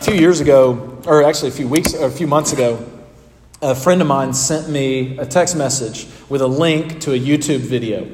A 0.00 0.02
few 0.02 0.14
years 0.14 0.40
ago, 0.40 0.98
or 1.04 1.22
actually 1.22 1.50
a 1.50 1.52
few 1.52 1.68
weeks, 1.68 1.92
or 1.92 2.06
a 2.06 2.10
few 2.10 2.26
months 2.26 2.54
ago, 2.54 2.82
a 3.60 3.74
friend 3.74 4.00
of 4.00 4.06
mine 4.06 4.32
sent 4.32 4.66
me 4.66 5.18
a 5.18 5.26
text 5.26 5.54
message 5.54 6.06
with 6.30 6.40
a 6.40 6.46
link 6.46 7.00
to 7.02 7.12
a 7.12 7.18
YouTube 7.18 7.58
video. 7.58 8.08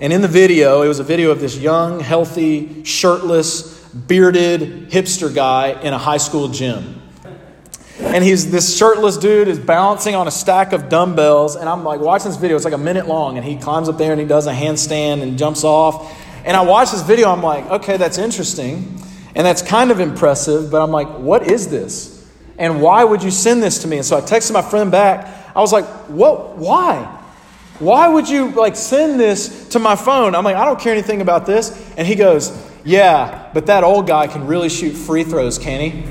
And 0.00 0.12
in 0.12 0.22
the 0.22 0.28
video, 0.28 0.82
it 0.82 0.88
was 0.88 1.00
a 1.00 1.04
video 1.04 1.32
of 1.32 1.40
this 1.40 1.58
young, 1.58 1.98
healthy, 1.98 2.84
shirtless, 2.84 3.84
bearded 3.88 4.88
hipster 4.88 5.34
guy 5.34 5.80
in 5.82 5.92
a 5.92 5.98
high 5.98 6.18
school 6.18 6.46
gym. 6.46 7.02
And 7.98 8.22
he's 8.22 8.52
this 8.52 8.76
shirtless 8.76 9.16
dude 9.16 9.48
is 9.48 9.58
balancing 9.58 10.14
on 10.14 10.28
a 10.28 10.30
stack 10.30 10.72
of 10.72 10.88
dumbbells. 10.88 11.56
And 11.56 11.68
I'm 11.68 11.82
like 11.82 11.98
watching 11.98 12.28
this 12.28 12.38
video, 12.38 12.54
it's 12.54 12.64
like 12.64 12.72
a 12.72 12.78
minute 12.78 13.08
long. 13.08 13.36
And 13.36 13.44
he 13.44 13.56
climbs 13.56 13.88
up 13.88 13.98
there 13.98 14.12
and 14.12 14.20
he 14.20 14.28
does 14.28 14.46
a 14.46 14.52
handstand 14.52 15.22
and 15.22 15.36
jumps 15.36 15.64
off. 15.64 16.16
And 16.44 16.56
I 16.56 16.60
watch 16.60 16.92
this 16.92 17.02
video, 17.02 17.30
I'm 17.30 17.42
like, 17.42 17.68
okay, 17.68 17.96
that's 17.96 18.18
interesting. 18.18 19.00
And 19.34 19.46
that's 19.46 19.62
kind 19.62 19.90
of 19.90 20.00
impressive. 20.00 20.70
But 20.70 20.82
I'm 20.82 20.90
like, 20.90 21.08
what 21.18 21.50
is 21.50 21.68
this? 21.68 22.30
And 22.58 22.82
why 22.82 23.02
would 23.02 23.22
you 23.22 23.30
send 23.30 23.62
this 23.62 23.80
to 23.82 23.88
me? 23.88 23.96
And 23.96 24.06
so 24.06 24.16
I 24.18 24.20
texted 24.20 24.52
my 24.52 24.62
friend 24.62 24.90
back. 24.90 25.26
I 25.56 25.60
was 25.60 25.72
like, 25.72 25.86
what? 26.08 26.56
Why? 26.56 27.20
Why 27.82 28.06
would 28.06 28.28
you 28.28 28.50
like 28.50 28.76
send 28.76 29.18
this 29.18 29.70
to 29.70 29.80
my 29.80 29.96
phone? 29.96 30.36
I'm 30.36 30.44
like, 30.44 30.54
I 30.54 30.64
don't 30.64 30.78
care 30.78 30.92
anything 30.92 31.20
about 31.20 31.46
this. 31.46 31.70
And 31.96 32.06
he 32.06 32.14
goes, 32.14 32.56
Yeah, 32.84 33.50
but 33.52 33.66
that 33.66 33.82
old 33.82 34.06
guy 34.06 34.28
can 34.28 34.46
really 34.46 34.68
shoot 34.68 34.92
free 34.92 35.24
throws, 35.24 35.58
can 35.58 35.80
he? 35.80 36.04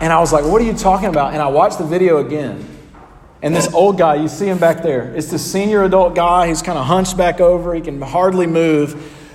And 0.00 0.12
I 0.12 0.20
was 0.20 0.32
like, 0.32 0.44
What 0.44 0.62
are 0.62 0.64
you 0.64 0.74
talking 0.74 1.08
about? 1.08 1.32
And 1.32 1.42
I 1.42 1.48
watched 1.48 1.78
the 1.78 1.84
video 1.84 2.18
again. 2.18 2.70
And 3.42 3.56
this 3.56 3.72
old 3.74 3.98
guy, 3.98 4.14
you 4.14 4.28
see 4.28 4.46
him 4.46 4.58
back 4.58 4.82
there, 4.82 5.12
it's 5.14 5.32
the 5.32 5.38
senior 5.38 5.82
adult 5.82 6.14
guy. 6.14 6.46
He's 6.46 6.62
kind 6.62 6.78
of 6.78 6.86
hunched 6.86 7.16
back 7.16 7.40
over, 7.40 7.74
he 7.74 7.80
can 7.80 8.00
hardly 8.00 8.46
move, 8.46 8.94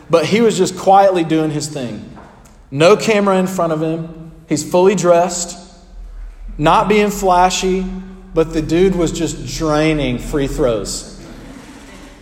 but 0.09 0.25
he 0.25 0.41
was 0.41 0.57
just 0.57 0.77
quietly 0.77 1.23
doing 1.23 1.51
his 1.51 1.67
thing. 1.67 2.17
No 2.71 2.95
camera 2.95 3.37
in 3.37 3.47
front 3.47 3.73
of 3.73 3.81
him. 3.81 4.31
He's 4.47 4.69
fully 4.69 4.95
dressed, 4.95 5.57
not 6.57 6.87
being 6.87 7.11
flashy, 7.11 7.85
but 8.33 8.53
the 8.53 8.61
dude 8.61 8.95
was 8.95 9.11
just 9.11 9.57
draining 9.57 10.17
free 10.17 10.47
throws. 10.47 11.15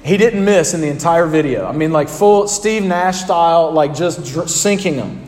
He 0.03 0.15
didn't 0.15 0.45
miss 0.45 0.73
in 0.73 0.81
the 0.81 0.87
entire 0.87 1.25
video. 1.25 1.65
I 1.65 1.73
mean, 1.73 1.91
like 1.91 2.07
full 2.07 2.47
Steve 2.47 2.83
Nash 2.83 3.21
style, 3.21 3.71
like 3.71 3.93
just 3.93 4.25
dr- 4.25 4.49
sinking 4.49 4.95
them. 4.95 5.27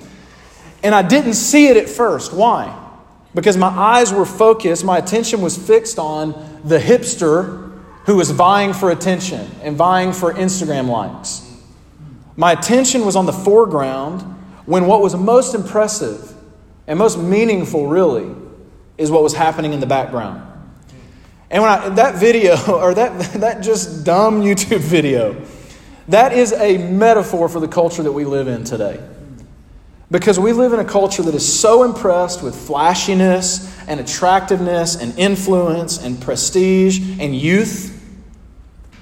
And 0.84 0.95
I 0.95 1.02
didn't 1.02 1.34
see 1.34 1.67
it 1.67 1.75
at 1.75 1.89
first. 1.89 2.34
Why? 2.34 2.75
Because 3.36 3.58
my 3.58 3.67
eyes 3.67 4.14
were 4.14 4.25
focused, 4.25 4.86
my 4.86 4.97
attention 4.97 5.41
was 5.41 5.58
fixed 5.58 6.00
on 6.00 6.31
the 6.64 6.80
hipster 6.80 7.78
who 8.06 8.16
was 8.16 8.31
vying 8.31 8.73
for 8.73 8.89
attention 8.91 9.50
and 9.62 9.75
vying 9.75 10.14
for 10.14 10.34
Instagram 10.34 10.88
likes. 10.88 11.48
My 12.40 12.54
attention 12.54 13.06
was 13.06 13.18
on 13.18 13.26
the 13.26 13.34
foreground 13.34 14.22
when 14.66 14.86
what 14.86 15.02
was 15.02 15.14
most 15.14 15.54
impressive 15.54 16.34
and 16.88 16.98
most 16.98 17.20
meaningful, 17.20 17.88
really, 17.88 18.34
is 18.98 19.12
what 19.12 19.23
was 19.23 19.34
happening 19.34 19.73
in 19.73 19.81
the 19.81 19.86
background. 19.86 20.42
And 21.50 21.62
when 21.62 21.70
I, 21.70 21.90
that 21.90 22.16
video, 22.16 22.56
or 22.72 22.94
that, 22.94 23.20
that 23.42 23.59
just 23.59 24.06
dumb 24.06 24.42
YouTube 24.42 24.80
video, 24.80 25.46
that 26.08 26.31
is 26.31 26.54
a 26.54 26.78
metaphor 26.78 27.50
for 27.50 27.59
the 27.59 27.68
culture 27.68 28.04
that 28.04 28.14
we 28.14 28.23
live 28.23 28.48
in 28.48 28.64
today. 28.64 29.06
Because 30.09 30.40
we 30.40 30.53
live 30.53 30.72
in 30.72 30.80
a 30.80 30.86
culture 30.86 31.22
that 31.24 31.36
is 31.36 31.59
so 31.59 31.84
impressed 31.84 32.42
with 32.42 32.56
flashiness 32.56 33.78
and 33.86 34.00
attractiveness 34.00 34.96
and 34.96 35.20
influence 35.20 36.02
and 36.02 36.22
prestige 36.22 37.20
and 37.20 37.36
youth. 37.36 38.02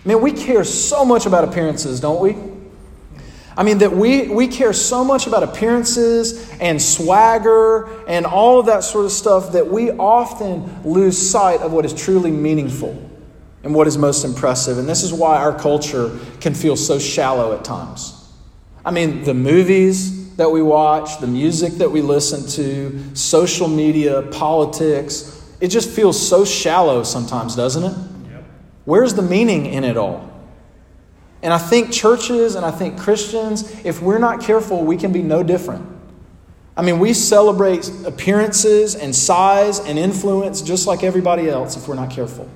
Man, 0.06 0.22
we 0.22 0.32
care 0.32 0.64
so 0.64 1.06
much 1.06 1.28
about 1.28 1.44
appearances, 1.44 2.00
don't 2.00 2.20
we? 2.20 2.57
I 3.58 3.64
mean, 3.64 3.80
that 3.80 3.92
we, 3.92 4.28
we 4.28 4.48
care 4.48 4.72
so 4.72 5.04
much 5.04 5.26
about 5.26 5.42
appearances 5.42 6.48
and 6.60 6.80
swagger 6.80 8.06
and 8.08 8.28
all 8.28 8.60
of 8.60 8.68
that 8.68 8.84
sort 8.84 9.06
of 9.06 9.12
stuff 9.12 9.54
that 9.54 9.68
we 9.68 9.90
often 9.90 10.84
lose 10.84 11.18
sight 11.18 11.62
of 11.62 11.74
what 11.74 11.84
is 11.84 11.92
truly 11.92 12.30
meaningful 12.30 12.96
and 13.64 13.74
what 13.74 13.88
is 13.88 13.98
most 13.98 14.24
impressive. 14.24 14.78
And 14.78 14.88
this 14.88 15.02
is 15.02 15.12
why 15.12 15.38
our 15.38 15.58
culture 15.58 16.20
can 16.40 16.54
feel 16.54 16.76
so 16.76 17.00
shallow 17.00 17.58
at 17.58 17.66
times. 17.66 18.32
I 18.86 18.92
mean, 18.92 19.24
the 19.24 19.34
movies 19.34 20.36
that 20.36 20.52
we 20.52 20.62
watch, 20.62 21.20
the 21.20 21.26
music 21.26 21.74
that 21.74 21.90
we 21.90 22.02
listen 22.02 22.48
to, 22.52 23.16
social 23.16 23.68
media, 23.68 24.22
politics, 24.22 25.44
it 25.60 25.70
just 25.70 25.90
feels 25.90 26.28
so 26.28 26.46
shallow 26.46 27.02
sometimes, 27.02 27.56
doesn't 27.56 27.84
it? 27.84 27.98
Yep. 28.30 28.44
Where's 28.86 29.16
the 29.16 29.24
meaning 29.24 29.66
in 29.66 29.84
it 29.84 29.98
all? 29.98 30.37
And 31.42 31.54
I 31.54 31.58
think 31.58 31.92
churches 31.92 32.56
and 32.56 32.66
I 32.66 32.72
think 32.72 33.00
Christians, 33.00 33.70
if 33.86 34.02
we're 34.02 34.18
not 34.18 34.42
careful, 34.42 34.84
we 34.84 34.98
can 34.98 35.12
be 35.12 35.22
no 35.22 35.44
different. 35.44 35.86
I 36.76 36.84
mean, 36.84 37.00
we 37.00 37.14
celebrate 37.14 37.90
appearances 38.06 38.96
and 38.96 39.16
size 39.16 39.80
and 39.80 39.98
influence 39.98 40.62
just 40.62 40.86
like 40.86 41.04
everybody 41.04 41.50
else 41.50 41.76
if 41.76 41.88
we're 41.88 41.96
not 41.96 42.12
careful. 42.12 42.48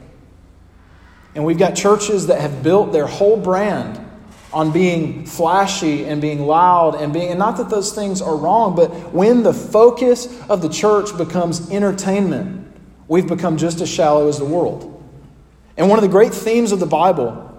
And 1.33 1.45
we've 1.45 1.57
got 1.57 1.75
churches 1.75 2.27
that 2.27 2.39
have 2.41 2.61
built 2.61 2.91
their 2.91 3.07
whole 3.07 3.37
brand 3.37 3.99
on 4.53 4.71
being 4.71 5.25
flashy 5.25 6.05
and 6.05 6.21
being 6.21 6.41
loud 6.45 6.95
and 6.95 7.13
being, 7.13 7.29
and 7.29 7.39
not 7.39 7.57
that 7.57 7.69
those 7.69 7.93
things 7.93 8.21
are 8.21 8.35
wrong, 8.35 8.75
but 8.75 8.89
when 9.13 9.43
the 9.43 9.53
focus 9.53 10.27
of 10.49 10.61
the 10.61 10.69
church 10.69 11.17
becomes 11.17 11.71
entertainment, 11.71 12.67
we've 13.07 13.27
become 13.27 13.57
just 13.57 13.79
as 13.79 13.89
shallow 13.89 14.27
as 14.27 14.39
the 14.39 14.45
world. 14.45 14.87
And 15.77 15.89
one 15.89 15.97
of 15.97 16.03
the 16.03 16.09
great 16.09 16.33
themes 16.33 16.71
of 16.73 16.79
the 16.79 16.85
Bible 16.85 17.50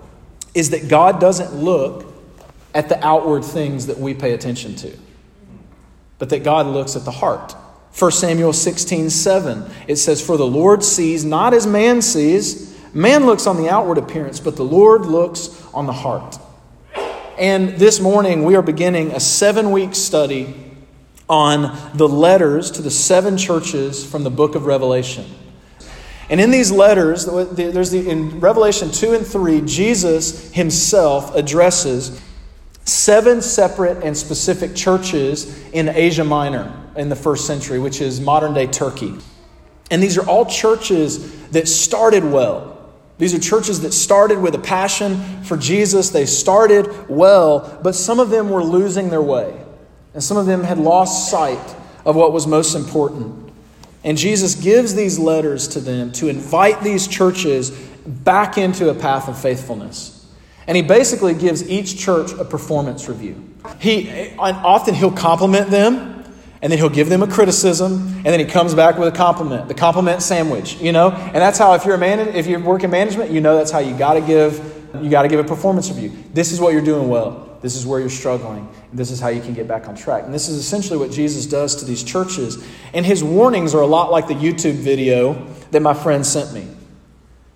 is 0.55 0.71
that 0.71 0.89
God 0.89 1.21
doesn't 1.21 1.55
look 1.55 2.07
at 2.75 2.89
the 2.89 3.05
outward 3.05 3.45
things 3.45 3.87
that 3.87 3.99
we 3.99 4.15
pay 4.15 4.33
attention 4.33 4.75
to, 4.77 4.97
but 6.19 6.31
that 6.31 6.45
God 6.45 6.67
looks 6.67 6.97
at 6.97 7.05
the 7.05 7.11
heart. 7.11 7.55
1 7.99 8.11
Samuel 8.13 8.53
16, 8.53 9.11
7, 9.11 9.71
it 9.87 9.97
says, 9.97 10.25
For 10.25 10.37
the 10.37 10.47
Lord 10.47 10.83
sees 10.83 11.25
not 11.25 11.53
as 11.53 11.67
man 11.67 12.01
sees. 12.01 12.79
Man 12.95 13.27
looks 13.27 13.47
on 13.47 13.57
the 13.57 13.69
outward 13.69 13.99
appearance, 13.99 14.41
but 14.41 14.57
the 14.57 14.65
Lord 14.65 15.03
looks 15.03 15.63
on 15.75 15.87
the 15.87 15.93
heart. 15.93 16.39
And 17.39 17.71
this 17.71 18.01
morning, 18.01 18.45
we 18.45 18.57
are 18.57 18.63
beginning 18.63 19.13
a 19.13 19.21
seven 19.21 19.71
week 19.71 19.95
study 19.95 20.55
on 21.29 21.77
the 21.95 22.09
letters 22.09 22.71
to 22.73 22.83
the 22.83 22.91
seven 22.91 23.37
churches 23.39 24.05
from 24.05 24.23
the 24.23 24.31
book 24.31 24.55
of 24.55 24.67
Revelation. 24.67 25.25
And 26.31 26.41
in 26.41 26.51
these 26.51 26.71
letters, 26.71 27.27
there's 27.27 27.91
the, 27.91 28.09
in 28.09 28.41
Revelation 28.41 28.91
2 28.91 29.15
and 29.15 29.27
3, 29.27 29.63
Jesus 29.63 30.53
himself 30.53 31.35
addresses 31.35 32.21
seven 32.85 33.43
separate 33.43 34.03
and 34.03 34.17
specific 34.17 34.75
churches 34.75 35.69
in 35.71 35.89
Asia 35.89 36.25
Minor 36.25 36.73
in 36.97 37.09
the 37.09 37.17
first 37.17 37.47
century, 37.47 37.79
which 37.79 38.01
is 38.01 38.21
modern 38.21 38.55
day 38.55 38.67
Turkey. 38.67 39.15
And 39.91 40.03
these 40.03 40.17
are 40.17 40.27
all 40.27 40.47
churches 40.47 41.49
that 41.51 41.69
started 41.69 42.25
well. 42.25 42.73
These 43.19 43.35
are 43.35 43.39
churches 43.39 43.83
that 43.83 43.93
started 43.93 44.39
with 44.39 44.55
a 44.55 44.59
passion 44.59 45.45
for 45.45 45.57
Jesus. 45.57 46.11
They 46.11 46.27
started 46.27 47.09
well, 47.09 47.79
but 47.83 47.95
some 47.95 48.19
of 48.19 48.31
them 48.31 48.49
were 48.51 48.65
losing 48.65 49.11
their 49.11 49.23
way. 49.23 49.63
And 50.15 50.23
some 50.23 50.37
of 50.37 50.47
them 50.47 50.65
had 50.65 50.79
lost 50.79 51.31
sight 51.31 51.77
of 52.05 52.17
what 52.17 52.33
was 52.33 52.47
most 52.47 52.75
important. 52.75 53.42
And 54.05 54.19
Jesus 54.19 54.55
gives 54.55 54.95
these 54.95 55.19
letters 55.19 55.69
to 55.69 55.81
them 55.81 56.13
to 56.13 56.29
invite 56.29 56.83
these 56.83 57.07
churches 57.07 57.71
back 58.05 58.59
into 58.59 58.91
a 58.91 58.95
path 58.95 59.29
of 59.29 59.41
faithfulness. 59.41 60.27
And 60.67 60.77
he 60.77 60.83
basically 60.83 61.35
gives 61.35 61.69
each 61.69 61.99
church 61.99 62.33
a 62.33 62.45
performance 62.45 63.09
review. 63.09 63.49
He 63.79 64.35
often 64.39 64.95
he'll 64.95 65.13
compliment 65.13 65.71
them, 65.71 66.25
and 66.61 66.71
then 66.71 66.79
he'll 66.79 66.89
give 66.89 67.09
them 67.09 67.23
a 67.23 67.27
criticism, 67.27 67.93
and 67.93 68.27
then 68.27 68.39
he 68.39 68.47
comes 68.47 68.75
back 68.75 68.99
with 68.99 69.13
a 69.13 69.17
compliment, 69.17 69.69
the 69.69 69.75
compliment 69.75 70.23
sandwich, 70.23 70.81
you 70.81 70.93
know? 70.93 71.11
And 71.11 71.37
that's 71.37 71.59
how 71.59 71.75
if 71.75 71.85
you're 71.85 71.97
a 71.97 71.99
man 71.99 72.21
if 72.21 72.47
you 72.47 72.59
work 72.59 72.85
in 72.85 72.91
management, 72.91 73.31
you 73.31 73.41
know 73.41 73.57
that's 73.57 73.71
how 73.71 73.81
you 73.81 73.97
got 73.97 74.15
to 74.15 74.21
give 74.21 74.73
you 75.01 75.11
got 75.11 75.23
to 75.23 75.29
give 75.29 75.41
a 75.41 75.45
performance 75.45 75.89
review. 75.89 76.13
This 76.35 76.53
is 76.53 76.61
what 76.61 76.73
you're 76.73 76.85
doing 76.85 77.09
well. 77.09 77.52
This 77.63 77.77
is 77.77 77.87
where 77.87 78.01
you're 78.01 78.11
struggling. 78.11 78.69
And 78.91 78.99
This 78.99 79.11
is 79.11 79.21
how 79.21 79.29
you 79.29 79.41
can 79.41 79.55
get 79.55 79.67
back 79.69 79.89
on 79.89 79.95
track. 79.95 80.25
And 80.25 80.35
this 80.35 80.49
is 80.49 80.59
essentially 80.59 80.99
what 80.99 81.13
Jesus 81.13 81.47
does 81.47 81.77
to 81.77 81.85
these 81.85 82.03
churches. 82.03 82.63
And 82.93 83.07
his 83.07 83.23
warnings 83.23 83.75
are 83.75 83.81
a 83.81 83.87
lot 83.87 84.11
like 84.11 84.27
the 84.27 84.35
YouTube 84.35 84.75
video 84.75 85.35
that 85.71 85.81
my 85.81 85.95
friend 85.95 86.27
sent 86.27 86.53
me. 86.53 86.67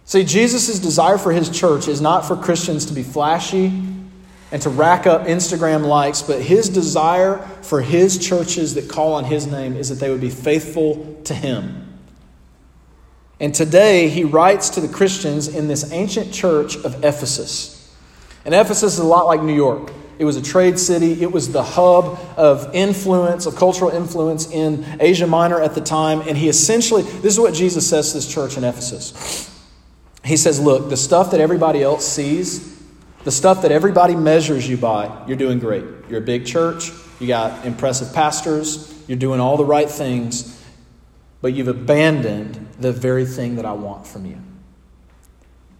See, 0.04 0.24
Jesus' 0.24 0.78
desire 0.78 1.18
for 1.18 1.32
his 1.32 1.50
church 1.50 1.88
is 1.88 2.00
not 2.00 2.24
for 2.24 2.36
Christians 2.36 2.86
to 2.86 2.94
be 2.94 3.02
flashy 3.02 3.66
and 4.52 4.62
to 4.62 4.70
rack 4.70 5.08
up 5.08 5.26
Instagram 5.26 5.84
likes, 5.84 6.22
but 6.22 6.40
his 6.40 6.68
desire 6.68 7.38
for 7.62 7.82
his 7.82 8.16
churches 8.16 8.74
that 8.74 8.88
call 8.88 9.14
on 9.14 9.24
his 9.24 9.48
name 9.48 9.76
is 9.76 9.88
that 9.88 9.96
they 9.96 10.08
would 10.08 10.20
be 10.20 10.30
faithful 10.30 11.20
to 11.24 11.34
him. 11.34 11.82
And 13.40 13.52
today 13.52 14.08
he 14.08 14.22
writes 14.22 14.70
to 14.70 14.80
the 14.80 14.88
Christians 14.88 15.48
in 15.48 15.66
this 15.66 15.90
ancient 15.92 16.32
church 16.32 16.76
of 16.76 17.04
Ephesus. 17.04 17.75
And 18.46 18.54
Ephesus 18.54 18.94
is 18.94 18.98
a 19.00 19.04
lot 19.04 19.26
like 19.26 19.42
New 19.42 19.54
York. 19.54 19.92
It 20.18 20.24
was 20.24 20.36
a 20.36 20.42
trade 20.42 20.78
city. 20.78 21.20
It 21.22 21.30
was 21.30 21.52
the 21.52 21.62
hub 21.62 22.18
of 22.38 22.74
influence, 22.74 23.44
of 23.44 23.56
cultural 23.56 23.90
influence 23.90 24.50
in 24.50 24.86
Asia 25.00 25.26
Minor 25.26 25.60
at 25.60 25.74
the 25.74 25.80
time. 25.82 26.22
And 26.26 26.38
he 26.38 26.48
essentially, 26.48 27.02
this 27.02 27.34
is 27.34 27.40
what 27.40 27.52
Jesus 27.52 27.86
says 27.86 28.12
to 28.12 28.18
this 28.18 28.32
church 28.32 28.56
in 28.56 28.64
Ephesus. 28.64 29.52
He 30.24 30.36
says, 30.36 30.58
Look, 30.58 30.88
the 30.88 30.96
stuff 30.96 31.32
that 31.32 31.40
everybody 31.40 31.82
else 31.82 32.06
sees, 32.06 32.80
the 33.24 33.32
stuff 33.32 33.62
that 33.62 33.72
everybody 33.72 34.14
measures 34.14 34.68
you 34.68 34.76
by, 34.76 35.24
you're 35.26 35.36
doing 35.36 35.58
great. 35.58 35.84
You're 36.08 36.20
a 36.20 36.24
big 36.24 36.46
church. 36.46 36.90
you 37.18 37.26
got 37.26 37.66
impressive 37.66 38.14
pastors, 38.14 38.92
you're 39.08 39.18
doing 39.18 39.40
all 39.40 39.56
the 39.56 39.64
right 39.64 39.90
things, 39.90 40.64
but 41.40 41.52
you've 41.52 41.68
abandoned 41.68 42.68
the 42.78 42.92
very 42.92 43.26
thing 43.26 43.56
that 43.56 43.66
I 43.66 43.72
want 43.72 44.06
from 44.06 44.24
you. 44.24 44.38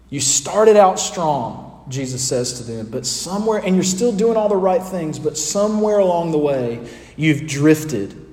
You 0.09 0.19
started 0.19 0.77
out 0.77 0.99
strong, 0.99 1.66
Jesus 1.89 2.27
says 2.27 2.53
to 2.53 2.63
them, 2.63 2.89
but 2.89 3.05
somewhere, 3.05 3.59
and 3.59 3.75
you're 3.75 3.83
still 3.83 4.11
doing 4.11 4.35
all 4.35 4.49
the 4.49 4.57
right 4.57 4.83
things, 4.83 5.19
but 5.19 5.37
somewhere 5.37 5.99
along 5.99 6.31
the 6.31 6.37
way, 6.37 6.87
you've 7.15 7.47
drifted. 7.47 8.25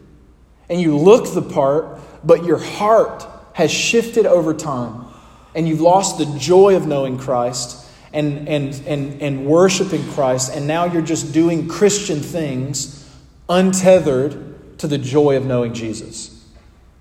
And 0.68 0.80
you 0.80 0.96
look 0.96 1.32
the 1.32 1.42
part, 1.42 2.00
but 2.24 2.44
your 2.44 2.58
heart 2.58 3.26
has 3.52 3.70
shifted 3.70 4.26
over 4.26 4.54
time. 4.54 5.04
And 5.54 5.68
you've 5.68 5.80
lost 5.80 6.18
the 6.18 6.26
joy 6.38 6.74
of 6.74 6.86
knowing 6.86 7.16
Christ 7.16 7.86
and, 8.12 8.48
and, 8.48 8.74
and, 8.86 9.22
and 9.22 9.46
worshiping 9.46 10.04
Christ. 10.12 10.52
And 10.54 10.66
now 10.66 10.86
you're 10.86 11.02
just 11.02 11.32
doing 11.32 11.68
Christian 11.68 12.20
things 12.20 13.08
untethered 13.48 14.78
to 14.78 14.88
the 14.88 14.98
joy 14.98 15.36
of 15.36 15.46
knowing 15.46 15.74
Jesus. 15.74 16.44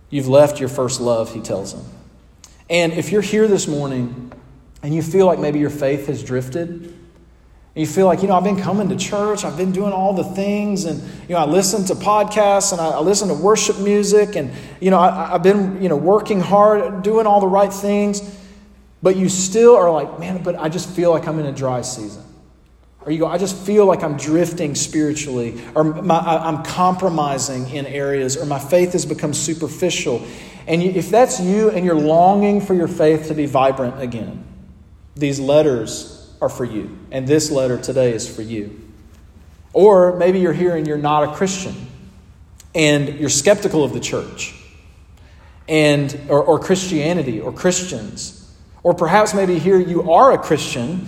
You've 0.09 0.27
left 0.27 0.59
your 0.59 0.69
first 0.69 1.01
love, 1.01 1.33
he 1.33 1.41
tells 1.41 1.73
them. 1.73 1.85
And 2.69 2.93
if 2.93 3.11
you're 3.11 3.21
here 3.21 3.47
this 3.47 3.67
morning 3.67 4.31
and 4.83 4.93
you 4.93 5.01
feel 5.01 5.25
like 5.25 5.39
maybe 5.39 5.59
your 5.59 5.69
faith 5.69 6.07
has 6.07 6.21
drifted, 6.23 6.69
and 7.75 7.81
you 7.81 7.87
feel 7.87 8.05
like, 8.05 8.21
you 8.21 8.27
know, 8.27 8.35
I've 8.35 8.43
been 8.43 8.61
coming 8.61 8.89
to 8.89 8.95
church, 8.95 9.43
I've 9.43 9.57
been 9.57 9.71
doing 9.71 9.93
all 9.93 10.13
the 10.13 10.23
things, 10.23 10.85
and, 10.85 11.01
you 11.27 11.33
know, 11.33 11.37
I 11.37 11.45
listen 11.45 11.85
to 11.85 11.95
podcasts 11.95 12.71
and 12.71 12.79
I, 12.79 12.89
I 12.89 12.99
listen 12.99 13.29
to 13.29 13.33
worship 13.33 13.79
music, 13.79 14.35
and, 14.35 14.51
you 14.79 14.91
know, 14.91 14.99
I, 14.99 15.29
have 15.29 15.41
been, 15.41 15.81
you 15.81 15.89
know, 15.89 15.95
working 15.95 16.39
hard, 16.39 17.01
doing 17.01 17.25
all 17.25 17.39
the 17.39 17.47
right 17.47 17.73
things, 17.73 18.21
but 19.01 19.15
you 19.15 19.27
still 19.27 19.75
are 19.75 19.89
like, 19.89 20.19
man, 20.19 20.43
but 20.43 20.55
I 20.55 20.69
just 20.69 20.87
feel 20.89 21.09
like 21.09 21.27
I'm 21.27 21.39
in 21.39 21.47
a 21.47 21.51
dry 21.51 21.81
season. 21.81 22.23
Or 23.05 23.11
you 23.11 23.19
go, 23.19 23.27
I 23.27 23.37
just 23.37 23.57
feel 23.57 23.85
like 23.85 24.03
I'm 24.03 24.17
drifting 24.17 24.75
spiritually, 24.75 25.61
or 25.75 25.83
my, 25.83 26.19
I'm 26.19 26.63
compromising 26.63 27.69
in 27.69 27.85
areas, 27.85 28.37
or 28.37 28.45
my 28.45 28.59
faith 28.59 28.93
has 28.93 29.05
become 29.05 29.33
superficial. 29.33 30.25
And 30.67 30.83
if 30.83 31.09
that's 31.09 31.39
you 31.39 31.69
and 31.71 31.83
you're 31.83 31.95
longing 31.95 32.61
for 32.61 32.73
your 32.73 32.87
faith 32.87 33.27
to 33.29 33.33
be 33.33 33.45
vibrant 33.45 34.01
again, 34.01 34.45
these 35.15 35.39
letters 35.39 36.33
are 36.41 36.49
for 36.49 36.65
you, 36.65 36.97
and 37.11 37.27
this 37.27 37.51
letter 37.51 37.77
today 37.77 38.13
is 38.13 38.33
for 38.33 38.41
you. 38.41 38.79
Or 39.71 40.17
maybe 40.17 40.39
you're 40.39 40.53
here 40.53 40.75
and 40.75 40.87
you're 40.87 40.97
not 40.97 41.23
a 41.23 41.35
Christian, 41.35 41.75
and 42.75 43.19
you're 43.19 43.29
skeptical 43.29 43.83
of 43.83 43.93
the 43.93 43.99
church, 43.99 44.55
and 45.67 46.19
or, 46.29 46.43
or 46.43 46.59
Christianity 46.59 47.39
or 47.39 47.51
Christians. 47.51 48.39
Or 48.83 48.93
perhaps 48.93 49.33
maybe 49.33 49.59
here 49.59 49.79
you 49.79 50.11
are 50.11 50.33
a 50.33 50.37
Christian, 50.37 51.07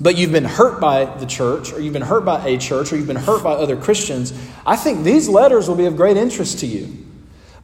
but 0.00 0.16
you've 0.16 0.32
been 0.32 0.44
hurt 0.44 0.80
by 0.80 1.04
the 1.04 1.26
church, 1.26 1.72
or 1.72 1.80
you've 1.80 1.92
been 1.92 2.02
hurt 2.02 2.24
by 2.24 2.44
a 2.46 2.58
church, 2.58 2.92
or 2.92 2.96
you've 2.96 3.06
been 3.06 3.16
hurt 3.16 3.44
by 3.44 3.52
other 3.52 3.76
Christians. 3.76 4.32
I 4.66 4.74
think 4.76 5.04
these 5.04 5.28
letters 5.28 5.68
will 5.68 5.76
be 5.76 5.84
of 5.84 5.96
great 5.96 6.16
interest 6.16 6.58
to 6.60 6.66
you. 6.66 6.99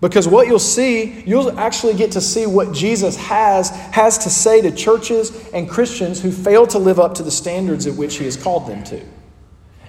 Because 0.01 0.29
what 0.29 0.47
you'll 0.47 0.59
see, 0.59 1.23
you'll 1.23 1.59
actually 1.59 1.95
get 1.95 2.13
to 2.13 2.21
see 2.21 2.47
what 2.47 2.73
Jesus 2.73 3.17
has, 3.17 3.71
has 3.71 4.19
to 4.19 4.31
say 4.31 4.61
to 4.61 4.71
churches 4.71 5.49
and 5.51 5.69
Christians 5.69 6.21
who 6.21 6.31
fail 6.31 6.67
to 6.69 6.79
live 6.79 7.01
up 7.01 7.15
to 7.15 7.23
the 7.23 7.31
standards 7.31 7.87
at 7.87 7.95
which 7.95 8.19
he 8.19 8.25
has 8.27 8.37
called 8.37 8.67
them 8.67 8.85
to. 8.85 9.03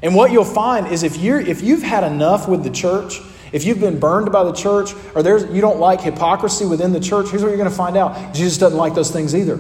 And 0.01 0.15
what 0.15 0.31
you'll 0.31 0.45
find 0.45 0.88
is 0.88 1.04
if, 1.04 1.18
you're, 1.18 1.39
if 1.39 1.62
you've 1.62 1.83
had 1.83 2.04
enough 2.04 2.48
with 2.48 2.63
the 2.63 2.69
church, 2.69 3.19
if 3.51 3.65
you've 3.65 3.80
been 3.80 4.00
burned 4.00 4.31
by 4.31 4.44
the 4.44 4.54
church, 4.54 4.94
or 5.15 5.24
there's, 5.24 5.44
you 5.54 5.62
don't 5.62 5.80
like 5.80 6.01
hypocrisy 6.01 6.65
within 6.65 6.94
the 6.94 7.00
church, 7.00 7.30
here's 7.30 7.42
what 7.42 7.50
you're 7.50 7.57
going 7.57 7.69
to 7.69 7.75
find 7.75 7.98
out 7.98 8.33
Jesus 8.33 8.57
doesn't 8.57 8.77
like 8.77 8.94
those 8.94 9.12
things 9.12 9.36
either. 9.36 9.57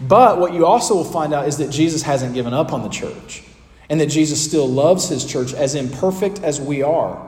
But 0.00 0.38
what 0.38 0.54
you 0.54 0.64
also 0.64 0.94
will 0.94 1.04
find 1.04 1.34
out 1.34 1.48
is 1.48 1.58
that 1.58 1.70
Jesus 1.70 2.02
hasn't 2.02 2.34
given 2.34 2.54
up 2.54 2.72
on 2.72 2.82
the 2.82 2.88
church, 2.88 3.42
and 3.90 4.00
that 4.00 4.06
Jesus 4.06 4.42
still 4.42 4.68
loves 4.68 5.08
his 5.08 5.24
church 5.24 5.52
as 5.52 5.74
imperfect 5.74 6.42
as 6.42 6.60
we 6.60 6.82
are. 6.82 7.27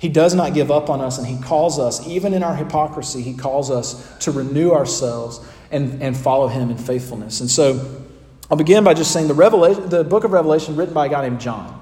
He 0.00 0.08
does 0.08 0.34
not 0.34 0.54
give 0.54 0.70
up 0.70 0.88
on 0.88 1.02
us, 1.02 1.18
and 1.18 1.26
He 1.26 1.38
calls 1.40 1.78
us, 1.78 2.06
even 2.08 2.32
in 2.32 2.42
our 2.42 2.56
hypocrisy, 2.56 3.20
He 3.20 3.34
calls 3.34 3.70
us 3.70 4.16
to 4.20 4.32
renew 4.32 4.72
ourselves 4.72 5.46
and, 5.70 6.02
and 6.02 6.16
follow 6.16 6.48
Him 6.48 6.70
in 6.70 6.78
faithfulness. 6.78 7.40
And 7.40 7.50
so 7.50 8.02
I'll 8.50 8.56
begin 8.56 8.82
by 8.82 8.94
just 8.94 9.12
saying 9.12 9.28
the, 9.28 9.34
Revelation, 9.34 9.90
the 9.90 10.02
book 10.02 10.24
of 10.24 10.32
Revelation, 10.32 10.74
written 10.74 10.94
by 10.94 11.06
a 11.06 11.08
guy 11.10 11.28
named 11.28 11.40
John. 11.40 11.76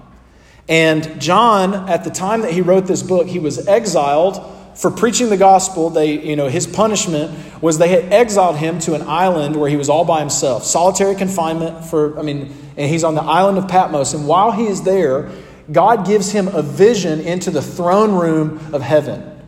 And 0.69 1.20
John, 1.20 1.88
at 1.88 2.03
the 2.03 2.11
time 2.11 2.43
that 2.43 2.53
he 2.53 2.61
wrote 2.61 2.87
this 2.87 3.03
book, 3.03 3.26
he 3.26 3.38
was 3.38 3.67
exiled 3.67 4.55
for 4.75 4.91
preaching 4.91 5.31
the 5.31 5.37
gospel. 5.37 5.88
They, 5.88 6.23
you 6.23 6.37
know, 6.37 6.49
his 6.49 6.67
punishment 6.67 7.62
was 7.62 7.79
they 7.79 7.88
had 7.88 8.12
exiled 8.12 8.56
him 8.56 8.81
to 8.81 8.94
an 8.94 9.03
island 9.03 9.56
where 9.56 9.70
he 9.70 9.76
was 9.76 9.88
all 9.88 10.05
by 10.05 10.20
himself, 10.20 10.65
solitary 10.65 11.15
confinement 11.15 11.87
for, 11.87 12.19
I 12.19 12.23
mean, 12.23 12.55
and 12.76 12.91
he's 12.91 13.03
on 13.03 13.15
the 13.15 13.23
island 13.23 13.59
of 13.59 13.69
Patmos. 13.69 14.12
And 14.12 14.26
while 14.26 14.50
he 14.50 14.67
is 14.67 14.82
there, 14.82 15.31
God 15.70 16.06
gives 16.06 16.32
him 16.32 16.49
a 16.49 16.62
vision 16.62 17.20
into 17.20 17.50
the 17.50 17.62
throne 17.62 18.12
room 18.12 18.75
of 18.75 18.82
heaven. 18.82 19.38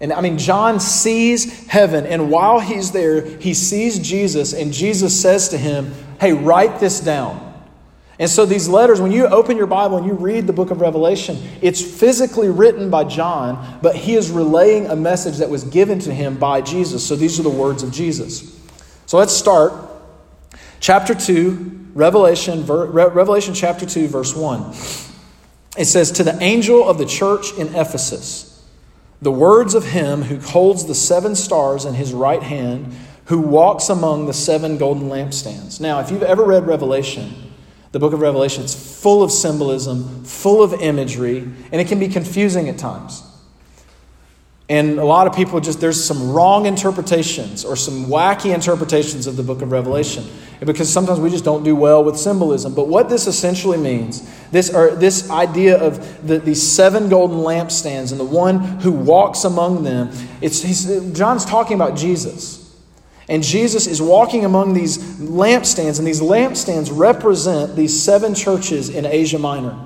And 0.00 0.12
I 0.12 0.20
mean, 0.20 0.38
John 0.38 0.80
sees 0.80 1.66
heaven, 1.66 2.06
and 2.06 2.30
while 2.30 2.60
he's 2.60 2.92
there, 2.92 3.24
he 3.38 3.54
sees 3.54 3.98
Jesus, 3.98 4.52
and 4.52 4.72
Jesus 4.72 5.20
says 5.20 5.48
to 5.48 5.58
him, 5.58 5.94
Hey, 6.20 6.32
write 6.32 6.80
this 6.80 7.00
down. 7.00 7.52
And 8.18 8.30
so, 8.30 8.46
these 8.46 8.68
letters, 8.68 9.00
when 9.00 9.10
you 9.10 9.26
open 9.26 9.56
your 9.56 9.66
Bible 9.66 9.96
and 9.96 10.06
you 10.06 10.12
read 10.12 10.46
the 10.46 10.52
book 10.52 10.70
of 10.70 10.80
Revelation, 10.80 11.36
it's 11.60 11.82
physically 11.82 12.48
written 12.48 12.88
by 12.88 13.04
John, 13.04 13.80
but 13.82 13.96
he 13.96 14.14
is 14.14 14.30
relaying 14.30 14.86
a 14.86 14.94
message 14.94 15.38
that 15.38 15.50
was 15.50 15.64
given 15.64 15.98
to 16.00 16.14
him 16.14 16.36
by 16.36 16.60
Jesus. 16.60 17.04
So, 17.04 17.16
these 17.16 17.40
are 17.40 17.42
the 17.42 17.50
words 17.50 17.82
of 17.82 17.90
Jesus. 17.90 18.56
So, 19.06 19.18
let's 19.18 19.32
start. 19.32 19.72
Chapter 20.78 21.14
2, 21.14 21.88
Revelation, 21.94 22.66
Revelation 22.66 23.54
chapter 23.54 23.86
2, 23.86 24.06
verse 24.06 24.34
1. 24.36 24.72
It 25.76 25.86
says, 25.86 26.12
To 26.12 26.24
the 26.24 26.40
angel 26.42 26.88
of 26.88 26.98
the 26.98 27.06
church 27.06 27.52
in 27.54 27.68
Ephesus, 27.74 28.50
the 29.20 29.32
words 29.32 29.74
of 29.74 29.86
him 29.86 30.22
who 30.22 30.38
holds 30.38 30.86
the 30.86 30.94
seven 30.94 31.34
stars 31.34 31.84
in 31.84 31.94
his 31.94 32.12
right 32.12 32.42
hand, 32.42 32.94
who 33.26 33.40
walks 33.40 33.88
among 33.88 34.26
the 34.26 34.34
seven 34.34 34.76
golden 34.76 35.08
lampstands. 35.08 35.80
Now, 35.80 36.00
if 36.00 36.10
you've 36.10 36.22
ever 36.22 36.44
read 36.44 36.66
Revelation, 36.66 37.52
the 37.92 37.98
book 37.98 38.12
of 38.12 38.20
Revelation, 38.20 38.62
it's 38.62 39.00
full 39.00 39.22
of 39.22 39.32
symbolism, 39.32 40.24
full 40.24 40.62
of 40.62 40.74
imagery, 40.74 41.38
and 41.38 41.80
it 41.80 41.88
can 41.88 41.98
be 41.98 42.08
confusing 42.08 42.68
at 42.68 42.76
times. 42.76 43.22
And 44.68 44.98
a 44.98 45.04
lot 45.04 45.26
of 45.26 45.34
people 45.34 45.60
just, 45.60 45.80
there's 45.80 46.02
some 46.02 46.32
wrong 46.32 46.66
interpretations 46.66 47.64
or 47.64 47.76
some 47.76 48.06
wacky 48.06 48.54
interpretations 48.54 49.26
of 49.26 49.36
the 49.36 49.42
book 49.42 49.62
of 49.62 49.72
Revelation 49.72 50.24
because 50.64 50.92
sometimes 50.92 51.20
we 51.20 51.30
just 51.30 51.44
don't 51.44 51.62
do 51.62 51.74
well 51.76 52.02
with 52.04 52.16
symbolism. 52.16 52.74
But 52.74 52.88
what 52.88 53.08
this 53.08 53.26
essentially 53.26 53.78
means, 53.78 54.28
this, 54.50 54.72
or 54.72 54.94
this 54.94 55.30
idea 55.30 55.78
of 55.78 56.26
the, 56.26 56.38
these 56.38 56.62
seven 56.62 57.08
golden 57.08 57.38
lampstands 57.38 58.10
and 58.10 58.20
the 58.20 58.24
one 58.24 58.58
who 58.80 58.92
walks 58.92 59.44
among 59.44 59.82
them, 59.84 60.10
it's, 60.40 60.84
John's 61.12 61.44
talking 61.44 61.74
about 61.74 61.96
Jesus. 61.96 62.60
And 63.28 63.42
Jesus 63.42 63.86
is 63.86 64.02
walking 64.02 64.44
among 64.44 64.74
these 64.74 64.98
lampstands, 65.18 65.98
and 65.98 66.06
these 66.06 66.20
lampstands 66.20 66.90
represent 66.92 67.74
these 67.74 68.02
seven 68.02 68.34
churches 68.34 68.90
in 68.90 69.06
Asia 69.06 69.38
Minor. 69.38 69.78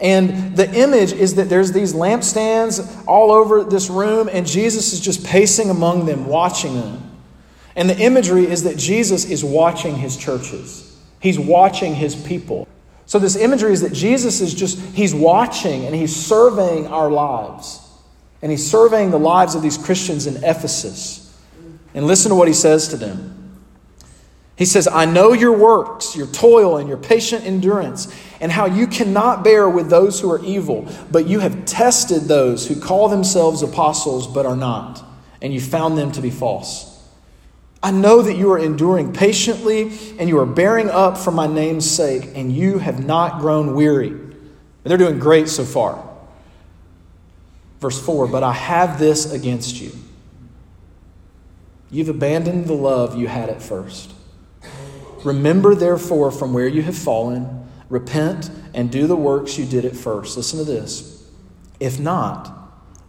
And 0.00 0.56
the 0.56 0.70
image 0.74 1.12
is 1.12 1.36
that 1.36 1.48
there's 1.48 1.72
these 1.72 1.94
lampstands 1.94 3.04
all 3.06 3.30
over 3.30 3.64
this 3.64 3.88
room, 3.88 4.28
and 4.30 4.46
Jesus 4.46 4.92
is 4.92 5.00
just 5.00 5.24
pacing 5.24 5.70
among 5.70 6.06
them, 6.06 6.26
watching 6.26 6.74
them. 6.74 7.05
And 7.76 7.88
the 7.90 7.98
imagery 7.98 8.46
is 8.46 8.64
that 8.64 8.78
Jesus 8.78 9.26
is 9.26 9.44
watching 9.44 9.96
his 9.96 10.16
churches, 10.16 10.98
he's 11.20 11.38
watching 11.38 11.94
his 11.94 12.16
people. 12.16 12.66
So, 13.08 13.20
this 13.20 13.36
imagery 13.36 13.72
is 13.72 13.82
that 13.82 13.92
Jesus 13.92 14.40
is 14.40 14.52
just, 14.52 14.80
he's 14.96 15.14
watching 15.14 15.84
and 15.84 15.94
he's 15.94 16.14
surveying 16.14 16.88
our 16.88 17.08
lives. 17.08 17.80
And 18.42 18.50
he's 18.50 18.68
surveying 18.68 19.10
the 19.10 19.18
lives 19.18 19.54
of 19.54 19.62
these 19.62 19.78
Christians 19.78 20.26
in 20.26 20.42
Ephesus. 20.42 21.22
And 21.94 22.06
listen 22.06 22.30
to 22.30 22.34
what 22.34 22.48
he 22.48 22.54
says 22.54 22.88
to 22.88 22.96
them. 22.96 23.32
He 24.56 24.64
says, 24.64 24.88
I 24.88 25.04
know 25.04 25.32
your 25.32 25.56
works, 25.56 26.16
your 26.16 26.26
toil, 26.26 26.78
and 26.78 26.88
your 26.88 26.96
patient 26.96 27.44
endurance, 27.44 28.12
and 28.40 28.50
how 28.50 28.66
you 28.66 28.86
cannot 28.86 29.44
bear 29.44 29.68
with 29.68 29.88
those 29.88 30.20
who 30.20 30.30
are 30.30 30.44
evil, 30.44 30.88
but 31.10 31.26
you 31.26 31.40
have 31.40 31.64
tested 31.64 32.22
those 32.22 32.66
who 32.66 32.80
call 32.80 33.08
themselves 33.08 33.62
apostles 33.62 34.26
but 34.26 34.46
are 34.46 34.56
not, 34.56 35.04
and 35.42 35.52
you 35.52 35.60
found 35.60 35.96
them 35.96 36.10
to 36.12 36.20
be 36.20 36.30
false. 36.30 36.95
I 37.82 37.90
know 37.90 38.22
that 38.22 38.34
you 38.36 38.50
are 38.52 38.58
enduring 38.58 39.12
patiently, 39.12 39.92
and 40.18 40.28
you 40.28 40.38
are 40.38 40.46
bearing 40.46 40.88
up 40.88 41.18
for 41.18 41.30
my 41.30 41.46
name's 41.46 41.88
sake, 41.88 42.30
and 42.34 42.52
you 42.52 42.78
have 42.78 43.04
not 43.04 43.40
grown 43.40 43.74
weary. 43.74 44.14
They're 44.82 44.96
doing 44.96 45.18
great 45.18 45.48
so 45.48 45.64
far. 45.64 46.02
Verse 47.80 48.00
4 48.00 48.28
But 48.28 48.42
I 48.42 48.52
have 48.52 48.98
this 48.98 49.32
against 49.32 49.80
you. 49.80 49.92
You've 51.90 52.08
abandoned 52.08 52.66
the 52.66 52.74
love 52.74 53.16
you 53.16 53.28
had 53.28 53.48
at 53.48 53.62
first. 53.62 54.12
Remember, 55.24 55.74
therefore, 55.74 56.30
from 56.30 56.52
where 56.52 56.68
you 56.68 56.82
have 56.82 56.96
fallen, 56.96 57.68
repent 57.88 58.50
and 58.74 58.90
do 58.90 59.06
the 59.06 59.16
works 59.16 59.58
you 59.58 59.64
did 59.64 59.84
at 59.84 59.96
first. 59.96 60.36
Listen 60.36 60.58
to 60.58 60.64
this. 60.64 61.28
If 61.80 61.98
not, 61.98 62.52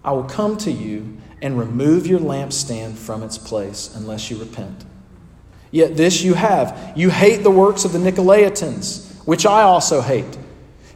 I 0.03 0.11
will 0.11 0.23
come 0.23 0.57
to 0.57 0.71
you 0.71 1.17
and 1.41 1.57
remove 1.57 2.07
your 2.07 2.19
lampstand 2.19 2.95
from 2.95 3.23
its 3.23 3.37
place 3.37 3.93
unless 3.95 4.31
you 4.31 4.37
repent. 4.37 4.85
Yet 5.71 5.97
this 5.97 6.23
you 6.23 6.33
have 6.33 6.93
you 6.95 7.09
hate 7.09 7.43
the 7.43 7.51
works 7.51 7.85
of 7.85 7.93
the 7.93 7.99
Nicolaitans, 7.99 9.25
which 9.25 9.45
I 9.45 9.63
also 9.63 10.01
hate. 10.01 10.37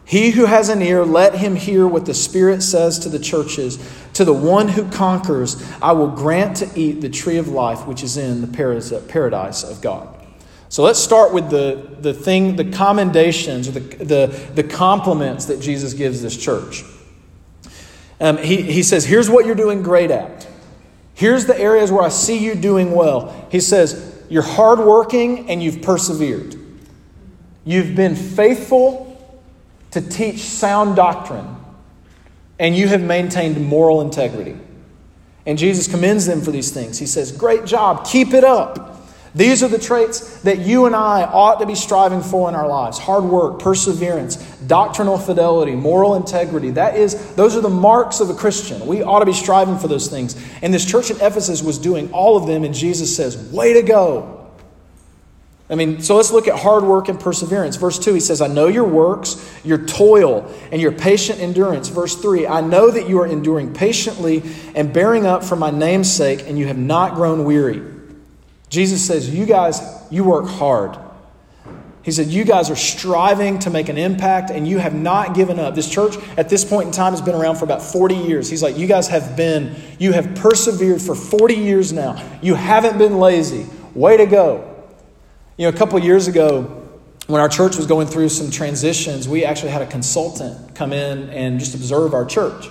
He 0.06 0.32
who 0.32 0.46
has 0.46 0.68
an 0.70 0.82
ear, 0.82 1.06
let 1.06 1.36
him 1.36 1.56
hear 1.56 1.88
what 1.88 2.06
the 2.06 2.14
Spirit 2.14 2.64
says 2.64 3.00
to 3.00 3.10
the 3.10 3.20
churches. 3.20 3.80
To 4.14 4.26
the 4.26 4.34
one 4.34 4.68
who 4.68 4.90
conquers, 4.92 5.64
I 5.82 5.94
will 5.94 6.10
grant 6.10 6.58
to 6.58 6.70
eat 6.76 7.00
the 7.00 7.10
tree 7.10 7.38
of 7.38 7.48
life 7.48 7.88
which 7.88 8.04
is 8.04 8.18
in 8.18 8.42
the 8.42 8.48
paradise 9.08 9.64
of 9.64 9.82
God. 9.82 10.18
So 10.68 10.84
let's 10.84 11.00
start 11.00 11.34
with 11.34 11.50
the, 11.50 11.98
the 12.00 12.14
thing, 12.14 12.56
the 12.56 12.72
commendations 12.72 13.68
or 13.68 13.72
the, 13.72 13.80
the, 14.04 14.52
the 14.56 14.64
compliments 14.64 15.46
that 15.46 15.62
Jesus 15.62 15.94
gives 15.94 16.22
this 16.22 16.36
church. 16.36 16.84
Um, 18.22 18.38
he, 18.38 18.62
he 18.62 18.84
says, 18.84 19.04
Here's 19.04 19.30
what 19.30 19.46
you're 19.46 19.56
doing 19.56 19.82
great 19.82 20.12
at. 20.12 20.48
Here's 21.16 21.48
the 21.48 21.60
areas 21.60 21.92
where 21.92 22.04
I 22.04 22.10
see 22.10 22.38
you 22.38 22.56
doing 22.56 22.92
well. 22.92 23.48
He 23.52 23.60
says, 23.60 24.24
You're 24.30 24.44
hardworking 24.44 25.50
and 25.50 25.62
you've 25.62 25.82
persevered. 25.82 26.56
You've 27.66 27.96
been 27.96 28.16
faithful 28.16 29.08
to 29.92 30.02
teach 30.02 30.40
sound 30.40 30.96
doctrine, 30.96 31.58
and 32.60 32.76
you 32.76 32.88
have 32.88 33.02
maintained 33.02 33.64
moral 33.66 34.02
integrity. 34.02 34.58
And 35.46 35.58
Jesus 35.58 35.88
commends 35.88 36.28
them 36.28 36.42
for 36.42 36.52
these 36.52 36.72
things. 36.72 37.00
He 37.00 37.08
says, 37.08 37.32
Great 37.32 37.66
job, 37.66 38.06
keep 38.06 38.34
it 38.34 38.44
up. 38.44 38.91
These 39.34 39.64
are 39.64 39.70
the 39.70 39.80
traits 39.80 40.42
that 40.42 40.60
you 40.60 40.86
and 40.86 40.96
I 40.96 41.24
ought 41.24 41.60
to 41.62 41.66
be 41.66 41.76
striving 41.76 42.22
for 42.22 42.50
in 42.50 42.56
our 42.56 42.68
lives 42.68 43.00
hard 43.00 43.24
work, 43.24 43.60
perseverance, 43.60 44.36
doctrinal 44.68 45.18
fidelity, 45.18 45.74
moral 45.74 46.16
integrity. 46.16 46.72
That 46.72 46.98
is, 46.98 47.34
those 47.36 47.56
are 47.56 47.62
the 47.62 47.70
marks 47.70 48.20
of 48.20 48.30
a 48.30 48.34
Christian. 48.34 48.86
We 48.86 49.04
ought 49.04 49.20
to 49.20 49.26
be 49.26 49.34
striving 49.34 49.78
for 49.78 49.88
those 49.88 50.10
things. 50.10 50.36
And 50.62 50.74
this 50.74 50.86
church 50.86 51.12
in 51.12 51.18
Ephesus 51.18 51.64
was 51.64 51.78
doing 51.78 52.12
all 52.12 52.36
of 52.36 52.46
them, 52.46 52.66
and 52.66 52.76
Jesus 52.76 53.16
says, 53.16 53.38
Way 53.52 53.74
to 53.74 53.82
go. 53.84 54.38
I 55.70 55.76
mean, 55.76 56.02
so 56.02 56.18
let's 56.18 56.32
look 56.32 56.50
at 56.50 56.60
hard 56.60 56.84
work 56.84 57.08
and 57.08 57.18
perseverance. 57.18 57.78
Verse 57.78 57.98
2, 57.98 58.14
he 58.14 58.20
says, 58.20 58.42
I 58.42 58.48
know 58.48 58.68
your 58.68 58.84
works, 58.84 59.50
your 59.64 59.78
toil, 59.78 60.54
and 60.70 60.82
your 60.82 60.92
patient 60.92 61.40
endurance. 61.40 61.88
Verse 61.88 62.22
3, 62.22 62.46
I 62.46 62.60
know 62.60 62.92
that 62.92 63.08
you 63.08 63.22
are 63.22 63.28
enduring 63.28 63.74
patiently 63.74 64.44
and 64.76 64.92
bearing 64.92 65.26
up 65.26 65.46
for 65.46 65.56
my 65.56 65.72
name's 65.72 66.14
sake, 66.14 66.44
and 66.46 66.60
you 66.60 66.68
have 66.68 66.78
not 66.78 67.16
grown 67.16 67.46
weary. 67.46 67.82
Jesus 68.72 69.06
says, 69.06 69.30
You 69.30 69.46
guys, 69.46 69.82
you 70.10 70.24
work 70.24 70.48
hard. 70.48 70.98
He 72.04 72.12
said, 72.12 72.28
You 72.28 72.46
guys 72.46 72.72
are 72.72 72.76
striving 72.76 73.60
to 73.60 73.70
make 73.70 73.90
an 73.90 73.98
impact 73.98 74.50
and 74.50 74.68
you 74.68 74.80
have 74.80 74.96
not 74.96 75.36
given 75.36 75.60
up. 75.60 75.76
This 75.76 75.90
church 75.90 76.16
at 76.38 76.50
this 76.50 76.66
point 76.66 76.88
in 76.88 76.94
time 76.94 77.12
has 77.12 77.22
been 77.22 77.36
around 77.36 77.58
for 77.58 77.66
about 77.66 77.84
40 77.84 78.16
years. 78.16 78.50
He's 78.50 78.64
like, 78.64 78.78
You 78.78 78.88
guys 78.88 79.10
have 79.10 79.36
been, 79.36 79.76
you 80.00 80.14
have 80.14 80.34
persevered 80.36 81.02
for 81.02 81.14
40 81.14 81.54
years 81.54 81.94
now. 81.94 82.24
You 82.42 82.56
haven't 82.56 82.98
been 82.98 83.20
lazy. 83.20 83.68
Way 83.94 84.18
to 84.18 84.26
go. 84.26 84.68
You 85.58 85.70
know, 85.70 85.76
a 85.76 85.78
couple 85.78 86.00
years 86.00 86.30
ago, 86.30 86.78
when 87.28 87.42
our 87.42 87.50
church 87.50 87.76
was 87.76 87.86
going 87.86 88.08
through 88.08 88.30
some 88.30 88.50
transitions, 88.50 89.28
we 89.28 89.44
actually 89.44 89.72
had 89.72 89.82
a 89.82 89.86
consultant 89.86 90.76
come 90.76 90.94
in 90.94 91.30
and 91.30 91.60
just 91.60 91.76
observe 91.76 92.14
our 92.14 92.26
church. 92.26 92.68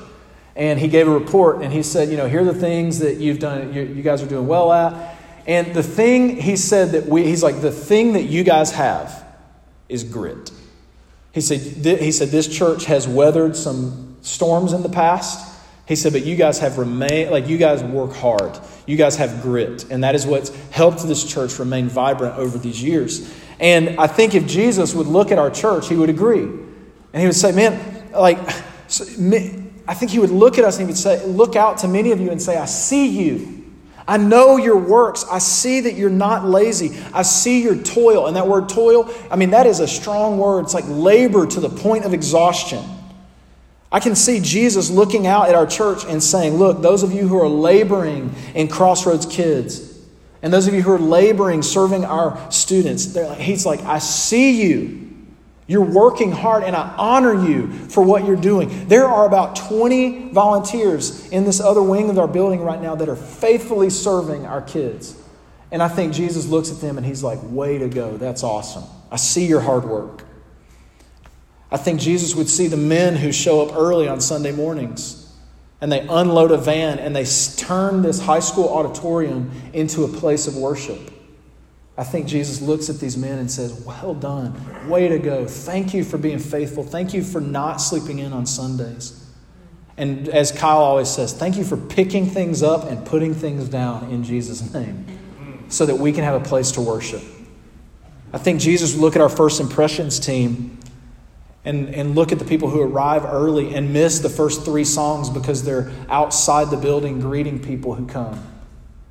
And 0.57 0.81
he 0.81 0.89
gave 0.89 1.07
a 1.07 1.11
report 1.11 1.63
and 1.63 1.71
he 1.71 1.83
said, 1.83 2.09
You 2.09 2.17
know, 2.17 2.27
here 2.27 2.41
are 2.41 2.45
the 2.45 2.55
things 2.55 3.01
that 3.01 3.19
you've 3.19 3.39
done, 3.39 3.75
you, 3.75 3.83
you 3.83 4.03
guys 4.03 4.23
are 4.23 4.27
doing 4.27 4.47
well 4.47 4.73
at. 4.73 5.19
And 5.47 5.75
the 5.75 5.83
thing 5.83 6.37
he 6.37 6.57
said 6.57 6.93
that 6.93 7.07
we, 7.07 7.25
he's 7.25 7.43
like, 7.43 7.61
the 7.61 7.73
thing 7.73 8.13
that 8.13 8.25
you 8.25 8.45
guys 8.45 8.73
have 8.73 9.25
is 9.89 10.05
grit. 10.05 10.51
He 11.33 11.41
said, 11.41 11.61
he 12.01 12.13
said, 12.13 12.29
this 12.29 12.49
church 12.49 12.85
has 12.87 13.07
weathered 13.07 13.57
some 13.57 14.17
storms 14.23 14.73
in 14.73 14.83
the 14.83 14.89
past. 14.89 15.49
He 15.87 15.97
said, 15.97 16.13
but 16.13 16.25
you 16.25 16.37
guys 16.37 16.59
have 16.61 16.79
remained, 16.79 17.31
like, 17.31 17.49
you 17.49 17.59
guys 17.59 17.83
work 17.83 18.13
hard. 18.13 18.59
You 18.87 18.97
guys 18.97 19.17
have 19.17 19.43
grit. 19.43 19.91
And 19.91 20.05
that 20.05 20.15
is 20.15 20.27
what's 20.27 20.51
helped 20.71 21.03
this 21.03 21.25
church 21.25 21.59
remain 21.59 21.89
vibrant 21.89 22.37
over 22.37 22.59
these 22.59 22.83
years. 22.83 23.33
And 23.59 23.99
I 23.99 24.07
think 24.07 24.35
if 24.35 24.47
Jesus 24.47 24.95
would 24.95 25.09
look 25.09 25.33
at 25.33 25.39
our 25.39 25.51
church, 25.51 25.89
he 25.89 25.97
would 25.97 26.11
agree. 26.11 26.43
And 26.43 27.21
he 27.21 27.27
would 27.27 27.35
say, 27.35 27.51
man, 27.53 28.13
like, 28.13 28.39
I 28.39 29.95
think 29.95 30.11
he 30.13 30.21
would 30.21 30.31
look 30.31 30.59
at 30.59 30.65
us 30.65 30.79
and 30.79 30.87
he 30.87 30.93
would 30.93 30.99
say, 30.99 31.27
look 31.27 31.57
out 31.57 31.79
to 31.79 31.89
many 31.89 32.13
of 32.13 32.21
you 32.21 32.31
and 32.31 32.41
say, 32.41 32.57
I 32.57 32.67
see 32.67 33.09
you. 33.09 33.60
I 34.07 34.17
know 34.17 34.57
your 34.57 34.77
works. 34.77 35.25
I 35.31 35.39
see 35.39 35.81
that 35.83 35.95
you're 35.95 36.11
not 36.11 36.45
lazy. 36.45 36.99
I 37.13 37.23
see 37.23 37.63
your 37.63 37.77
toil. 37.77 38.27
And 38.27 38.37
that 38.37 38.47
word 38.47 38.69
toil, 38.69 39.13
I 39.31 39.37
mean, 39.37 39.51
that 39.51 39.67
is 39.67 39.81
a 39.81 39.89
strong 39.89 40.39
word. 40.39 40.65
It's 40.65 40.75
like 40.75 40.85
labor 40.89 41.47
to 41.47 41.61
the 41.61 41.69
point 41.69 42.05
of 42.05 42.15
exhaustion. 42.15 42.83
I 43.93 44.01
can 44.01 44.15
see 44.15 44.41
Jesus 44.41 44.91
looking 44.91 45.27
out 45.27 45.49
at 45.49 45.55
our 45.55 45.67
church 45.67 46.05
and 46.05 46.23
saying, 46.23 46.55
Look, 46.55 46.81
those 46.81 47.03
of 47.03 47.13
you 47.13 47.27
who 47.27 47.41
are 47.41 47.49
laboring 47.49 48.33
in 48.55 48.69
Crossroads 48.69 49.27
Kids, 49.27 49.99
and 50.43 50.53
those 50.53 50.67
of 50.69 50.75
you 50.75 50.83
who 50.83 50.93
are 50.93 50.99
laboring 50.99 51.63
serving 51.63 52.05
our 52.05 52.51
students, 52.51 53.15
like, 53.15 53.39
He's 53.39 53.67
like, 53.67 53.81
I 53.81 53.99
see 53.99 54.63
you. 54.63 55.10
You're 55.71 55.83
working 55.83 56.33
hard, 56.33 56.65
and 56.65 56.75
I 56.75 56.93
honor 56.99 57.47
you 57.47 57.69
for 57.69 58.03
what 58.03 58.27
you're 58.27 58.35
doing. 58.35 58.89
There 58.89 59.07
are 59.07 59.25
about 59.25 59.55
20 59.55 60.31
volunteers 60.31 61.29
in 61.29 61.45
this 61.45 61.61
other 61.61 61.81
wing 61.81 62.11
of 62.11 62.19
our 62.19 62.27
building 62.27 62.63
right 62.63 62.83
now 62.83 62.97
that 62.97 63.09
are 63.09 63.15
faithfully 63.15 63.89
serving 63.89 64.47
our 64.47 64.63
kids. 64.63 65.17
And 65.71 65.81
I 65.81 65.87
think 65.87 66.13
Jesus 66.13 66.49
looks 66.49 66.73
at 66.73 66.81
them 66.81 66.97
and 66.97 67.07
he's 67.07 67.23
like, 67.23 67.39
Way 67.45 67.79
to 67.79 67.89
go. 67.89 68.17
That's 68.17 68.43
awesome. 68.43 68.83
I 69.13 69.17
see 69.17 69.47
your 69.47 69.61
hard 69.61 69.85
work. 69.85 70.25
I 71.71 71.77
think 71.77 72.01
Jesus 72.01 72.35
would 72.35 72.49
see 72.49 72.67
the 72.67 72.77
men 72.77 73.15
who 73.15 73.31
show 73.31 73.65
up 73.65 73.77
early 73.77 74.09
on 74.09 74.21
Sunday 74.21 74.51
mornings 74.51 75.33
and 75.81 75.93
they 75.93 76.01
unload 76.01 76.51
a 76.51 76.59
van 76.59 76.99
and 76.99 77.15
they 77.15 77.25
turn 77.57 78.03
this 78.03 78.19
high 78.19 78.41
school 78.41 78.71
auditorium 78.71 79.53
into 79.73 80.03
a 80.03 80.09
place 80.09 80.49
of 80.49 80.57
worship. 80.57 80.99
I 82.01 82.05
think 82.05 82.27
Jesus 82.27 82.63
looks 82.63 82.89
at 82.89 82.99
these 82.99 83.19
men 83.19 83.39
and 83.39 83.51
says, 83.51 83.75
Well 83.85 84.15
done. 84.15 84.89
Way 84.89 85.09
to 85.09 85.19
go. 85.19 85.45
Thank 85.47 85.93
you 85.93 86.03
for 86.03 86.17
being 86.17 86.39
faithful. 86.39 86.83
Thank 86.83 87.13
you 87.13 87.23
for 87.23 87.43
not 87.43 87.77
sleeping 87.77 88.21
in 88.21 88.33
on 88.33 88.47
Sundays. 88.47 89.31
And 89.99 90.27
as 90.31 90.51
Kyle 90.51 90.79
always 90.79 91.11
says, 91.11 91.35
thank 91.35 91.59
you 91.59 91.65
for 91.65 91.77
picking 91.77 92.25
things 92.25 92.63
up 92.63 92.85
and 92.85 93.05
putting 93.05 93.35
things 93.35 93.69
down 93.69 94.11
in 94.11 94.25
Jesus' 94.25 94.73
name 94.73 95.05
so 95.69 95.85
that 95.85 95.97
we 95.97 96.11
can 96.11 96.25
have 96.25 96.41
a 96.41 96.43
place 96.43 96.73
to 96.73 96.81
worship. 96.81 97.21
I 98.33 98.39
think 98.39 98.63
Jesus 98.63 98.95
would 98.95 99.03
look 99.03 99.15
at 99.15 99.21
our 99.21 99.29
first 99.29 99.61
impressions 99.61 100.19
team 100.19 100.79
and, 101.67 101.95
and 101.95 102.15
look 102.15 102.33
at 102.33 102.39
the 102.39 102.47
people 102.47 102.71
who 102.71 102.81
arrive 102.81 103.27
early 103.27 103.75
and 103.75 103.93
miss 103.93 104.21
the 104.21 104.31
first 104.31 104.65
three 104.65 104.87
songs 104.87 105.29
because 105.29 105.65
they're 105.65 105.93
outside 106.09 106.71
the 106.71 106.79
building 106.79 107.21
greeting 107.21 107.61
people 107.61 107.95
who 107.95 108.07
come 108.07 108.43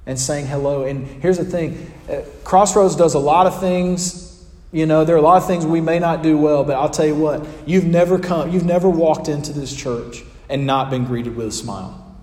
and 0.09 0.19
saying 0.19 0.47
hello. 0.47 0.85
And 0.85 1.05
here's 1.21 1.37
the 1.37 1.45
thing 1.45 1.91
uh, 2.09 2.21
Crossroads 2.43 2.95
does 2.95 3.13
a 3.13 3.19
lot 3.19 3.45
of 3.45 3.59
things. 3.59 4.25
You 4.71 4.87
know, 4.87 5.05
there 5.05 5.15
are 5.15 5.19
a 5.19 5.21
lot 5.23 5.37
of 5.37 5.47
things 5.47 5.67
we 5.67 5.81
may 5.81 5.99
not 5.99 6.23
do 6.23 6.35
well, 6.35 6.63
but 6.63 6.75
I'll 6.75 6.89
tell 6.89 7.05
you 7.05 7.15
what, 7.15 7.45
you've 7.67 7.85
never 7.85 8.17
come, 8.17 8.51
you've 8.51 8.65
never 8.65 8.89
walked 8.89 9.27
into 9.27 9.53
this 9.53 9.75
church 9.75 10.23
and 10.49 10.65
not 10.65 10.89
been 10.89 11.05
greeted 11.05 11.35
with 11.35 11.47
a 11.47 11.51
smile 11.51 12.17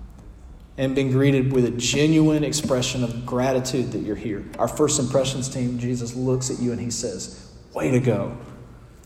and 0.78 0.94
been 0.96 1.10
greeted 1.12 1.52
with 1.52 1.64
a 1.64 1.70
genuine 1.70 2.42
expression 2.44 3.04
of 3.04 3.24
gratitude 3.24 3.92
that 3.92 4.00
you're 4.00 4.16
here. 4.16 4.44
Our 4.58 4.68
first 4.68 4.98
impressions 4.98 5.48
team, 5.48 5.78
Jesus 5.78 6.14
looks 6.14 6.50
at 6.50 6.58
you 6.58 6.72
and 6.72 6.80
he 6.80 6.90
says, 6.90 7.52
Way 7.72 7.92
to 7.92 8.00
go. 8.00 8.36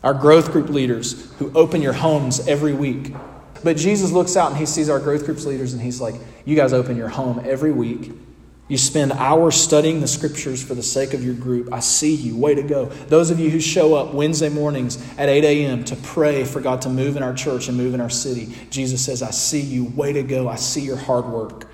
Our 0.03 0.15
growth 0.15 0.51
group 0.51 0.69
leaders 0.69 1.31
who 1.35 1.51
open 1.53 1.83
your 1.83 1.93
homes 1.93 2.47
every 2.47 2.73
week. 2.73 3.13
But 3.63 3.77
Jesus 3.77 4.11
looks 4.11 4.35
out 4.35 4.49
and 4.49 4.57
he 4.57 4.65
sees 4.65 4.89
our 4.89 4.99
growth 4.99 5.25
groups 5.25 5.45
leaders 5.45 5.73
and 5.73 5.81
he's 5.81 6.01
like, 6.01 6.15
You 6.45 6.55
guys 6.55 6.73
open 6.73 6.97
your 6.97 7.09
home 7.09 7.41
every 7.45 7.71
week 7.71 8.11
you 8.71 8.77
spend 8.77 9.11
hours 9.11 9.57
studying 9.57 9.99
the 9.99 10.07
scriptures 10.07 10.63
for 10.63 10.75
the 10.75 10.81
sake 10.81 11.13
of 11.13 11.21
your 11.25 11.33
group. 11.33 11.73
I 11.73 11.81
see 11.81 12.15
you. 12.15 12.37
Way 12.37 12.55
to 12.55 12.63
go. 12.63 12.85
Those 12.85 13.29
of 13.29 13.37
you 13.37 13.49
who 13.49 13.59
show 13.59 13.95
up 13.95 14.13
Wednesday 14.13 14.47
mornings 14.47 14.97
at 15.17 15.27
8 15.27 15.43
a.m. 15.43 15.83
to 15.83 15.97
pray 15.97 16.45
for 16.45 16.61
God 16.61 16.81
to 16.83 16.89
move 16.89 17.17
in 17.17 17.21
our 17.21 17.33
church 17.33 17.67
and 17.67 17.75
move 17.75 17.93
in 17.93 17.99
our 17.99 18.09
city, 18.09 18.55
Jesus 18.69 19.03
says, 19.03 19.21
I 19.21 19.31
see 19.31 19.59
you. 19.59 19.91
Way 19.93 20.13
to 20.13 20.23
go. 20.23 20.47
I 20.47 20.55
see 20.55 20.79
your 20.79 20.95
hard 20.95 21.25
work. 21.25 21.67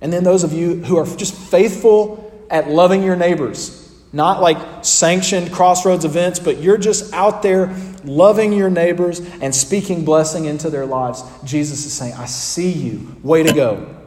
And 0.00 0.12
then 0.12 0.24
those 0.24 0.42
of 0.42 0.52
you 0.52 0.82
who 0.82 0.96
are 0.96 1.06
just 1.06 1.36
faithful 1.36 2.44
at 2.50 2.68
loving 2.68 3.04
your 3.04 3.14
neighbors, 3.14 3.88
not 4.12 4.40
like 4.42 4.84
sanctioned 4.84 5.52
crossroads 5.52 6.04
events, 6.04 6.40
but 6.40 6.58
you're 6.58 6.78
just 6.78 7.14
out 7.14 7.42
there 7.42 7.72
loving 8.02 8.52
your 8.52 8.70
neighbors 8.70 9.20
and 9.20 9.54
speaking 9.54 10.04
blessing 10.04 10.46
into 10.46 10.68
their 10.68 10.84
lives. 10.84 11.22
Jesus 11.44 11.86
is 11.86 11.92
saying, 11.92 12.14
I 12.14 12.26
see 12.26 12.72
you. 12.72 13.14
Way 13.22 13.44
to 13.44 13.52
go. 13.52 13.97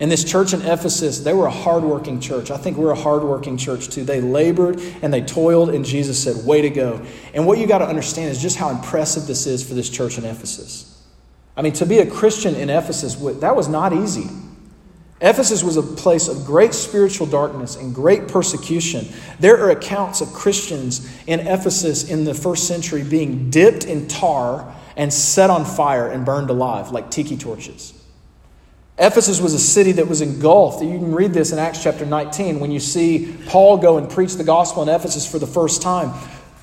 And 0.00 0.10
this 0.10 0.24
church 0.24 0.54
in 0.54 0.62
Ephesus, 0.62 1.20
they 1.20 1.34
were 1.34 1.46
a 1.46 1.50
hardworking 1.50 2.20
church. 2.20 2.50
I 2.50 2.56
think 2.56 2.78
we're 2.78 2.90
a 2.90 2.96
hardworking 2.96 3.58
church 3.58 3.90
too. 3.90 4.02
They 4.02 4.22
labored 4.22 4.80
and 5.02 5.12
they 5.12 5.20
toiled, 5.20 5.68
and 5.68 5.84
Jesus 5.84 6.22
said, 6.22 6.46
Way 6.46 6.62
to 6.62 6.70
go. 6.70 7.04
And 7.34 7.46
what 7.46 7.58
you 7.58 7.66
got 7.66 7.78
to 7.78 7.86
understand 7.86 8.30
is 8.30 8.40
just 8.40 8.56
how 8.56 8.70
impressive 8.70 9.26
this 9.26 9.46
is 9.46 9.66
for 9.66 9.74
this 9.74 9.90
church 9.90 10.16
in 10.16 10.24
Ephesus. 10.24 10.86
I 11.54 11.60
mean, 11.60 11.74
to 11.74 11.84
be 11.84 11.98
a 11.98 12.10
Christian 12.10 12.54
in 12.54 12.70
Ephesus, 12.70 13.14
that 13.40 13.54
was 13.54 13.68
not 13.68 13.92
easy. 13.92 14.30
Ephesus 15.20 15.62
was 15.62 15.76
a 15.76 15.82
place 15.82 16.28
of 16.28 16.46
great 16.46 16.72
spiritual 16.72 17.26
darkness 17.26 17.76
and 17.76 17.94
great 17.94 18.26
persecution. 18.26 19.06
There 19.38 19.58
are 19.58 19.70
accounts 19.70 20.22
of 20.22 20.32
Christians 20.32 21.14
in 21.26 21.40
Ephesus 21.40 22.08
in 22.08 22.24
the 22.24 22.32
first 22.32 22.66
century 22.66 23.02
being 23.02 23.50
dipped 23.50 23.84
in 23.84 24.08
tar 24.08 24.74
and 24.96 25.12
set 25.12 25.50
on 25.50 25.66
fire 25.66 26.08
and 26.08 26.24
burned 26.24 26.48
alive 26.48 26.90
like 26.90 27.10
tiki 27.10 27.36
torches. 27.36 27.99
Ephesus 29.00 29.40
was 29.40 29.54
a 29.54 29.58
city 29.58 29.92
that 29.92 30.06
was 30.06 30.20
engulfed. 30.20 30.82
You 30.82 30.98
can 30.98 31.14
read 31.14 31.32
this 31.32 31.52
in 31.52 31.58
Acts 31.58 31.82
chapter 31.82 32.04
19 32.04 32.60
when 32.60 32.70
you 32.70 32.78
see 32.78 33.34
Paul 33.46 33.78
go 33.78 33.96
and 33.96 34.10
preach 34.10 34.34
the 34.34 34.44
gospel 34.44 34.82
in 34.82 34.90
Ephesus 34.90 35.28
for 35.28 35.38
the 35.38 35.46
first 35.46 35.80
time. 35.80 36.12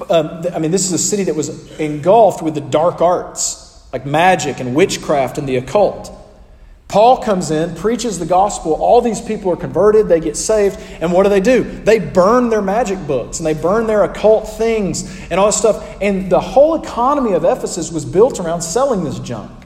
Um, 0.08 0.46
I 0.54 0.60
mean, 0.60 0.70
this 0.70 0.86
is 0.86 0.94
a 0.94 1.00
city 1.00 1.24
that 1.24 1.36
was 1.36 1.80
engulfed 1.80 2.44
with 2.44 2.54
the 2.54 2.62
dark 2.62 3.02
arts, 3.02 3.84
like 3.92 4.06
magic 4.06 4.60
and 4.60 4.76
witchcraft 4.76 5.40
and 5.40 5.50
the 5.50 5.56
occult. 5.56 6.12
Paul 6.88 7.24
comes 7.24 7.50
in, 7.50 7.76
preaches 7.76 8.20
the 8.20 8.28
gospel. 8.28 8.74
All 8.74 9.02
these 9.02 9.20
people 9.20 9.52
are 9.52 9.58
converted, 9.58 10.08
they 10.08 10.20
get 10.20 10.38
saved. 10.38 10.80
And 11.02 11.12
what 11.12 11.24
do 11.24 11.30
they 11.30 11.42
do? 11.42 11.64
They 11.64 11.98
burn 11.98 12.50
their 12.50 12.62
magic 12.62 13.00
books 13.08 13.40
and 13.40 13.48
they 13.48 13.56
burn 13.56 13.88
their 13.88 14.04
occult 14.04 14.48
things 14.48 15.28
and 15.32 15.40
all 15.40 15.48
this 15.48 15.58
stuff. 15.58 15.98
And 16.04 16.32
the 16.32 16.40
whole 16.40 16.82
economy 16.82 17.34
of 17.34 17.44
Ephesus 17.44 17.92
was 17.92 18.06
built 18.06 18.40
around 18.40 18.62
selling 18.62 19.04
this 19.04 19.18
junk. 19.18 19.57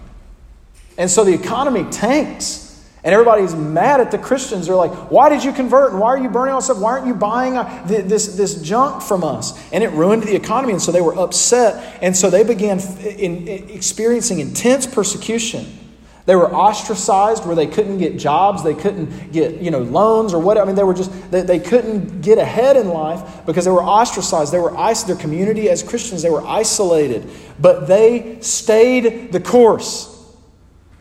And 0.97 1.09
so 1.09 1.23
the 1.23 1.33
economy 1.33 1.85
tanks. 1.91 2.67
And 3.03 3.13
everybody's 3.13 3.55
mad 3.55 3.99
at 3.99 4.11
the 4.11 4.19
Christians. 4.19 4.67
They're 4.67 4.75
like, 4.75 4.91
why 5.09 5.29
did 5.29 5.43
you 5.43 5.51
convert? 5.51 5.91
And 5.91 5.99
why 5.99 6.09
are 6.09 6.19
you 6.19 6.29
burning 6.29 6.53
all 6.53 6.59
this 6.59 6.65
stuff? 6.65 6.77
Why 6.77 6.91
aren't 6.91 7.07
you 7.07 7.15
buying 7.15 7.57
uh, 7.57 7.83
this, 7.87 8.35
this 8.35 8.61
junk 8.61 9.01
from 9.01 9.23
us? 9.23 9.59
And 9.71 9.83
it 9.83 9.89
ruined 9.89 10.23
the 10.23 10.35
economy. 10.35 10.73
And 10.73 10.81
so 10.81 10.91
they 10.91 11.01
were 11.01 11.17
upset. 11.17 11.97
And 12.03 12.15
so 12.15 12.29
they 12.29 12.43
began 12.43 12.79
in, 12.99 13.47
in 13.47 13.69
experiencing 13.71 14.39
intense 14.39 14.85
persecution. 14.85 15.65
They 16.27 16.35
were 16.35 16.53
ostracized 16.53 17.47
where 17.47 17.55
they 17.55 17.65
couldn't 17.65 17.97
get 17.97 18.17
jobs, 18.17 18.63
they 18.63 18.75
couldn't 18.75 19.31
get, 19.31 19.55
you 19.55 19.71
know, 19.71 19.79
loans 19.79 20.35
or 20.35 20.39
what. 20.39 20.59
I 20.59 20.65
mean, 20.65 20.75
they 20.75 20.83
were 20.83 20.93
just, 20.93 21.11
they, 21.31 21.41
they 21.41 21.59
couldn't 21.59 22.21
get 22.21 22.37
ahead 22.37 22.77
in 22.77 22.89
life 22.89 23.43
because 23.47 23.65
they 23.65 23.71
were 23.71 23.83
ostracized. 23.83 24.53
They 24.53 24.59
were, 24.59 24.77
isolated. 24.77 25.17
their 25.17 25.21
community 25.21 25.69
as 25.69 25.81
Christians, 25.81 26.21
they 26.21 26.29
were 26.29 26.45
isolated. 26.45 27.27
But 27.59 27.87
they 27.87 28.39
stayed 28.41 29.31
the 29.31 29.39
course. 29.39 30.10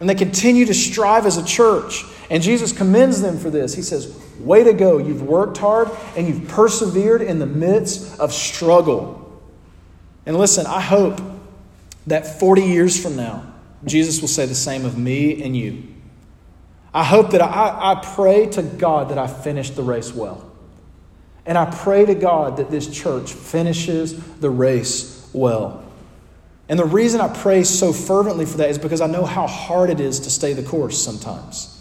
And 0.00 0.09
they 0.09 0.14
continue 0.14 0.64
to 0.64 0.75
strive 0.75 1.26
as 1.26 1.37
a 1.37 1.45
church. 1.45 2.04
And 2.30 2.42
Jesus 2.42 2.73
commends 2.73 3.21
them 3.21 3.38
for 3.38 3.50
this. 3.50 3.75
He 3.75 3.83
says, 3.83 4.19
Way 4.40 4.64
to 4.64 4.73
go. 4.73 4.97
You've 4.97 5.23
worked 5.23 5.59
hard 5.59 5.90
and 6.16 6.26
you've 6.26 6.49
persevered 6.49 7.21
in 7.21 7.38
the 7.38 7.47
midst 7.47 8.19
of 8.19 8.33
struggle. 8.33 9.40
And 10.25 10.38
listen, 10.38 10.66
I 10.66 10.80
hope 10.80 11.21
that 12.07 12.40
40 12.40 12.62
years 12.62 13.00
from 13.00 13.16
now, 13.16 13.52
Jesus 13.85 14.21
will 14.21 14.28
say 14.28 14.47
the 14.47 14.54
same 14.54 14.87
of 14.87 14.97
me 14.97 15.42
and 15.42 15.54
you. 15.54 15.85
I 16.92 17.04
hope 17.04 17.30
that 17.33 17.42
I, 17.42 17.92
I 17.92 18.14
pray 18.14 18.47
to 18.47 18.62
God 18.62 19.11
that 19.11 19.19
I 19.19 19.26
finish 19.26 19.71
the 19.71 19.83
race 19.83 20.12
well. 20.12 20.50
And 21.47 21.57
I 21.57 21.66
pray 21.66 22.07
to 22.07 22.14
God 22.14 22.57
that 22.57 22.71
this 22.71 22.88
church 22.88 23.33
finishes 23.33 24.19
the 24.38 24.50
race 24.50 25.28
well. 25.33 25.79
And 26.70 26.78
the 26.78 26.84
reason 26.84 27.20
I 27.20 27.26
pray 27.26 27.64
so 27.64 27.92
fervently 27.92 28.46
for 28.46 28.58
that 28.58 28.70
is 28.70 28.78
because 28.78 29.00
I 29.00 29.08
know 29.08 29.24
how 29.24 29.48
hard 29.48 29.90
it 29.90 29.98
is 29.98 30.20
to 30.20 30.30
stay 30.30 30.52
the 30.52 30.62
course 30.62 31.02
sometimes. 31.02 31.76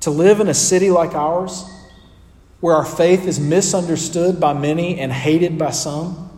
To 0.00 0.10
live 0.10 0.40
in 0.40 0.48
a 0.48 0.54
city 0.54 0.90
like 0.90 1.14
ours, 1.14 1.64
where 2.58 2.74
our 2.74 2.84
faith 2.84 3.28
is 3.28 3.38
misunderstood 3.38 4.40
by 4.40 4.54
many 4.54 4.98
and 4.98 5.12
hated 5.12 5.56
by 5.56 5.70
some, 5.70 6.36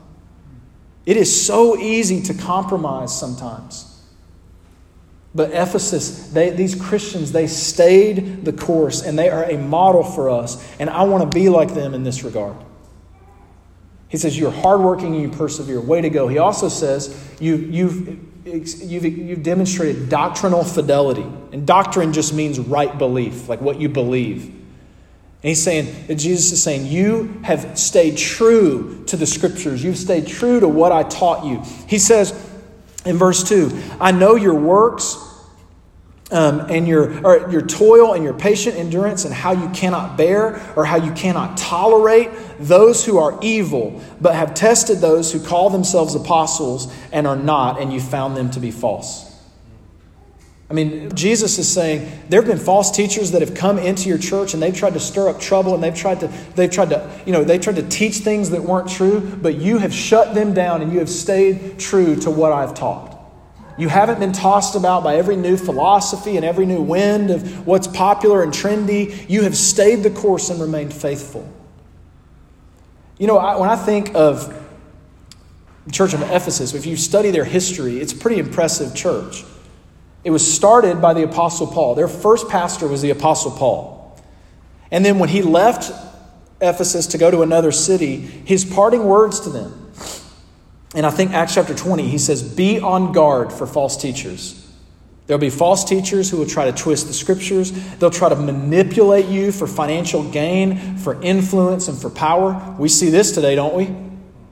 it 1.06 1.16
is 1.16 1.46
so 1.46 1.78
easy 1.78 2.20
to 2.25 2.35
compromise 2.35 3.18
sometimes. 3.18 3.99
But 5.35 5.52
Ephesus, 5.52 6.28
they, 6.28 6.50
these 6.50 6.75
Christians, 6.75 7.32
they 7.32 7.46
stayed 7.46 8.44
the 8.44 8.52
course 8.52 9.02
and 9.02 9.18
they 9.18 9.30
are 9.30 9.44
a 9.44 9.56
model 9.56 10.04
for 10.04 10.28
us. 10.28 10.70
And 10.78 10.90
I 10.90 11.04
want 11.04 11.30
to 11.30 11.35
be 11.35 11.49
like 11.49 11.73
them 11.73 11.94
in 11.94 12.02
this 12.02 12.25
regard. 12.25 12.56
He 14.09 14.17
says, 14.17 14.39
You're 14.39 14.51
hardworking 14.51 15.15
and 15.15 15.23
you 15.23 15.29
persevere. 15.29 15.81
Way 15.81 16.01
to 16.01 16.11
go. 16.11 16.29
He 16.29 16.39
also 16.39 16.69
says, 16.69 17.35
you, 17.41 17.57
you've, 17.57 18.47
you've, 18.47 19.05
you've 19.05 19.43
demonstrated 19.43 20.09
doctrinal 20.09 20.65
fidelity. 20.65 21.27
And 21.53 21.67
doctrine 21.67 22.13
just 22.13 22.33
means 22.33 22.59
right 22.59 22.97
belief, 22.97 23.49
like 23.49 23.61
what 23.61 23.81
you 23.81 23.89
believe. 23.89 24.45
And 24.45 25.51
he's 25.51 25.63
saying, 25.63 26.17
Jesus 26.17 26.53
is 26.53 26.63
saying, 26.63 26.87
You 26.87 27.41
have 27.45 27.79
stayed 27.79 28.17
true 28.17 29.05
to 29.07 29.17
the 29.17 29.27
scriptures. 29.27 29.83
You've 29.83 29.99
stayed 29.99 30.27
true 30.27 30.61
to 30.61 30.69
what 30.69 30.93
I 30.93 31.03
taught 31.03 31.45
you. 31.45 31.63
He 31.89 31.99
says 31.99 32.33
in 33.05 33.17
verse 33.17 33.47
2 33.49 33.71
I 34.01 34.13
know 34.13 34.35
your 34.35 34.55
works 34.55 35.17
um, 36.30 36.61
and 36.68 36.88
your, 36.88 37.25
or 37.25 37.50
your 37.50 37.62
toil 37.62 38.14
and 38.14 38.24
your 38.24 38.35
patient 38.35 38.77
endurance 38.77 39.24
and 39.24 39.33
how 39.33 39.53
you 39.53 39.68
cannot 39.70 40.16
bear 40.16 40.61
or 40.74 40.85
how 40.85 40.96
you 40.96 41.12
cannot 41.12 41.57
tolerate 41.57 42.31
those 42.59 43.05
who 43.05 43.18
are 43.18 43.38
evil, 43.42 44.03
but 44.20 44.35
have 44.35 44.55
tested 44.55 44.98
those 44.98 45.33
who 45.33 45.40
call 45.40 45.70
themselves 45.70 46.14
apostles 46.14 46.92
and 47.12 47.27
are 47.27 47.37
not, 47.37 47.81
and 47.81 47.92
you 47.92 48.01
found 48.01 48.37
them 48.37 48.51
to 48.51 48.61
be 48.61 48.70
false. 48.70 49.27
I 50.68 50.74
mean, 50.74 51.14
Jesus 51.14 51.59
is 51.59 51.72
saying 51.72 52.11
there 52.29 52.40
have 52.40 52.48
been 52.48 52.59
false 52.59 52.90
teachers 52.90 53.31
that 53.31 53.40
have 53.40 53.55
come 53.55 53.79
into 53.79 54.09
your 54.09 54.18
church 54.18 54.53
and 54.53 54.61
they've 54.61 54.74
tried 54.74 54.94
to 54.94 55.01
stir 55.01 55.29
up 55.29 55.38
trouble 55.38 55.74
and 55.74 55.83
they've 55.83 55.94
tried 55.94 56.18
to 56.20 56.27
they've 56.57 56.70
tried 56.70 56.90
to, 56.90 57.09
you 57.24 57.33
know, 57.33 57.44
they 57.44 57.59
tried 57.59 57.77
to 57.77 57.88
teach 57.88 58.16
things 58.16 58.51
that 58.51 58.62
weren't 58.62 58.88
true, 58.88 59.20
but 59.20 59.55
you 59.55 59.79
have 59.79 59.94
shut 59.94 60.35
them 60.35 60.55
down 60.55 60.83
and 60.83 60.92
you 60.92 60.98
have 60.98 61.09
stayed 61.09 61.79
true 61.79 62.16
to 62.16 62.33
what 62.33 62.51
I've 62.51 62.74
taught. 62.74 63.06
You 63.79 63.89
haven't 63.89 64.19
been 64.19 64.33
tossed 64.33 64.75
about 64.75 65.05
by 65.05 65.17
every 65.17 65.37
new 65.37 65.57
philosophy 65.57 66.37
and 66.37 66.45
every 66.45 66.65
new 66.65 66.81
wind 66.81 67.31
of 67.31 67.67
what's 67.67 67.87
popular 67.87 68.43
and 68.43 68.53
trendy. 68.53 69.29
You 69.29 69.43
have 69.43 69.57
stayed 69.57 70.03
the 70.03 70.11
course 70.11 70.49
and 70.49 70.61
remained 70.61 70.95
faithful. 70.95 71.47
You 73.19 73.27
know, 73.27 73.39
I, 73.39 73.57
when 73.59 73.69
I 73.69 73.77
think 73.77 74.15
of 74.15 74.49
the 75.85 75.93
church 75.93 76.15
of 76.15 76.23
Ephesus, 76.23 76.75
if 76.75 76.87
you 76.87 76.97
study 76.97 77.31
their 77.31 77.45
history, 77.45 78.01
it's 78.01 78.12
a 78.12 78.17
pretty 78.17 78.39
impressive 78.39 78.95
church. 78.95 79.45
It 80.25 80.31
was 80.31 80.55
started 80.55 81.01
by 81.01 81.15
the 81.15 81.23
Apostle 81.23 81.67
Paul. 81.67 81.95
Their 81.95 82.09
first 82.09 82.49
pastor 82.49 82.89
was 82.89 83.03
the 83.03 83.11
Apostle 83.11 83.53
Paul. 83.53 84.19
And 84.91 85.05
then 85.05 85.19
when 85.19 85.29
he 85.29 85.43
left 85.43 85.93
Ephesus 86.61 87.09
to 87.09 87.19
go 87.19 87.31
to 87.31 87.43
another 87.43 87.73
city, 87.73 88.17
his 88.17 88.65
parting 88.65 89.05
words 89.05 89.41
to 89.41 89.51
them 89.51 89.86
and 90.96 91.04
I 91.04 91.11
think 91.11 91.32
Acts 91.32 91.54
chapter 91.54 91.74
20, 91.74 92.09
he 92.09 92.16
says, 92.16 92.42
Be 92.42 92.80
on 92.80 93.12
guard 93.12 93.52
for 93.52 93.66
false 93.66 93.98
teachers. 93.98 94.66
There'll 95.26 95.38
be 95.38 95.50
false 95.50 95.85
teachers 95.85 96.30
who 96.30 96.38
will 96.38 96.46
try 96.46 96.70
to 96.70 96.72
twist 96.72 97.06
the 97.06 97.12
scriptures. 97.12 97.70
They'll 97.96 98.11
try 98.11 98.30
to 98.30 98.37
manipulate 98.37 99.26
you 99.26 99.52
for 99.52 99.66
financial 99.66 100.22
gain, 100.30 100.96
for 100.96 101.20
influence, 101.20 101.88
and 101.88 101.98
for 101.98 102.09
power. 102.09 102.74
We 102.78 102.88
see 102.88 103.11
this 103.11 103.32
today, 103.32 103.56
don't 103.56 103.74
we? 103.74 103.94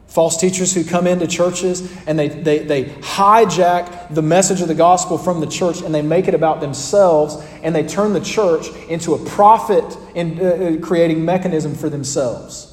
False 0.05 0.37
teachers 0.37 0.71
who 0.71 0.83
come 0.83 1.07
into 1.07 1.25
churches 1.25 1.91
and 2.05 2.19
they, 2.19 2.27
they, 2.27 2.59
they 2.59 2.83
hijack 2.85 4.13
the 4.13 4.21
message 4.21 4.61
of 4.61 4.67
the 4.67 4.75
gospel 4.75 5.17
from 5.17 5.39
the 5.39 5.47
church 5.47 5.81
and 5.81 5.95
they 5.95 6.03
make 6.03 6.27
it 6.27 6.35
about 6.35 6.61
themselves 6.61 7.43
and 7.63 7.75
they 7.75 7.85
turn 7.85 8.13
the 8.13 8.21
church 8.21 8.67
into 8.87 9.15
a 9.15 9.25
profit 9.29 9.83
in 10.13 10.39
uh, 10.39 10.43
uh 10.43 10.77
creating 10.85 11.25
mechanism 11.25 11.73
for 11.73 11.89
themselves. 11.89 12.71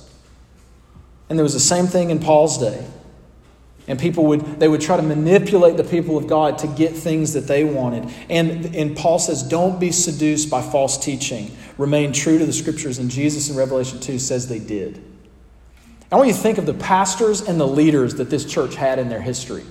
And 1.30 1.38
there 1.38 1.42
was 1.42 1.54
the 1.54 1.61
same 1.61 1.87
thing 1.87 2.11
in 2.11 2.18
Paul's 2.18 2.58
day. 2.58 2.87
And 3.88 3.99
people 3.99 4.27
would, 4.27 4.61
they 4.61 4.68
would 4.68 4.81
try 4.81 4.97
to 4.97 5.03
manipulate 5.03 5.77
the 5.77 5.85
people 5.85 6.16
of 6.16 6.29
God 6.29 6.59
to 6.59 6.68
get 6.68 6.92
things 6.92 7.33
that 7.33 7.49
they 7.49 7.64
wanted. 7.64 8.09
And, 8.31 8.75
and 8.77 8.97
Paul 8.97 9.18
says, 9.18 9.42
don't 9.42 9.81
be 9.81 9.90
seduced 9.90 10.49
by 10.51 10.62
false 10.62 10.97
teaching. 10.97 11.51
Remain 11.79 12.12
true 12.12 12.38
to 12.38 12.47
the 12.47 12.53
scriptures. 12.53 12.99
And 12.99 13.11
Jesus 13.11 13.51
in 13.51 13.57
Revelation 13.57 13.99
2 13.99 14.18
says 14.18 14.49
they 14.49 14.61
did. 14.61 15.03
I 16.12 16.16
want 16.16 16.29
you 16.29 16.35
to 16.35 16.40
think 16.40 16.59
of 16.59 16.66
the 16.66 16.75
pastors 16.75 17.40
and 17.40 17.59
the 17.59 17.66
leaders 17.66 18.16
that 18.16 18.31
this 18.31 18.45
church 18.45 18.77
had 18.77 18.99
in 18.99 19.09
their 19.09 19.21
history. 19.21 19.64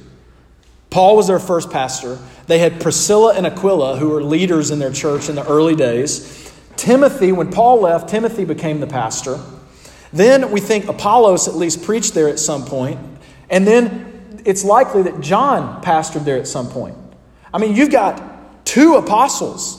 Paul 0.90 1.16
was 1.16 1.28
their 1.28 1.40
first 1.40 1.72
pastor. 1.72 2.20
They 2.48 2.60
had 2.60 2.82
Priscilla 2.82 3.34
and 3.36 3.46
Aquila, 3.46 3.98
who 3.98 4.10
were 4.10 4.22
leaders 4.22 4.72
in 4.72 4.80
their 4.80 4.92
church 4.92 5.30
in 5.30 5.36
the 5.36 5.48
early 5.48 5.76
days. 5.76 6.52
Timothy, 6.76 7.32
when 7.32 7.50
Paul 7.52 7.80
left, 7.80 8.10
Timothy 8.10 8.44
became 8.44 8.82
the 8.82 8.88
pastor. 8.88 9.40
Then 10.12 10.52
we 10.52 10.60
think 10.60 10.88
Apollos 10.88 11.48
at 11.48 11.56
least 11.56 11.84
preached 11.84 12.14
there 12.14 12.28
at 12.28 12.40
some 12.40 12.66
point. 12.66 13.00
And 13.52 13.68
then 13.68 14.42
it's 14.46 14.64
likely 14.64 15.04
that 15.04 15.22
John 15.22 15.84
pastored 15.84 16.26
there 16.26 16.38
at 16.38 16.48
some 16.48 16.70
point. 16.70 16.98
I 17.54 17.60
mean, 17.60 17.76
you've 17.76 17.92
got 17.92 18.66
two 18.66 18.96
apostles, 18.96 19.78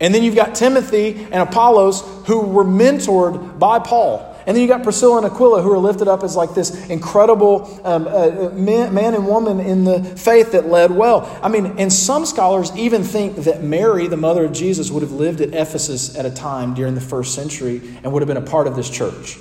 and 0.00 0.14
then 0.14 0.22
you've 0.22 0.34
got 0.34 0.54
Timothy 0.54 1.14
and 1.14 1.34
Apollos 1.34 2.02
who 2.26 2.40
were 2.40 2.64
mentored 2.64 3.58
by 3.58 3.78
Paul. 3.78 4.30
And 4.46 4.54
then 4.54 4.62
you 4.62 4.68
got 4.68 4.82
Priscilla 4.82 5.18
and 5.18 5.26
Aquila 5.26 5.62
who 5.62 5.72
are 5.72 5.78
lifted 5.78 6.06
up 6.06 6.22
as 6.22 6.36
like 6.36 6.54
this 6.54 6.90
incredible 6.90 7.80
um, 7.82 8.06
uh, 8.06 8.50
man, 8.50 8.92
man, 8.92 9.14
and 9.14 9.26
woman 9.26 9.58
in 9.58 9.84
the 9.84 10.04
faith 10.04 10.52
that 10.52 10.66
led 10.66 10.90
well. 10.90 11.38
I 11.42 11.48
mean, 11.48 11.78
and 11.78 11.90
some 11.90 12.26
scholars 12.26 12.70
even 12.76 13.04
think 13.04 13.36
that 13.36 13.62
Mary, 13.62 14.06
the 14.06 14.18
mother 14.18 14.44
of 14.44 14.52
Jesus, 14.52 14.90
would 14.90 15.02
have 15.02 15.12
lived 15.12 15.40
at 15.40 15.54
Ephesus 15.54 16.14
at 16.16 16.26
a 16.26 16.30
time 16.30 16.74
during 16.74 16.94
the 16.94 17.00
first 17.00 17.34
century 17.34 17.80
and 18.02 18.12
would 18.12 18.20
have 18.20 18.28
been 18.28 18.36
a 18.36 18.42
part 18.42 18.66
of 18.66 18.76
this 18.76 18.90
church. 18.90 19.38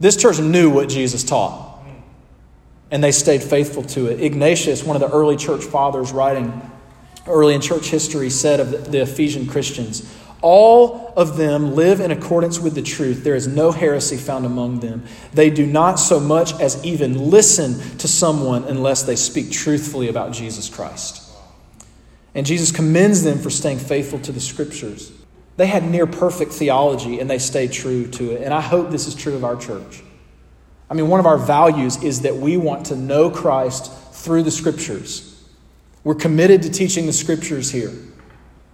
This 0.00 0.16
church 0.16 0.40
knew 0.40 0.70
what 0.70 0.88
Jesus 0.88 1.22
taught 1.22 1.75
and 2.90 3.02
they 3.02 3.12
stayed 3.12 3.42
faithful 3.42 3.82
to 3.82 4.06
it. 4.06 4.20
Ignatius, 4.20 4.84
one 4.84 4.96
of 4.96 5.00
the 5.00 5.14
early 5.14 5.36
church 5.36 5.64
fathers 5.64 6.12
writing 6.12 6.70
early 7.26 7.54
in 7.54 7.60
church 7.60 7.88
history, 7.88 8.30
said 8.30 8.60
of 8.60 8.92
the 8.92 9.02
Ephesian 9.02 9.46
Christians, 9.46 10.12
all 10.42 11.12
of 11.16 11.36
them 11.36 11.74
live 11.74 12.00
in 12.00 12.10
accordance 12.10 12.60
with 12.60 12.74
the 12.74 12.82
truth. 12.82 13.24
There 13.24 13.34
is 13.34 13.48
no 13.48 13.72
heresy 13.72 14.16
found 14.16 14.46
among 14.46 14.80
them. 14.80 15.04
They 15.32 15.50
do 15.50 15.66
not 15.66 15.96
so 15.96 16.20
much 16.20 16.52
as 16.60 16.84
even 16.84 17.30
listen 17.30 17.98
to 17.98 18.06
someone 18.06 18.64
unless 18.64 19.02
they 19.02 19.16
speak 19.16 19.50
truthfully 19.50 20.08
about 20.08 20.32
Jesus 20.32 20.68
Christ. 20.68 21.22
And 22.34 22.44
Jesus 22.44 22.70
commends 22.70 23.22
them 23.22 23.38
for 23.38 23.50
staying 23.50 23.78
faithful 23.78 24.18
to 24.20 24.30
the 24.30 24.40
scriptures. 24.40 25.10
They 25.56 25.66
had 25.66 25.84
near 25.84 26.06
perfect 26.06 26.52
theology 26.52 27.18
and 27.18 27.30
they 27.30 27.38
stayed 27.38 27.72
true 27.72 28.06
to 28.08 28.32
it. 28.32 28.42
And 28.42 28.52
I 28.52 28.60
hope 28.60 28.90
this 28.90 29.06
is 29.06 29.14
true 29.14 29.34
of 29.34 29.42
our 29.42 29.56
church. 29.56 30.02
I 30.88 30.94
mean, 30.94 31.08
one 31.08 31.20
of 31.20 31.26
our 31.26 31.38
values 31.38 32.02
is 32.02 32.22
that 32.22 32.36
we 32.36 32.56
want 32.56 32.86
to 32.86 32.96
know 32.96 33.30
Christ 33.30 33.92
through 34.12 34.44
the 34.44 34.50
scriptures. 34.50 35.32
We're 36.04 36.14
committed 36.14 36.62
to 36.62 36.70
teaching 36.70 37.06
the 37.06 37.12
scriptures 37.12 37.70
here. 37.70 37.92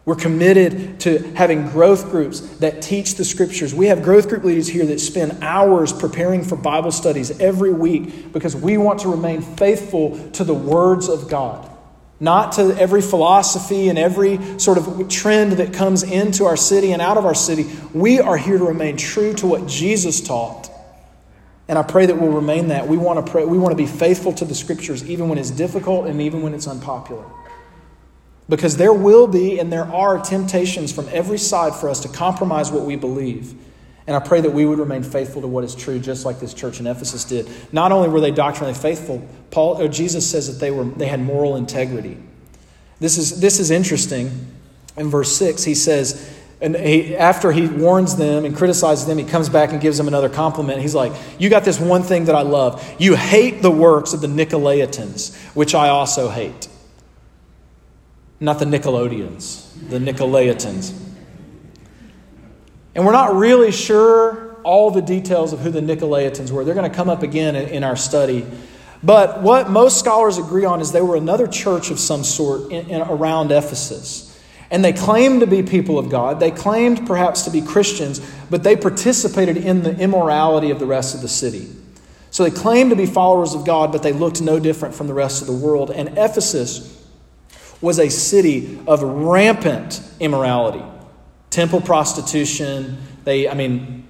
We're 0.04 0.16
committed 0.16 0.98
to 1.00 1.18
having 1.34 1.68
growth 1.68 2.10
groups 2.10 2.40
that 2.58 2.82
teach 2.82 3.14
the 3.14 3.24
scriptures. 3.24 3.72
We 3.72 3.86
have 3.86 4.02
growth 4.02 4.28
group 4.28 4.42
leaders 4.42 4.66
here 4.66 4.84
that 4.86 4.98
spend 4.98 5.38
hours 5.42 5.92
preparing 5.92 6.42
for 6.42 6.56
Bible 6.56 6.90
studies 6.90 7.30
every 7.40 7.72
week 7.72 8.32
because 8.32 8.56
we 8.56 8.76
want 8.78 9.00
to 9.00 9.08
remain 9.08 9.42
faithful 9.42 10.30
to 10.32 10.42
the 10.42 10.54
words 10.54 11.08
of 11.08 11.30
God, 11.30 11.70
not 12.18 12.52
to 12.52 12.76
every 12.80 13.00
philosophy 13.00 13.88
and 13.88 13.96
every 13.96 14.58
sort 14.58 14.76
of 14.76 15.08
trend 15.08 15.52
that 15.52 15.72
comes 15.72 16.02
into 16.02 16.46
our 16.46 16.56
city 16.56 16.90
and 16.90 17.00
out 17.00 17.16
of 17.16 17.24
our 17.24 17.34
city. 17.34 17.70
We 17.94 18.18
are 18.18 18.36
here 18.36 18.58
to 18.58 18.64
remain 18.64 18.96
true 18.96 19.32
to 19.34 19.46
what 19.46 19.68
Jesus 19.68 20.20
taught. 20.20 20.71
And 21.72 21.78
I 21.78 21.82
pray 21.82 22.04
that 22.04 22.18
we'll 22.18 22.32
remain 22.32 22.68
that. 22.68 22.86
We 22.86 22.98
want 22.98 23.24
to 23.24 23.32
pray, 23.32 23.46
we 23.46 23.56
want 23.56 23.72
to 23.72 23.82
be 23.82 23.88
faithful 23.88 24.34
to 24.34 24.44
the 24.44 24.54
scriptures 24.54 25.08
even 25.08 25.30
when 25.30 25.38
it's 25.38 25.50
difficult 25.50 26.06
and 26.06 26.20
even 26.20 26.42
when 26.42 26.52
it's 26.52 26.66
unpopular. 26.66 27.24
Because 28.46 28.76
there 28.76 28.92
will 28.92 29.26
be 29.26 29.58
and 29.58 29.72
there 29.72 29.86
are 29.86 30.20
temptations 30.20 30.92
from 30.92 31.08
every 31.08 31.38
side 31.38 31.74
for 31.74 31.88
us 31.88 32.00
to 32.00 32.10
compromise 32.10 32.70
what 32.70 32.84
we 32.84 32.96
believe. 32.96 33.54
And 34.06 34.14
I 34.14 34.18
pray 34.20 34.42
that 34.42 34.50
we 34.50 34.66
would 34.66 34.78
remain 34.78 35.02
faithful 35.02 35.40
to 35.40 35.48
what 35.48 35.64
is 35.64 35.74
true, 35.74 35.98
just 35.98 36.26
like 36.26 36.40
this 36.40 36.52
church 36.52 36.78
in 36.78 36.86
Ephesus 36.86 37.24
did. 37.24 37.48
Not 37.72 37.90
only 37.90 38.10
were 38.10 38.20
they 38.20 38.32
doctrinally 38.32 38.74
faithful, 38.74 39.26
Paul 39.50 39.88
Jesus 39.88 40.30
says 40.30 40.52
that 40.52 40.62
they 40.62 40.70
were 40.70 40.84
they 40.84 41.06
had 41.06 41.20
moral 41.20 41.56
integrity. 41.56 42.18
This 43.00 43.16
is 43.16 43.40
this 43.40 43.58
is 43.58 43.70
interesting. 43.70 44.30
In 44.98 45.08
verse 45.08 45.34
6, 45.38 45.64
he 45.64 45.74
says, 45.74 46.38
and 46.62 46.76
he, 46.76 47.16
after 47.16 47.52
he 47.52 47.66
warns 47.66 48.16
them 48.16 48.44
and 48.44 48.56
criticizes 48.56 49.04
them, 49.06 49.18
he 49.18 49.24
comes 49.24 49.48
back 49.48 49.72
and 49.72 49.80
gives 49.80 49.98
them 49.98 50.08
another 50.08 50.28
compliment. 50.28 50.80
He's 50.80 50.94
like, 50.94 51.12
You 51.38 51.50
got 51.50 51.64
this 51.64 51.80
one 51.80 52.02
thing 52.02 52.26
that 52.26 52.34
I 52.34 52.42
love. 52.42 52.82
You 52.98 53.16
hate 53.16 53.60
the 53.60 53.70
works 53.70 54.12
of 54.12 54.20
the 54.20 54.28
Nicolaitans, 54.28 55.36
which 55.54 55.74
I 55.74 55.88
also 55.88 56.30
hate 56.30 56.68
not 58.42 58.58
the 58.58 58.64
Nickelodeons, 58.64 59.88
the 59.88 60.00
Nicolaitans. 60.00 60.92
And 62.94 63.06
we're 63.06 63.12
not 63.12 63.36
really 63.36 63.70
sure 63.70 64.56
all 64.64 64.90
the 64.90 65.00
details 65.00 65.52
of 65.52 65.60
who 65.60 65.70
the 65.70 65.80
Nicolaitans 65.80 66.50
were. 66.50 66.64
They're 66.64 66.74
going 66.74 66.90
to 66.90 66.94
come 66.94 67.08
up 67.08 67.22
again 67.22 67.54
in, 67.54 67.84
our 67.84 67.96
study. 67.96 68.44
But 69.00 69.42
what 69.42 69.70
most 69.70 69.98
scholars 69.98 70.38
agree 70.38 70.64
on 70.64 70.80
is 70.80 70.90
they 70.90 71.00
were 71.00 71.16
another 71.16 71.46
church 71.46 71.90
of 71.92 72.00
some 72.00 72.24
sort 72.24 72.72
in, 72.72 72.90
in, 72.90 73.00
around 73.00 73.52
Ephesus. 73.52 74.31
And 74.72 74.84
they 74.84 74.92
claimed 74.92 75.40
to 75.40 75.46
be 75.46 75.62
people 75.62 75.98
of 75.98 76.10
God. 76.10 76.40
They 76.40 76.50
claimed 76.50 77.06
perhaps 77.06 77.42
to 77.42 77.50
be 77.50 77.62
Christians, 77.62 78.20
but 78.50 78.64
they 78.64 78.74
participated 78.74 79.56
in 79.56 79.84
the 79.84 79.96
immorality 79.96 80.70
of 80.70 80.80
the 80.80 80.86
rest 80.86 81.14
of 81.14 81.20
the 81.20 81.28
city. 81.28 81.68
So 82.32 82.42
they 82.42 82.50
claimed 82.50 82.90
to 82.90 82.96
be 82.96 83.06
followers 83.06 83.54
of 83.54 83.64
God, 83.64 83.92
but 83.92 84.02
they 84.02 84.12
looked 84.12 84.40
no 84.40 84.58
different 84.58 84.94
from 84.94 85.06
the 85.06 85.14
rest 85.14 85.42
of 85.42 85.46
the 85.46 85.54
world. 85.54 85.90
And 85.90 86.18
Ephesus 86.18 87.06
was 87.80 88.00
a 88.00 88.08
city 88.08 88.80
of 88.88 89.02
rampant 89.02 90.02
immorality 90.18 90.82
temple 91.52 91.82
prostitution, 91.82 92.96
they, 93.24 93.46
I 93.46 93.54
mean, 93.54 94.08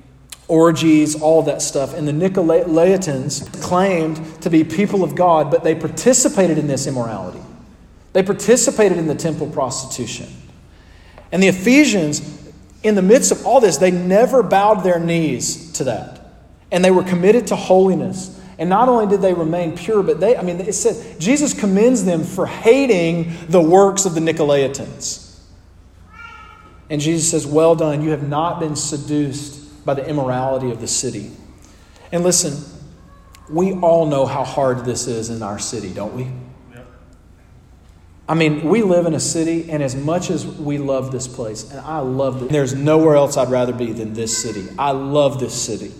orgies, 0.49 1.21
all 1.21 1.41
of 1.41 1.47
that 1.47 1.61
stuff. 1.61 1.93
And 1.93 2.07
the 2.07 2.13
Nicolaitans 2.13 3.61
claimed 3.61 4.41
to 4.43 4.49
be 4.49 4.65
people 4.65 5.03
of 5.03 5.15
God, 5.15 5.51
but 5.51 5.65
they 5.65 5.75
participated 5.75 6.57
in 6.57 6.69
this 6.69 6.87
immorality. 6.87 7.41
They 8.13 8.23
participated 8.23 8.97
in 8.97 9.09
the 9.09 9.15
temple 9.15 9.49
prostitution. 9.49 10.29
And 11.33 11.43
the 11.43 11.49
Ephesians, 11.49 12.21
in 12.83 12.95
the 12.95 13.03
midst 13.03 13.33
of 13.33 13.45
all 13.47 13.61
this, 13.61 13.79
they 13.79 13.91
never 13.91 14.43
bowed 14.43 14.85
their 14.85 15.01
knees 15.01 15.73
to 15.73 15.85
that. 15.85 16.21
And 16.71 16.85
they 16.85 16.91
were 16.91 17.03
committed 17.03 17.49
to 17.49 17.57
holiness. 17.57 18.39
And 18.59 18.69
not 18.69 18.89
only 18.89 19.07
did 19.07 19.23
they 19.23 19.33
remain 19.33 19.77
pure, 19.77 20.03
but 20.03 20.21
they, 20.21 20.37
I 20.37 20.43
mean, 20.43 20.61
it 20.61 20.75
said, 20.75 21.19
Jesus 21.19 21.59
commends 21.59 22.05
them 22.05 22.23
for 22.23 22.47
hating 22.47 23.33
the 23.49 23.61
works 23.61 24.05
of 24.05 24.15
the 24.15 24.21
Nicolaitans. 24.21 25.41
And 26.91 27.01
Jesus 27.01 27.31
says, 27.31 27.47
Well 27.47 27.75
done, 27.75 28.03
you 28.03 28.11
have 28.11 28.29
not 28.29 28.61
been 28.61 28.77
seduced 28.77 29.85
by 29.85 29.95
the 29.95 30.07
immorality 30.07 30.71
of 30.71 30.81
the 30.81 30.87
city. 30.87 31.31
And 32.13 32.23
listen, 32.23 32.63
we 33.49 33.73
all 33.73 34.07
know 34.07 34.27
how 34.27 34.45
hard 34.45 34.85
this 34.85 35.07
is 35.07 35.31
in 35.31 35.43
our 35.43 35.59
city, 35.59 35.93
don't 35.93 36.15
we? 36.15 36.31
I 38.29 38.35
mean, 38.35 38.69
we 38.69 38.83
live 38.83 39.07
in 39.07 39.15
a 39.15 39.21
city, 39.21 39.71
and 39.71 39.83
as 39.83 39.97
much 39.97 40.31
as 40.31 40.47
we 40.47 40.79
love 40.79 41.11
this 41.11 41.27
place, 41.27 41.71
and 41.71 41.81
I 41.81 41.99
love 41.99 42.43
it, 42.43 42.51
there's 42.51 42.73
nowhere 42.73 43.17
else 43.17 43.37
I'd 43.37 43.51
rather 43.51 43.73
be 43.73 43.93
than 43.93 44.15
this 44.15 44.37
city. 44.37 44.69
I 44.79 44.93
love 44.93 45.41
this 45.41 45.61
city. 45.61 45.93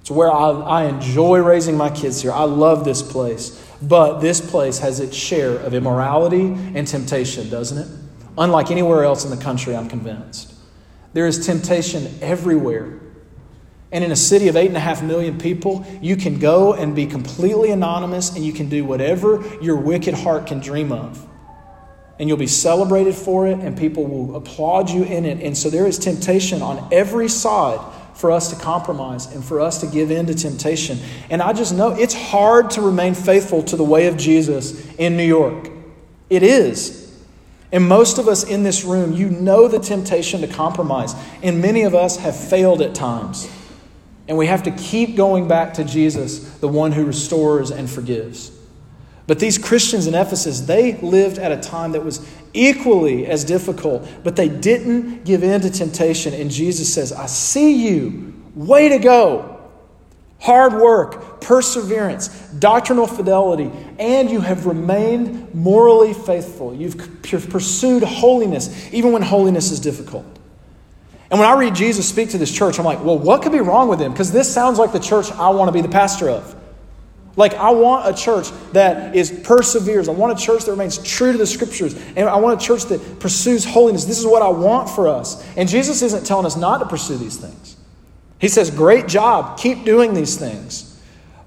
It's 0.00 0.10
where 0.10 0.30
I, 0.30 0.50
I 0.50 0.84
enjoy 0.84 1.38
raising 1.38 1.76
my 1.76 1.90
kids 1.90 2.20
here. 2.20 2.32
I 2.32 2.44
love 2.44 2.84
this 2.84 3.02
place. 3.02 3.64
But 3.80 4.20
this 4.20 4.40
place 4.40 4.78
has 4.80 5.00
its 5.00 5.16
share 5.16 5.56
of 5.56 5.74
immorality 5.74 6.46
and 6.74 6.86
temptation, 6.86 7.48
doesn't 7.48 7.78
it? 7.78 7.88
Unlike 8.36 8.70
anywhere 8.70 9.04
else 9.04 9.24
in 9.24 9.30
the 9.30 9.42
country, 9.42 9.76
I'm 9.76 9.88
convinced. 9.88 10.52
There 11.12 11.26
is 11.26 11.46
temptation 11.46 12.18
everywhere. 12.20 13.00
And 13.92 14.02
in 14.02 14.10
a 14.10 14.16
city 14.16 14.48
of 14.48 14.56
eight 14.56 14.66
and 14.66 14.76
a 14.76 14.80
half 14.80 15.02
million 15.02 15.38
people, 15.38 15.86
you 16.02 16.16
can 16.16 16.38
go 16.38 16.74
and 16.74 16.96
be 16.96 17.06
completely 17.06 17.70
anonymous 17.70 18.34
and 18.34 18.44
you 18.44 18.52
can 18.52 18.68
do 18.68 18.84
whatever 18.84 19.42
your 19.62 19.76
wicked 19.76 20.14
heart 20.14 20.46
can 20.46 20.58
dream 20.60 20.90
of. 20.90 21.26
And 22.18 22.28
you'll 22.28 22.38
be 22.38 22.46
celebrated 22.46 23.14
for 23.14 23.46
it, 23.48 23.58
and 23.58 23.76
people 23.76 24.04
will 24.04 24.36
applaud 24.36 24.88
you 24.90 25.02
in 25.02 25.24
it. 25.24 25.42
And 25.42 25.56
so 25.56 25.68
there 25.68 25.86
is 25.86 25.98
temptation 25.98 26.62
on 26.62 26.88
every 26.92 27.28
side 27.28 27.80
for 28.14 28.30
us 28.30 28.50
to 28.50 28.56
compromise 28.56 29.26
and 29.34 29.44
for 29.44 29.60
us 29.60 29.80
to 29.80 29.86
give 29.88 30.10
in 30.12 30.26
to 30.26 30.34
temptation. 30.34 30.98
And 31.28 31.42
I 31.42 31.52
just 31.52 31.74
know 31.74 31.90
it's 31.90 32.14
hard 32.14 32.70
to 32.70 32.80
remain 32.82 33.14
faithful 33.14 33.62
to 33.64 33.76
the 33.76 33.84
way 33.84 34.06
of 34.06 34.16
Jesus 34.16 34.88
in 34.94 35.16
New 35.16 35.24
York. 35.24 35.68
It 36.30 36.44
is. 36.44 37.00
And 37.72 37.88
most 37.88 38.18
of 38.18 38.28
us 38.28 38.44
in 38.44 38.62
this 38.62 38.84
room, 38.84 39.12
you 39.12 39.28
know 39.28 39.66
the 39.66 39.80
temptation 39.80 40.42
to 40.42 40.46
compromise. 40.46 41.12
And 41.42 41.60
many 41.60 41.82
of 41.82 41.96
us 41.96 42.18
have 42.18 42.36
failed 42.36 42.80
at 42.80 42.94
times. 42.94 43.50
And 44.28 44.38
we 44.38 44.46
have 44.46 44.62
to 44.62 44.70
keep 44.70 45.16
going 45.16 45.48
back 45.48 45.74
to 45.74 45.84
Jesus, 45.84 46.38
the 46.58 46.68
one 46.68 46.92
who 46.92 47.04
restores 47.04 47.72
and 47.72 47.90
forgives. 47.90 48.53
But 49.26 49.38
these 49.38 49.56
Christians 49.56 50.06
in 50.06 50.14
Ephesus, 50.14 50.60
they 50.60 50.94
lived 50.98 51.38
at 51.38 51.50
a 51.50 51.56
time 51.56 51.92
that 51.92 52.04
was 52.04 52.26
equally 52.52 53.26
as 53.26 53.42
difficult, 53.44 54.06
but 54.22 54.36
they 54.36 54.48
didn't 54.48 55.24
give 55.24 55.42
in 55.42 55.60
to 55.62 55.70
temptation. 55.70 56.34
And 56.34 56.50
Jesus 56.50 56.92
says, 56.92 57.12
I 57.12 57.26
see 57.26 57.88
you. 57.88 58.34
Way 58.54 58.90
to 58.90 58.98
go. 58.98 59.50
Hard 60.40 60.74
work, 60.74 61.40
perseverance, 61.40 62.28
doctrinal 62.58 63.06
fidelity, 63.06 63.70
and 63.98 64.30
you 64.30 64.40
have 64.40 64.66
remained 64.66 65.54
morally 65.54 66.12
faithful. 66.12 66.74
You've 66.74 67.22
pursued 67.22 68.02
holiness, 68.02 68.92
even 68.92 69.12
when 69.12 69.22
holiness 69.22 69.70
is 69.70 69.80
difficult. 69.80 70.26
And 71.30 71.40
when 71.40 71.48
I 71.48 71.58
read 71.58 71.74
Jesus 71.74 72.06
speak 72.06 72.28
to 72.30 72.38
this 72.38 72.52
church, 72.54 72.78
I'm 72.78 72.84
like, 72.84 73.02
well, 73.02 73.18
what 73.18 73.40
could 73.42 73.52
be 73.52 73.60
wrong 73.60 73.88
with 73.88 74.00
him? 74.00 74.12
Because 74.12 74.32
this 74.32 74.52
sounds 74.52 74.78
like 74.78 74.92
the 74.92 75.00
church 75.00 75.32
I 75.32 75.48
want 75.48 75.68
to 75.68 75.72
be 75.72 75.80
the 75.80 75.88
pastor 75.88 76.28
of. 76.28 76.54
Like, 77.36 77.54
I 77.54 77.70
want 77.70 78.08
a 78.08 78.16
church 78.16 78.48
that 78.72 79.16
is 79.16 79.30
perseveres. 79.30 80.08
I 80.08 80.12
want 80.12 80.38
a 80.38 80.42
church 80.42 80.64
that 80.64 80.70
remains 80.70 80.98
true 80.98 81.32
to 81.32 81.38
the 81.38 81.46
scriptures. 81.46 81.94
And 82.16 82.28
I 82.28 82.36
want 82.36 82.62
a 82.62 82.64
church 82.64 82.84
that 82.84 83.18
pursues 83.18 83.64
holiness. 83.64 84.04
This 84.04 84.18
is 84.18 84.26
what 84.26 84.42
I 84.42 84.48
want 84.48 84.88
for 84.88 85.08
us. 85.08 85.44
And 85.56 85.68
Jesus 85.68 86.02
isn't 86.02 86.24
telling 86.26 86.46
us 86.46 86.56
not 86.56 86.78
to 86.78 86.86
pursue 86.86 87.16
these 87.16 87.36
things. 87.36 87.76
He 88.38 88.48
says, 88.48 88.70
Great 88.70 89.08
job. 89.08 89.58
Keep 89.58 89.84
doing 89.84 90.14
these 90.14 90.36
things. 90.36 90.90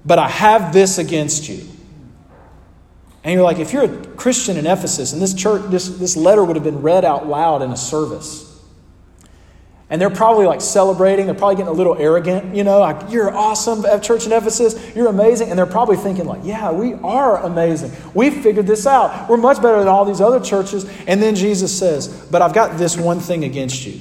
But 0.04 0.18
I 0.18 0.28
have 0.28 0.72
this 0.72 0.98
against 0.98 1.48
you. 1.48 1.66
And 3.24 3.34
you're 3.34 3.42
like, 3.42 3.58
if 3.58 3.72
you're 3.72 3.84
a 3.84 4.06
Christian 4.14 4.56
in 4.56 4.66
Ephesus, 4.66 5.12
and 5.12 5.20
this 5.20 5.34
church, 5.34 5.70
this, 5.70 5.88
this 5.88 6.16
letter 6.16 6.42
would 6.42 6.56
have 6.56 6.64
been 6.64 6.82
read 6.82 7.04
out 7.04 7.26
loud 7.26 7.62
in 7.62 7.70
a 7.70 7.76
service 7.76 8.47
and 9.90 10.00
they're 10.00 10.10
probably 10.10 10.46
like 10.46 10.60
celebrating. 10.60 11.26
They're 11.26 11.34
probably 11.34 11.56
getting 11.56 11.68
a 11.68 11.76
little 11.76 11.96
arrogant, 11.98 12.54
you 12.54 12.62
know, 12.62 12.78
like, 12.80 13.10
you're 13.10 13.34
awesome 13.34 13.86
at 13.86 14.02
church 14.02 14.26
in 14.26 14.32
Ephesus. 14.32 14.94
You're 14.94 15.08
amazing. 15.08 15.48
And 15.48 15.58
they're 15.58 15.66
probably 15.66 15.96
thinking, 15.96 16.26
like, 16.26 16.40
yeah, 16.44 16.70
we 16.70 16.94
are 16.94 17.38
amazing. 17.44 17.92
We 18.12 18.30
figured 18.30 18.66
this 18.66 18.86
out. 18.86 19.30
We're 19.30 19.38
much 19.38 19.62
better 19.62 19.78
than 19.78 19.88
all 19.88 20.04
these 20.04 20.20
other 20.20 20.40
churches. 20.40 20.84
And 21.06 21.22
then 21.22 21.34
Jesus 21.34 21.76
says, 21.76 22.08
but 22.30 22.42
I've 22.42 22.52
got 22.52 22.76
this 22.76 22.98
one 22.98 23.18
thing 23.20 23.44
against 23.44 23.86
you. 23.86 24.00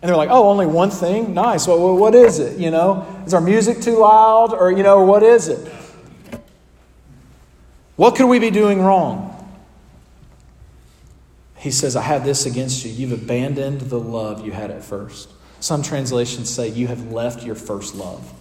And 0.00 0.08
they're 0.08 0.16
like, 0.16 0.30
oh, 0.30 0.48
only 0.48 0.66
one 0.66 0.90
thing? 0.90 1.34
Nice. 1.34 1.66
Well, 1.66 1.96
what 1.96 2.14
is 2.14 2.38
it? 2.38 2.58
You 2.58 2.70
know, 2.70 3.06
is 3.26 3.34
our 3.34 3.40
music 3.40 3.80
too 3.82 3.98
loud? 3.98 4.54
Or, 4.54 4.70
you 4.70 4.82
know, 4.82 5.04
what 5.04 5.22
is 5.22 5.48
it? 5.48 5.70
What 7.96 8.14
could 8.14 8.26
we 8.26 8.38
be 8.38 8.50
doing 8.50 8.80
wrong? 8.80 9.35
He 11.56 11.70
says, 11.70 11.96
I 11.96 12.02
have 12.02 12.24
this 12.24 12.46
against 12.46 12.84
you. 12.84 12.92
You've 12.92 13.12
abandoned 13.12 13.82
the 13.82 13.98
love 13.98 14.44
you 14.44 14.52
had 14.52 14.70
at 14.70 14.84
first. 14.84 15.30
Some 15.60 15.82
translations 15.82 16.50
say, 16.50 16.68
You 16.68 16.86
have 16.88 17.12
left 17.12 17.42
your 17.42 17.54
first 17.54 17.94
love. 17.94 18.32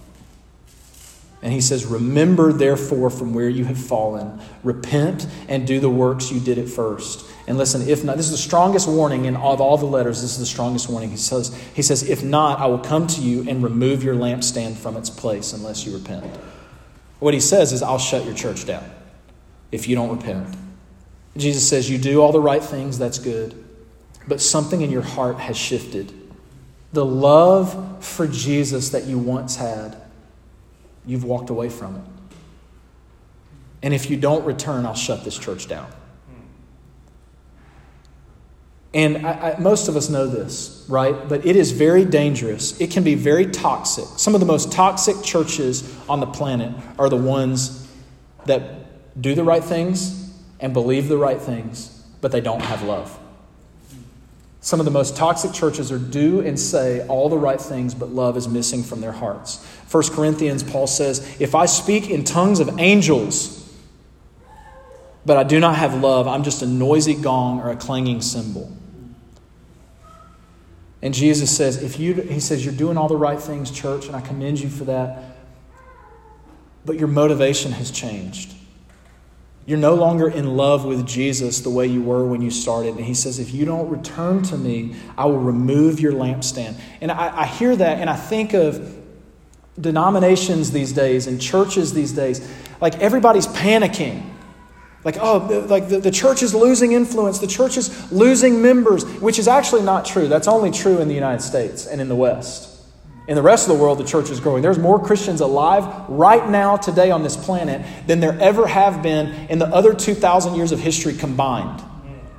And 1.42 1.54
he 1.54 1.62
says, 1.62 1.86
Remember 1.86 2.52
therefore 2.52 3.10
from 3.10 3.34
where 3.34 3.48
you 3.48 3.66
have 3.66 3.78
fallen, 3.78 4.40
repent 4.64 5.28
and 5.48 5.66
do 5.68 5.80
the 5.80 5.90
works 5.90 6.32
you 6.32 6.40
did 6.40 6.58
at 6.58 6.68
first. 6.68 7.26
And 7.48 7.58
listen, 7.58 7.88
if 7.88 8.04
not, 8.04 8.18
this 8.18 8.26
is 8.26 8.32
the 8.32 8.38
strongest 8.38 8.88
warning 8.88 9.26
in 9.26 9.36
all, 9.36 9.54
of 9.54 9.62
all 9.62 9.78
the 9.78 9.86
letters. 9.86 10.22
This 10.22 10.32
is 10.32 10.40
the 10.40 10.46
strongest 10.46 10.90
warning. 10.90 11.12
He 11.12 11.18
says, 11.18 11.56
he 11.76 11.84
says, 11.84 12.02
If 12.10 12.24
not, 12.24 12.60
I 12.60 12.66
will 12.66 12.80
come 12.80 13.06
to 13.08 13.22
you 13.22 13.48
and 13.48 13.64
remove 13.64 14.04
your 14.04 14.16
lampstand 14.16 14.76
from 14.76 14.98
its 14.98 15.10
place 15.10 15.54
unless 15.54 15.86
you 15.86 15.94
repent. 15.96 16.26
What 17.20 17.34
he 17.34 17.40
says 17.40 17.72
is, 17.72 17.82
I'll 17.82 18.00
shut 18.00 18.26
your 18.26 18.34
church 18.34 18.66
down 18.66 18.84
if 19.72 19.88
you 19.88 19.96
don't 19.96 20.18
repent. 20.18 20.56
Jesus 21.38 21.68
says, 21.68 21.90
You 21.90 21.98
do 21.98 22.22
all 22.22 22.32
the 22.32 22.42
right 22.42 22.64
things, 22.64 22.98
that's 22.98 23.20
good, 23.20 23.64
but 24.28 24.42
something 24.42 24.82
in 24.82 24.92
your 24.92 25.02
heart 25.02 25.40
has 25.40 25.58
shifted. 25.58 26.14
The 26.94 27.06
love 27.06 28.04
for 28.04 28.28
Jesus 28.28 28.90
that 28.90 29.06
you 29.06 29.20
once 29.20 29.58
had, 29.58 29.98
you've 31.06 31.26
walked 31.26 31.50
away 31.50 31.70
from 31.70 31.98
it. 31.98 32.02
And 33.82 33.94
if 33.94 34.10
you 34.10 34.18
don't 34.18 34.46
return, 34.46 34.86
I'll 34.86 34.96
shut 34.96 35.24
this 35.24 35.38
church 35.38 35.68
down. 35.68 35.92
And 38.94 39.28
I, 39.28 39.52
I, 39.52 39.60
most 39.60 39.90
of 39.90 39.98
us 39.98 40.10
know 40.10 40.26
this, 40.26 40.86
right? 40.88 41.28
But 41.28 41.46
it 41.46 41.58
is 41.58 41.72
very 41.72 42.06
dangerous. 42.06 42.80
It 42.80 42.92
can 42.92 43.04
be 43.04 43.14
very 43.14 43.46
toxic. 43.46 44.06
Some 44.18 44.34
of 44.34 44.40
the 44.40 44.46
most 44.46 44.72
toxic 44.72 45.22
churches 45.22 45.94
on 46.08 46.22
the 46.22 46.26
planet 46.26 46.74
are 46.98 47.10
the 47.10 47.18
ones 47.18 47.86
that 48.46 49.22
do 49.22 49.36
the 49.36 49.44
right 49.44 49.64
things 49.64 50.25
and 50.66 50.74
believe 50.74 51.08
the 51.10 51.18
right 51.18 51.40
things, 51.40 51.90
but 52.22 52.32
they 52.32 52.42
don't 52.42 52.62
have 52.62 52.82
love. 52.82 53.20
Some 54.62 54.80
of 54.80 54.86
the 54.86 54.92
most 54.92 55.16
toxic 55.16 55.54
churches 55.54 55.92
are 55.92 56.00
do 56.00 56.40
and 56.40 56.60
say 56.60 57.06
all 57.06 57.30
the 57.30 57.38
right 57.38 57.62
things, 57.62 57.94
but 57.94 58.10
love 58.10 58.36
is 58.36 58.48
missing 58.48 58.82
from 58.82 59.00
their 59.00 59.12
hearts. 59.12 59.64
1 59.92 60.04
Corinthians, 60.10 60.64
Paul 60.64 60.88
says, 60.88 61.40
If 61.40 61.54
I 61.54 61.68
speak 61.68 62.10
in 62.10 62.24
tongues 62.24 62.60
of 62.60 62.80
angels, 62.80 63.72
but 65.24 65.38
I 65.38 65.44
do 65.44 65.60
not 65.60 65.76
have 65.76 66.02
love, 66.02 66.28
I'm 66.28 66.44
just 66.44 66.64
a 66.64 66.66
noisy 66.66 67.14
gong 67.14 67.62
or 67.62 67.70
a 67.70 67.76
clanging 67.76 68.24
cymbal. 68.24 68.76
And 71.04 71.14
Jesus 71.14 71.56
says, 71.56 71.84
if 71.84 72.00
you, 72.00 72.16
he 72.16 72.40
says, 72.40 72.66
you're 72.66 72.74
doing 72.74 72.98
all 72.98 73.08
the 73.08 73.16
right 73.16 73.40
things, 73.40 73.70
church, 73.70 74.08
and 74.08 74.16
I 74.16 74.22
commend 74.22 74.60
you 74.60 74.70
for 74.70 74.86
that, 74.86 75.36
but 76.84 76.98
your 76.98 77.08
motivation 77.08 77.72
has 77.74 77.92
changed. 77.92 78.56
You're 79.66 79.80
no 79.80 79.96
longer 79.96 80.30
in 80.30 80.56
love 80.56 80.86
with 80.86 81.08
Jesus 81.08 81.62
the 81.62 81.72
way 81.72 81.88
you 81.88 82.02
were 82.02 82.26
when 82.26 82.42
you 82.42 82.52
started. 82.52 82.96
And 82.96 83.06
he 83.06 83.16
says, 83.16 83.40
if 83.40 83.54
you 83.54 83.66
don't 83.66 83.90
return 83.90 84.44
to 84.44 84.58
me, 84.58 84.96
I 85.18 85.26
will 85.26 85.40
remove 85.40 86.00
your 86.00 86.14
lampstand. 86.14 86.80
And 87.02 87.12
I, 87.12 87.42
I 87.42 87.46
hear 87.46 87.76
that 87.76 88.00
and 88.00 88.10
I 88.10 88.16
think 88.16 88.54
of 88.54 88.96
denominations 89.80 90.72
these 90.72 90.94
days 90.94 91.26
and 91.26 91.42
churches 91.42 91.94
these 91.94 92.12
days. 92.12 92.48
Like 92.80 93.00
everybody's 93.00 93.48
panicking 93.48 94.24
like, 95.06 95.18
oh, 95.22 95.66
like 95.70 95.88
the, 95.88 96.00
the 96.00 96.10
church 96.10 96.42
is 96.42 96.56
losing 96.56 96.94
influence, 96.94 97.38
the 97.38 97.48
church 97.48 97.78
is 97.78 98.12
losing 98.12 98.60
members, 98.64 99.06
which 99.22 99.38
is 99.38 99.48
actually 99.48 99.84
not 99.84 100.04
true. 100.04 100.28
That's 100.28 100.48
only 100.48 100.72
true 100.72 100.98
in 100.98 101.08
the 101.08 101.14
United 101.14 101.44
States 101.44 101.86
and 101.86 102.02
in 102.02 102.10
the 102.10 102.16
West. 102.16 102.75
In 103.28 103.36
the 103.36 103.42
rest 103.42 103.68
of 103.68 103.76
the 103.76 103.82
world, 103.82 103.98
the 103.98 104.04
church 104.04 104.30
is 104.30 104.40
growing. 104.40 104.62
There's 104.62 104.78
more 104.78 105.04
Christians 105.04 105.42
alive 105.42 106.10
right 106.10 106.48
now, 106.48 106.78
today 106.78 107.10
on 107.10 107.24
this 107.24 107.36
planet, 107.36 107.86
than 108.06 108.20
there 108.20 108.38
ever 108.40 108.68
have 108.68 109.02
been 109.02 109.34
in 109.50 109.58
the 109.58 109.68
other 109.68 109.94
2,000 109.94 110.56
years 110.56 110.72
of 110.72 110.80
history 110.80 111.16
combined. 111.16 111.82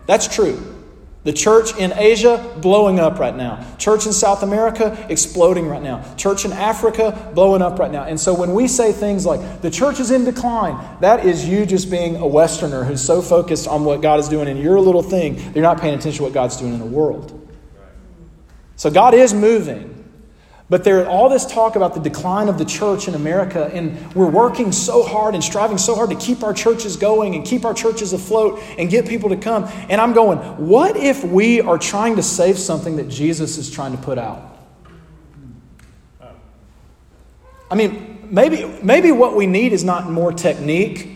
That's 0.06 0.32
true. 0.32 0.74
The 1.24 1.32
church 1.32 1.76
in 1.76 1.92
Asia, 1.92 2.56
blowing 2.62 3.00
up 3.00 3.18
right 3.18 3.34
now. 3.34 3.66
Church 3.78 4.06
in 4.06 4.12
South 4.12 4.44
America, 4.44 5.04
exploding 5.10 5.66
right 5.66 5.82
now. 5.82 6.14
Church 6.14 6.44
in 6.44 6.52
Africa, 6.52 7.32
blowing 7.34 7.62
up 7.62 7.80
right 7.80 7.90
now. 7.90 8.04
And 8.04 8.20
so 8.20 8.32
when 8.32 8.54
we 8.54 8.68
say 8.68 8.92
things 8.92 9.26
like, 9.26 9.60
the 9.60 9.70
church 9.72 9.98
is 9.98 10.12
in 10.12 10.24
decline, 10.24 10.78
that 11.00 11.26
is 11.26 11.48
you 11.48 11.66
just 11.66 11.90
being 11.90 12.14
a 12.14 12.26
Westerner 12.28 12.84
who's 12.84 13.02
so 13.02 13.20
focused 13.20 13.66
on 13.66 13.84
what 13.84 14.02
God 14.02 14.20
is 14.20 14.28
doing 14.28 14.46
in 14.46 14.56
your 14.56 14.78
little 14.78 15.02
thing, 15.02 15.36
you're 15.52 15.64
not 15.64 15.80
paying 15.80 15.94
attention 15.94 16.18
to 16.18 16.22
what 16.22 16.32
God's 16.32 16.58
doing 16.58 16.74
in 16.74 16.78
the 16.78 16.86
world. 16.86 17.32
So 18.76 18.88
God 18.88 19.12
is 19.12 19.34
moving. 19.34 19.95
But 20.68 20.82
there's 20.82 21.06
all 21.06 21.28
this 21.28 21.46
talk 21.46 21.76
about 21.76 21.94
the 21.94 22.00
decline 22.00 22.48
of 22.48 22.58
the 22.58 22.64
church 22.64 23.06
in 23.06 23.14
America, 23.14 23.70
and 23.72 24.14
we're 24.14 24.28
working 24.28 24.72
so 24.72 25.04
hard 25.04 25.34
and 25.34 25.44
striving 25.44 25.78
so 25.78 25.94
hard 25.94 26.10
to 26.10 26.16
keep 26.16 26.42
our 26.42 26.52
churches 26.52 26.96
going 26.96 27.36
and 27.36 27.46
keep 27.46 27.64
our 27.64 27.74
churches 27.74 28.12
afloat 28.12 28.60
and 28.76 28.90
get 28.90 29.06
people 29.06 29.28
to 29.28 29.36
come. 29.36 29.64
And 29.88 30.00
I'm 30.00 30.12
going, 30.12 30.38
what 30.66 30.96
if 30.96 31.22
we 31.22 31.60
are 31.60 31.78
trying 31.78 32.16
to 32.16 32.22
save 32.22 32.58
something 32.58 32.96
that 32.96 33.08
Jesus 33.08 33.58
is 33.58 33.70
trying 33.70 33.96
to 33.96 34.02
put 34.02 34.18
out? 34.18 34.42
I 37.70 37.74
mean, 37.76 38.28
maybe, 38.30 38.64
maybe 38.82 39.12
what 39.12 39.36
we 39.36 39.46
need 39.46 39.72
is 39.72 39.84
not 39.84 40.10
more 40.10 40.32
technique 40.32 41.08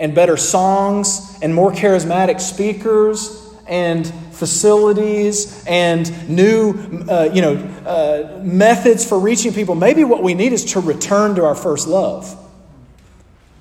and 0.00 0.14
better 0.14 0.36
songs 0.36 1.38
and 1.42 1.54
more 1.54 1.70
charismatic 1.70 2.40
speakers 2.40 3.44
and 3.68 4.12
facilities 4.38 5.64
and 5.66 6.28
new 6.28 6.72
uh, 7.08 7.28
you 7.32 7.42
know, 7.42 7.54
uh, 7.84 8.40
methods 8.42 9.04
for 9.04 9.18
reaching 9.18 9.52
people. 9.52 9.74
Maybe 9.74 10.04
what 10.04 10.22
we 10.22 10.34
need 10.34 10.52
is 10.52 10.64
to 10.72 10.80
return 10.80 11.34
to 11.34 11.44
our 11.44 11.56
first 11.56 11.88
love. 11.88 12.36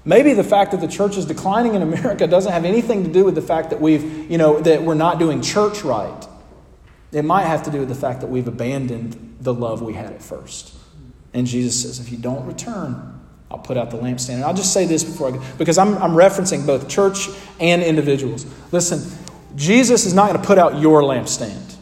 Maybe 0.06 0.34
the 0.34 0.44
fact 0.44 0.72
that 0.72 0.80
the 0.80 0.88
church 0.88 1.18
is 1.18 1.26
declining 1.26 1.74
in 1.74 1.82
America 1.82 2.28
doesn't 2.36 2.52
have 2.52 2.64
anything 2.64 3.04
to 3.04 3.12
do 3.12 3.26
with 3.26 3.36
the 3.36 3.42
fact 3.42 3.72
that 3.72 3.82
we've, 3.82 4.32
you 4.32 4.38
know, 4.38 4.60
that 4.62 4.84
we're 4.84 4.94
not 4.94 5.20
doing 5.20 5.42
church 5.42 5.84
right. 5.84 6.28
It 7.12 7.26
might 7.26 7.46
have 7.46 7.64
to 7.64 7.72
do 7.72 7.80
with 7.80 7.90
the 7.90 7.96
fact 7.96 8.22
that 8.22 8.28
we've 8.28 8.48
abandoned 8.48 9.38
the 9.42 9.54
love 9.54 9.82
we 9.82 9.94
had 9.94 10.14
at 10.14 10.22
first. 10.22 10.76
And 11.34 11.48
Jesus 11.48 11.82
says, 11.82 12.00
if 12.00 12.12
you 12.12 12.18
don't 12.18 12.46
return, 12.46 13.20
I'll 13.50 13.60
put 13.60 13.78
out 13.78 13.92
the 13.92 13.98
lampstand. 13.98 14.36
And 14.36 14.44
I'll 14.44 14.54
just 14.54 14.74
say 14.74 14.86
this 14.86 15.04
before 15.04 15.30
I 15.30 15.32
go, 15.32 15.44
because 15.58 15.78
I'm, 15.78 15.98
I'm 15.98 16.12
referencing 16.12 16.66
both 16.66 16.88
church 16.88 17.30
and 17.60 17.82
individuals. 17.82 18.46
Listen, 18.72 19.00
Jesus 19.58 20.06
is 20.06 20.14
not 20.14 20.30
going 20.30 20.40
to 20.40 20.48
put 20.48 20.60
out 20.60 20.80
your 20.80 21.02
lampstand. 21.02 21.76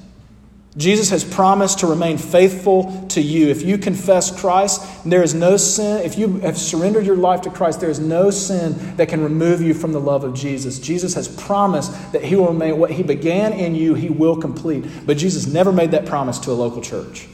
Jesus 0.77 1.09
has 1.09 1.23
promised 1.23 1.79
to 1.79 1.87
remain 1.87 2.17
faithful 2.17 3.05
to 3.09 3.21
you. 3.21 3.47
If 3.47 3.61
you 3.61 3.77
confess 3.77 4.37
Christ, 4.37 4.81
there 5.05 5.23
is 5.23 5.33
no 5.33 5.55
sin. 5.55 6.03
If 6.03 6.17
you 6.17 6.39
have 6.39 6.57
surrendered 6.57 7.05
your 7.05 7.15
life 7.15 7.41
to 7.41 7.49
Christ, 7.49 7.79
there 7.79 7.89
is 7.89 7.99
no 7.99 8.29
sin 8.29 8.95
that 8.97 9.07
can 9.07 9.21
remove 9.21 9.61
you 9.61 9.73
from 9.73 9.93
the 9.93 9.99
love 9.99 10.23
of 10.23 10.33
Jesus. 10.33 10.79
Jesus 10.79 11.13
has 11.13 11.27
promised 11.27 12.11
that 12.11 12.23
He 12.23 12.35
will 12.35 12.47
remain 12.47 12.77
what 12.77 12.91
He 12.91 13.03
began 13.03 13.53
in 13.53 13.75
you, 13.75 13.93
He 13.93 14.09
will 14.09 14.35
complete. 14.35 14.85
But 15.05 15.17
Jesus 15.17 15.47
never 15.47 15.71
made 15.71 15.91
that 15.91 16.05
promise 16.05 16.39
to 16.39 16.51
a 16.51 16.53
local 16.53 16.81
church. 16.81 17.27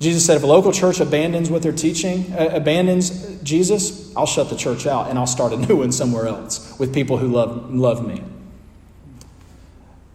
Jesus 0.00 0.24
said, 0.24 0.36
if 0.36 0.42
a 0.42 0.46
local 0.46 0.72
church 0.72 1.00
abandons 1.00 1.50
what 1.50 1.62
they're 1.62 1.72
teaching, 1.72 2.32
uh, 2.32 2.50
abandons 2.52 3.42
Jesus, 3.42 4.14
I'll 4.14 4.26
shut 4.26 4.48
the 4.48 4.56
church 4.56 4.86
out 4.86 5.10
and 5.10 5.18
I'll 5.18 5.26
start 5.26 5.52
a 5.52 5.56
new 5.66 5.76
one 5.76 5.92
somewhere 5.92 6.28
else 6.28 6.78
with 6.78 6.94
people 6.94 7.18
who 7.18 7.28
love, 7.28 7.74
love 7.74 8.06
me. 8.06 8.22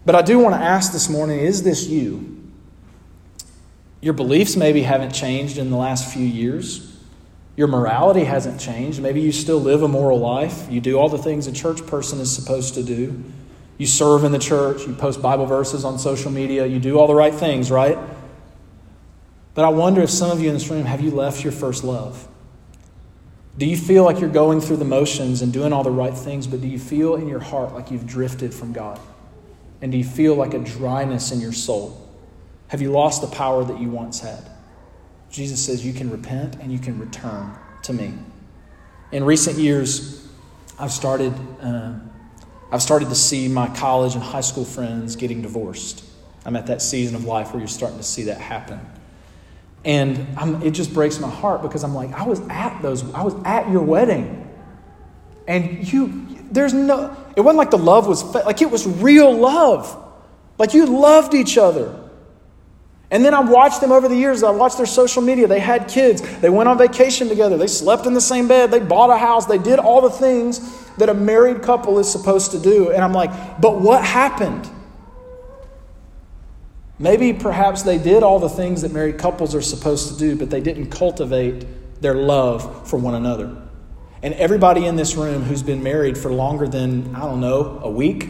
But 0.05 0.15
I 0.15 0.21
do 0.21 0.39
want 0.39 0.55
to 0.55 0.61
ask 0.61 0.91
this 0.91 1.09
morning 1.09 1.39
is 1.39 1.63
this 1.63 1.87
you? 1.87 2.29
Your 4.01 4.13
beliefs 4.13 4.57
maybe 4.57 4.83
haven't 4.83 5.11
changed 5.11 5.57
in 5.57 5.69
the 5.69 5.77
last 5.77 6.13
few 6.13 6.25
years. 6.25 6.97
Your 7.55 7.67
morality 7.67 8.25
hasn't 8.25 8.59
changed. 8.59 9.01
Maybe 9.01 9.21
you 9.21 9.31
still 9.31 9.59
live 9.59 9.81
a 9.81 9.87
moral 9.87 10.19
life. 10.19 10.67
You 10.69 10.81
do 10.81 10.97
all 10.97 11.07
the 11.07 11.17
things 11.17 11.47
a 11.47 11.53
church 11.53 11.85
person 11.87 12.19
is 12.19 12.33
supposed 12.33 12.73
to 12.73 12.83
do. 12.83 13.23
You 13.77 13.87
serve 13.87 14.23
in 14.23 14.31
the 14.31 14.39
church. 14.39 14.85
You 14.85 14.93
post 14.93 15.21
Bible 15.21 15.45
verses 15.45 15.85
on 15.85 15.99
social 15.99 16.31
media. 16.31 16.65
You 16.65 16.79
do 16.79 16.99
all 16.99 17.07
the 17.07 17.15
right 17.15 17.33
things, 17.33 17.71
right? 17.71 17.97
But 19.53 19.65
I 19.65 19.69
wonder 19.69 20.01
if 20.01 20.09
some 20.09 20.31
of 20.31 20.41
you 20.41 20.49
in 20.49 20.55
this 20.55 20.67
room 20.69 20.85
have 20.85 20.99
you 20.99 21.11
left 21.11 21.43
your 21.43 21.53
first 21.53 21.83
love? 21.83 22.27
Do 23.57 23.67
you 23.67 23.77
feel 23.77 24.03
like 24.03 24.19
you're 24.19 24.29
going 24.29 24.61
through 24.61 24.77
the 24.77 24.85
motions 24.85 25.43
and 25.43 25.53
doing 25.53 25.71
all 25.71 25.83
the 25.83 25.91
right 25.91 26.15
things, 26.17 26.47
but 26.47 26.59
do 26.59 26.67
you 26.67 26.79
feel 26.79 27.15
in 27.15 27.27
your 27.27 27.39
heart 27.39 27.71
like 27.73 27.91
you've 27.91 28.07
drifted 28.07 28.51
from 28.51 28.73
God? 28.73 28.99
And 29.83 29.91
do 29.91 29.97
you 29.97 30.05
feel 30.05 30.35
like 30.35 30.53
a 30.53 30.59
dryness 30.59 31.33
in 31.33 31.41
your 31.41 31.51
soul? 31.51 32.09
Have 32.69 32.81
you 32.81 32.89
lost 32.89 33.19
the 33.19 33.27
power 33.27 33.65
that 33.65 33.81
you 33.81 33.89
once 33.89 34.21
had? 34.21 34.49
Jesus 35.29 35.63
says 35.63 35.85
you 35.85 35.91
can 35.91 36.09
repent 36.09 36.55
and 36.61 36.71
you 36.71 36.79
can 36.79 36.97
return 36.97 37.53
to 37.81 37.91
me. 37.91 38.13
In 39.11 39.25
recent 39.25 39.57
years, 39.57 40.25
I've 40.79 40.93
started, 40.93 41.33
uh, 41.61 41.95
I've 42.71 42.81
started 42.81 43.09
to 43.09 43.15
see 43.15 43.49
my 43.49 43.67
college 43.75 44.15
and 44.15 44.23
high 44.23 44.39
school 44.39 44.63
friends 44.63 45.17
getting 45.17 45.41
divorced. 45.41 46.05
I'm 46.45 46.55
at 46.55 46.67
that 46.67 46.81
season 46.81 47.13
of 47.17 47.25
life 47.25 47.51
where 47.51 47.59
you're 47.59 47.67
starting 47.67 47.97
to 47.97 48.05
see 48.05 48.23
that 48.23 48.39
happen. 48.39 48.79
And 49.83 50.25
I'm, 50.37 50.63
it 50.63 50.71
just 50.71 50.93
breaks 50.93 51.19
my 51.19 51.29
heart 51.29 51.61
because 51.61 51.83
I'm 51.83 51.93
like, 51.93 52.13
I 52.13 52.23
was 52.23 52.39
at 52.47 52.81
those, 52.81 53.03
I 53.13 53.23
was 53.23 53.35
at 53.43 53.69
your 53.69 53.83
wedding. 53.83 54.49
And 55.45 55.91
you, 55.91 56.25
there's 56.51 56.73
no, 56.73 57.17
it 57.35 57.41
wasn't 57.41 57.57
like 57.57 57.71
the 57.71 57.77
love 57.77 58.07
was, 58.07 58.23
like 58.35 58.61
it 58.61 58.69
was 58.69 58.87
real 58.87 59.31
love. 59.35 59.99
Like 60.57 60.73
you 60.73 60.85
loved 60.85 61.33
each 61.33 61.57
other. 61.57 61.99
And 63.09 63.23
then 63.23 63.33
I 63.35 63.41
watched 63.41 63.79
them 63.79 63.91
over 63.91 64.07
the 64.07 64.15
years. 64.15 64.41
I 64.41 64.49
watched 64.49 64.77
their 64.77 64.87
social 64.87 65.21
media. 65.21 65.47
They 65.47 65.59
had 65.59 65.87
kids. 65.87 66.21
They 66.39 66.49
went 66.49 66.67
on 66.67 66.77
vacation 66.77 67.29
together. 67.29 67.57
They 67.57 67.67
slept 67.67 68.07
in 68.07 68.13
the 68.13 68.21
same 68.21 68.47
bed. 68.47 68.71
They 68.71 68.79
bought 68.79 69.11
a 69.11 69.17
house. 69.17 69.45
They 69.45 69.59
did 69.59 69.77
all 69.77 70.01
the 70.01 70.09
things 70.09 70.83
that 70.97 71.09
a 71.09 71.13
married 71.13 71.61
couple 71.61 71.99
is 71.99 72.11
supposed 72.11 72.51
to 72.51 72.59
do. 72.59 72.91
And 72.91 73.03
I'm 73.03 73.13
like, 73.13 73.61
but 73.61 73.79
what 73.79 74.03
happened? 74.03 74.67
Maybe 76.97 77.33
perhaps 77.33 77.83
they 77.83 77.97
did 77.97 78.23
all 78.23 78.39
the 78.39 78.49
things 78.49 78.81
that 78.81 78.91
married 78.91 79.17
couples 79.17 79.53
are 79.53 79.61
supposed 79.61 80.13
to 80.13 80.17
do, 80.17 80.35
but 80.35 80.49
they 80.49 80.61
didn't 80.61 80.89
cultivate 80.89 81.65
their 82.01 82.15
love 82.15 82.87
for 82.89 82.97
one 82.97 83.15
another. 83.15 83.62
And 84.23 84.33
everybody 84.35 84.85
in 84.85 84.95
this 84.95 85.15
room 85.15 85.43
who's 85.43 85.61
been 85.61 85.83
married 85.83 86.17
for 86.17 86.31
longer 86.31 86.65
than, 86.65 87.13
I 87.13 87.19
don't 87.19 87.41
know, 87.41 87.81
a 87.83 87.91
week, 87.91 88.29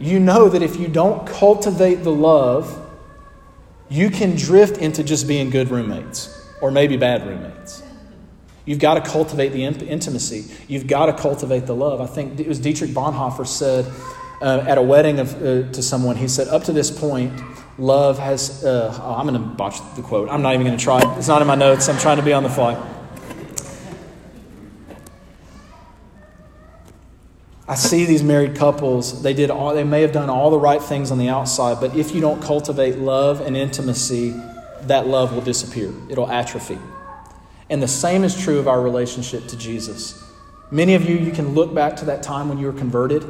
you 0.00 0.18
know 0.18 0.48
that 0.48 0.62
if 0.62 0.76
you 0.76 0.88
don't 0.88 1.24
cultivate 1.28 2.02
the 2.02 2.10
love, 2.10 2.82
you 3.88 4.10
can 4.10 4.34
drift 4.34 4.78
into 4.78 5.04
just 5.04 5.28
being 5.28 5.48
good 5.48 5.70
roommates 5.70 6.50
or 6.60 6.72
maybe 6.72 6.96
bad 6.96 7.24
roommates. 7.24 7.84
You've 8.64 8.80
got 8.80 8.94
to 8.94 9.08
cultivate 9.08 9.50
the 9.50 9.64
intimacy. 9.64 10.52
You've 10.66 10.88
got 10.88 11.06
to 11.06 11.12
cultivate 11.12 11.66
the 11.66 11.74
love. 11.76 12.00
I 12.00 12.06
think 12.06 12.40
it 12.40 12.48
was 12.48 12.58
Dietrich 12.58 12.90
Bonhoeffer 12.90 13.46
said 13.46 13.86
uh, 14.42 14.64
at 14.66 14.76
a 14.76 14.82
wedding 14.82 15.20
of, 15.20 15.34
uh, 15.36 15.70
to 15.70 15.82
someone, 15.84 16.16
he 16.16 16.26
said, 16.26 16.48
Up 16.48 16.64
to 16.64 16.72
this 16.72 16.90
point, 16.90 17.32
love 17.78 18.18
has. 18.18 18.64
Uh, 18.64 18.96
oh, 19.02 19.14
I'm 19.14 19.26
going 19.26 19.40
to 19.40 19.46
botch 19.46 19.78
the 19.96 20.02
quote. 20.02 20.28
I'm 20.28 20.42
not 20.42 20.54
even 20.54 20.66
going 20.66 20.78
to 20.78 20.82
try. 20.82 21.00
It's 21.18 21.28
not 21.28 21.42
in 21.42 21.48
my 21.48 21.54
notes. 21.54 21.88
I'm 21.88 21.98
trying 21.98 22.16
to 22.16 22.22
be 22.22 22.32
on 22.32 22.42
the 22.42 22.50
fly. 22.50 22.74
I 27.68 27.74
see 27.74 28.04
these 28.04 28.22
married 28.22 28.54
couples, 28.54 29.22
they 29.22 29.34
did 29.34 29.50
all 29.50 29.74
they 29.74 29.82
may 29.82 30.02
have 30.02 30.12
done 30.12 30.30
all 30.30 30.50
the 30.50 30.58
right 30.58 30.80
things 30.80 31.10
on 31.10 31.18
the 31.18 31.28
outside, 31.28 31.80
but 31.80 31.96
if 31.96 32.14
you 32.14 32.20
don't 32.20 32.40
cultivate 32.40 32.98
love 32.98 33.40
and 33.40 33.56
intimacy, 33.56 34.40
that 34.82 35.08
love 35.08 35.34
will 35.34 35.40
disappear. 35.40 35.92
It'll 36.08 36.30
atrophy. 36.30 36.78
And 37.68 37.82
the 37.82 37.88
same 37.88 38.22
is 38.22 38.40
true 38.40 38.60
of 38.60 38.68
our 38.68 38.80
relationship 38.80 39.48
to 39.48 39.56
Jesus. 39.56 40.22
Many 40.70 40.94
of 40.94 41.08
you 41.08 41.16
you 41.16 41.32
can 41.32 41.54
look 41.54 41.74
back 41.74 41.96
to 41.96 42.04
that 42.04 42.22
time 42.22 42.48
when 42.48 42.58
you 42.58 42.66
were 42.66 42.72
converted 42.72 43.24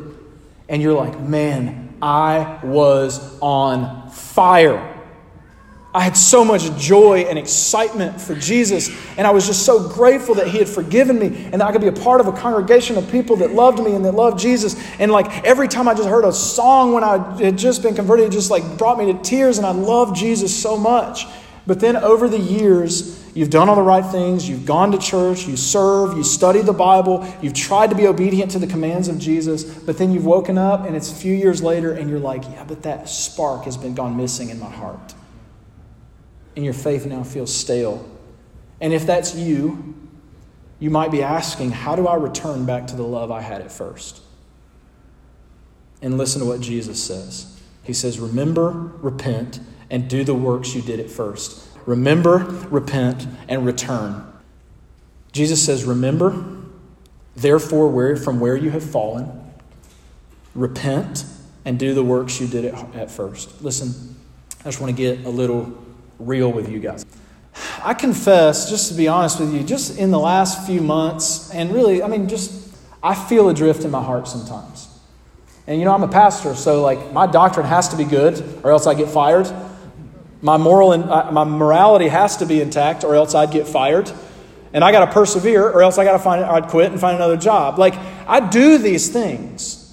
and 0.68 0.82
you're 0.82 0.92
like, 0.92 1.18
"Man, 1.18 1.85
I 2.00 2.58
was 2.62 3.38
on 3.40 4.10
fire." 4.10 4.92
I 5.94 6.00
had 6.00 6.14
so 6.14 6.44
much 6.44 6.76
joy 6.76 7.24
and 7.26 7.38
excitement 7.38 8.20
for 8.20 8.34
Jesus, 8.34 8.90
and 9.16 9.26
I 9.26 9.30
was 9.30 9.46
just 9.46 9.64
so 9.64 9.88
grateful 9.88 10.34
that 10.34 10.46
He 10.46 10.58
had 10.58 10.68
forgiven 10.68 11.18
me 11.18 11.48
and 11.50 11.54
that 11.54 11.62
I 11.62 11.72
could 11.72 11.80
be 11.80 11.86
a 11.86 11.92
part 11.92 12.20
of 12.20 12.26
a 12.26 12.32
congregation 12.32 12.98
of 12.98 13.10
people 13.10 13.36
that 13.36 13.54
loved 13.54 13.82
me 13.82 13.94
and 13.94 14.04
that 14.04 14.12
loved 14.12 14.38
Jesus. 14.38 14.76
And 14.98 15.10
like 15.10 15.42
every 15.42 15.68
time 15.68 15.88
I 15.88 15.94
just 15.94 16.06
heard 16.06 16.26
a 16.26 16.34
song 16.34 16.92
when 16.92 17.02
I 17.02 17.42
had 17.42 17.56
just 17.56 17.82
been 17.82 17.94
converted, 17.94 18.26
it 18.26 18.32
just 18.32 18.50
like 18.50 18.76
brought 18.76 18.98
me 18.98 19.10
to 19.10 19.18
tears, 19.20 19.56
and 19.56 19.66
I 19.66 19.70
loved 19.70 20.16
Jesus 20.16 20.54
so 20.54 20.76
much. 20.76 21.26
But 21.66 21.80
then 21.80 21.96
over 21.96 22.28
the 22.28 22.38
years, 22.38 23.24
you've 23.34 23.50
done 23.50 23.68
all 23.68 23.74
the 23.74 23.82
right 23.82 24.04
things, 24.04 24.48
you've 24.48 24.66
gone 24.66 24.92
to 24.92 24.98
church, 24.98 25.46
you 25.46 25.56
serve, 25.56 26.16
you 26.16 26.22
study 26.22 26.60
the 26.60 26.72
Bible, 26.72 27.26
you've 27.42 27.54
tried 27.54 27.90
to 27.90 27.96
be 27.96 28.06
obedient 28.06 28.52
to 28.52 28.58
the 28.58 28.68
commands 28.68 29.08
of 29.08 29.18
Jesus, 29.18 29.64
but 29.64 29.98
then 29.98 30.12
you've 30.12 30.26
woken 30.26 30.58
up 30.58 30.86
and 30.86 30.94
it's 30.94 31.10
a 31.10 31.14
few 31.14 31.34
years 31.34 31.62
later 31.62 31.92
and 31.92 32.08
you're 32.08 32.20
like, 32.20 32.44
yeah, 32.44 32.64
but 32.64 32.84
that 32.84 33.08
spark 33.08 33.64
has 33.64 33.76
been 33.76 33.94
gone 33.94 34.16
missing 34.16 34.50
in 34.50 34.60
my 34.60 34.70
heart 34.70 35.14
and 36.56 36.64
your 36.64 36.74
faith 36.74 37.06
now 37.06 37.22
feels 37.22 37.54
stale. 37.54 38.08
And 38.80 38.92
if 38.92 39.06
that's 39.06 39.34
you, 39.34 39.94
you 40.80 40.90
might 40.90 41.10
be 41.10 41.22
asking, 41.22 41.70
How 41.70 41.94
do 41.94 42.06
I 42.06 42.16
return 42.16 42.66
back 42.66 42.88
to 42.88 42.96
the 42.96 43.02
love 43.02 43.30
I 43.30 43.42
had 43.42 43.60
at 43.60 43.70
first? 43.70 44.22
And 46.02 46.18
listen 46.18 46.40
to 46.40 46.46
what 46.46 46.60
Jesus 46.60 47.02
says. 47.02 47.60
He 47.82 47.92
says, 47.92 48.18
Remember, 48.18 48.70
repent, 48.70 49.60
and 49.90 50.08
do 50.08 50.24
the 50.24 50.34
works 50.34 50.74
you 50.74 50.82
did 50.82 51.00
at 51.00 51.10
first. 51.10 51.66
Remember, 51.86 52.38
repent, 52.70 53.26
and 53.48 53.64
return. 53.64 54.26
Jesus 55.32 55.64
says, 55.64 55.84
Remember, 55.84 56.56
therefore, 57.36 57.88
where, 57.88 58.16
from 58.16 58.40
where 58.40 58.56
you 58.56 58.70
have 58.70 58.82
fallen, 58.82 59.52
repent, 60.54 61.24
and 61.64 61.78
do 61.78 61.94
the 61.94 62.02
works 62.02 62.40
you 62.40 62.46
did 62.46 62.64
at, 62.64 62.94
at 62.94 63.10
first. 63.10 63.62
Listen, 63.62 64.16
I 64.60 64.64
just 64.64 64.80
want 64.80 64.96
to 64.96 64.96
get 64.96 65.24
a 65.24 65.28
little 65.28 65.72
real 66.18 66.50
with 66.50 66.68
you 66.68 66.78
guys. 66.80 67.04
I 67.82 67.94
confess, 67.94 68.68
just 68.68 68.90
to 68.90 68.94
be 68.94 69.08
honest 69.08 69.38
with 69.40 69.54
you, 69.54 69.62
just 69.62 69.98
in 69.98 70.10
the 70.10 70.18
last 70.18 70.66
few 70.66 70.80
months, 70.80 71.50
and 71.52 71.72
really, 71.72 72.02
I 72.02 72.08
mean, 72.08 72.28
just, 72.28 72.74
I 73.02 73.14
feel 73.14 73.48
adrift 73.48 73.84
in 73.84 73.90
my 73.90 74.02
heart 74.02 74.28
sometimes. 74.28 74.88
And 75.66 75.78
you 75.78 75.84
know, 75.84 75.92
I'm 75.92 76.02
a 76.02 76.08
pastor, 76.08 76.54
so 76.54 76.82
like 76.82 77.12
my 77.12 77.26
doctrine 77.26 77.66
has 77.66 77.88
to 77.88 77.96
be 77.96 78.04
good, 78.04 78.60
or 78.62 78.70
else 78.70 78.86
I 78.86 78.94
get 78.94 79.08
fired. 79.08 79.46
My 80.46 80.58
moral 80.58 80.92
and 80.92 81.10
uh, 81.10 81.32
my 81.32 81.42
morality 81.42 82.06
has 82.06 82.36
to 82.36 82.46
be 82.46 82.60
intact, 82.60 83.02
or 83.02 83.16
else 83.16 83.34
I'd 83.34 83.50
get 83.50 83.66
fired. 83.66 84.12
And 84.72 84.84
I 84.84 84.92
got 84.92 85.04
to 85.04 85.12
persevere, 85.12 85.68
or 85.68 85.82
else 85.82 85.98
I 85.98 86.04
got 86.04 86.12
to 86.12 86.20
find, 86.20 86.44
I'd 86.44 86.68
quit 86.68 86.92
and 86.92 87.00
find 87.00 87.16
another 87.16 87.36
job. 87.36 87.80
Like 87.80 87.94
I 88.28 88.38
do 88.48 88.78
these 88.78 89.08
things. 89.08 89.92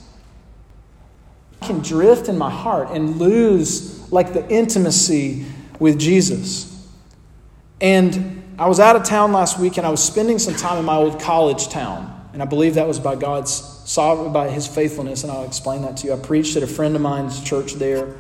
I 1.60 1.66
can 1.66 1.80
drift 1.80 2.30
in 2.30 2.38
my 2.38 2.52
heart 2.52 2.90
and 2.92 3.18
lose 3.18 4.12
like 4.12 4.34
the 4.34 4.48
intimacy 4.48 5.48
with 5.80 5.98
Jesus. 5.98 6.88
And 7.82 8.44
I 8.60 8.68
was 8.68 8.80
out 8.80 8.96
of 8.96 9.06
town 9.06 9.32
last 9.32 9.58
week 9.58 9.78
and 9.78 9.88
I 9.88 9.90
was 9.90 10.04
spending 10.04 10.38
some 10.38 10.54
time 10.54 10.78
in 10.78 10.86
my 10.86 10.98
old 10.98 11.20
college 11.20 11.70
town. 11.70 12.12
And 12.32 12.44
I 12.44 12.46
believe 12.46 12.76
that 12.76 12.88
was 12.88 13.00
by 13.00 13.16
God's 13.16 13.52
sovereign, 13.90 14.32
by 14.32 14.52
His 14.52 14.68
faithfulness. 14.68 15.24
And 15.24 15.32
I'll 15.32 15.46
explain 15.46 15.82
that 15.82 15.98
to 15.98 16.08
you. 16.08 16.14
I 16.14 16.20
preached 16.20 16.56
at 16.58 16.62
a 16.62 16.68
friend 16.68 16.96
of 16.96 17.02
mine's 17.02 17.44
church 17.44 17.74
there. 17.74 18.14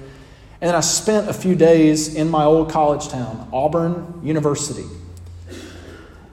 And 0.64 0.70
then 0.70 0.76
I 0.76 0.80
spent 0.80 1.30
a 1.30 1.34
few 1.34 1.56
days 1.56 2.16
in 2.16 2.30
my 2.30 2.46
old 2.46 2.72
college 2.72 3.10
town, 3.10 3.50
Auburn 3.52 4.22
University. 4.24 4.86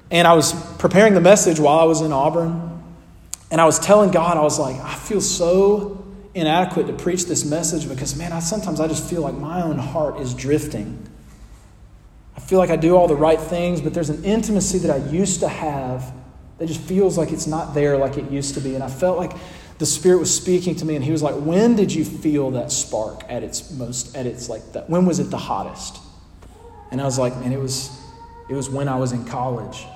And 0.09 0.25
I 0.25 0.35
was 0.35 0.53
preparing 0.77 1.15
the 1.15 1.21
message 1.21 1.59
while 1.59 1.81
I 1.81 1.83
was 1.83 2.01
in 2.01 2.13
Auburn. 2.13 2.81
And 3.51 3.61
I 3.61 3.65
was 3.65 3.81
telling 3.81 4.13
God, 4.13 4.37
I 4.37 4.43
was 4.43 4.57
like, 4.57 4.77
I 4.77 4.95
feel 4.95 5.21
so 5.21 6.07
inadequate 6.33 6.87
to 6.87 6.93
preach 6.93 7.25
this 7.25 7.45
message 7.45 7.89
because, 7.89 8.15
man, 8.15 8.33
I, 8.33 8.39
sometimes 8.39 8.79
I 8.79 8.87
just 8.87 9.11
feel 9.11 9.23
like 9.23 9.35
my 9.35 9.63
own 9.63 9.79
heart 9.79 10.21
is 10.21 10.33
drifting. 10.33 11.05
I 12.37 12.41
feel 12.41 12.61
like 12.61 12.71
I 12.71 12.77
do 12.77 12.95
all 12.95 13.09
the 13.09 13.17
right 13.17 13.41
things, 13.41 13.81
but 13.81 13.95
there's 13.95 14.11
an 14.11 14.25
intimacy 14.25 14.79
that 14.79 14.93
I 14.93 15.11
used 15.11 15.41
to 15.41 15.49
have 15.49 16.15
that 16.59 16.69
just 16.69 16.83
feels 16.83 17.19
like 17.19 17.33
it's 17.33 17.49
not 17.49 17.75
there 17.75 17.97
like 17.97 18.17
it 18.17 18.31
used 18.31 18.55
to 18.55 18.61
be. 18.61 18.77
And 18.77 18.85
I 18.85 18.89
felt 18.89 19.19
like 19.19 19.33
the 19.81 19.87
Spirit 19.87 20.19
was 20.19 20.33
speaking 20.33 20.75
to 20.77 20.85
me, 20.85 20.95
and 20.95 21.03
He 21.03 21.11
was 21.11 21.23
like, 21.23 21.35
When 21.35 21.75
did 21.75 21.91
you 21.91 22.05
feel 22.05 22.51
that 22.51 22.71
spark 22.71 23.25
at 23.31 23.43
its 23.43 23.71
most, 23.73 24.15
at 24.15 24.27
its 24.27 24.49
like 24.49 24.73
that? 24.75 24.91
When 24.91 25.07
was 25.07 25.19
it 25.19 25.31
the 25.31 25.39
hottest? 25.39 25.99
And 26.91 27.01
I 27.01 27.05
was 27.05 27.19
like, 27.19 27.35
Man, 27.39 27.51
it 27.51 27.59
was, 27.59 27.91
it 28.51 28.55
was 28.55 28.69
when 28.69 28.89
I 28.89 28.97
was 28.97 29.13
in 29.13 29.25
college. 29.25 29.87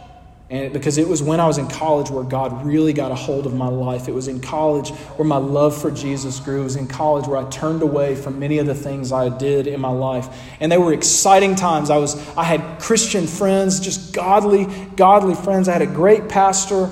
And 0.48 0.72
because 0.72 0.96
it 0.96 1.06
was 1.06 1.22
when 1.22 1.38
I 1.38 1.46
was 1.46 1.58
in 1.58 1.68
college 1.68 2.10
where 2.10 2.24
God 2.24 2.64
really 2.64 2.94
got 2.94 3.12
a 3.12 3.14
hold 3.14 3.44
of 3.44 3.54
my 3.54 3.68
life. 3.68 4.08
It 4.08 4.12
was 4.12 4.28
in 4.28 4.40
college 4.40 4.90
where 4.90 5.26
my 5.26 5.36
love 5.36 5.76
for 5.76 5.90
Jesus 5.90 6.38
grew. 6.40 6.60
It 6.60 6.64
was 6.64 6.76
in 6.76 6.86
college 6.86 7.26
where 7.26 7.38
I 7.38 7.48
turned 7.50 7.82
away 7.82 8.14
from 8.14 8.38
many 8.38 8.58
of 8.58 8.66
the 8.66 8.74
things 8.74 9.10
I 9.10 9.30
did 9.36 9.66
in 9.66 9.80
my 9.80 9.90
life. 9.90 10.28
And 10.60 10.70
they 10.70 10.78
were 10.78 10.92
exciting 10.92 11.56
times. 11.56 11.90
I 11.90 11.96
was 11.96 12.16
I 12.36 12.44
had 12.44 12.80
Christian 12.80 13.26
friends, 13.26 13.80
just 13.80 14.14
godly, 14.14 14.66
godly 14.96 15.34
friends. 15.34 15.68
I 15.68 15.72
had 15.72 15.82
a 15.82 15.86
great 15.86 16.28
pastor. 16.28 16.90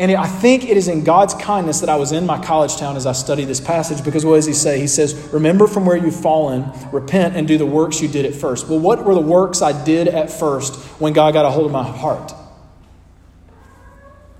And 0.00 0.10
I 0.12 0.26
think 0.26 0.64
it 0.64 0.78
is 0.78 0.88
in 0.88 1.04
God's 1.04 1.34
kindness 1.34 1.80
that 1.80 1.90
I 1.90 1.96
was 1.96 2.10
in 2.10 2.24
my 2.24 2.42
college 2.42 2.76
town 2.76 2.96
as 2.96 3.04
I 3.04 3.12
studied 3.12 3.44
this 3.44 3.60
passage 3.60 4.02
because 4.02 4.24
what 4.24 4.36
does 4.36 4.46
he 4.46 4.54
say? 4.54 4.80
He 4.80 4.86
says, 4.86 5.14
Remember 5.30 5.66
from 5.66 5.84
where 5.84 5.94
you've 5.94 6.18
fallen, 6.18 6.72
repent, 6.90 7.36
and 7.36 7.46
do 7.46 7.58
the 7.58 7.66
works 7.66 8.00
you 8.00 8.08
did 8.08 8.24
at 8.24 8.34
first. 8.34 8.66
Well, 8.66 8.78
what 8.78 9.04
were 9.04 9.14
the 9.14 9.20
works 9.20 9.60
I 9.60 9.84
did 9.84 10.08
at 10.08 10.30
first 10.30 10.74
when 10.98 11.12
God 11.12 11.34
got 11.34 11.44
a 11.44 11.50
hold 11.50 11.66
of 11.66 11.72
my 11.72 11.82
heart? 11.84 12.32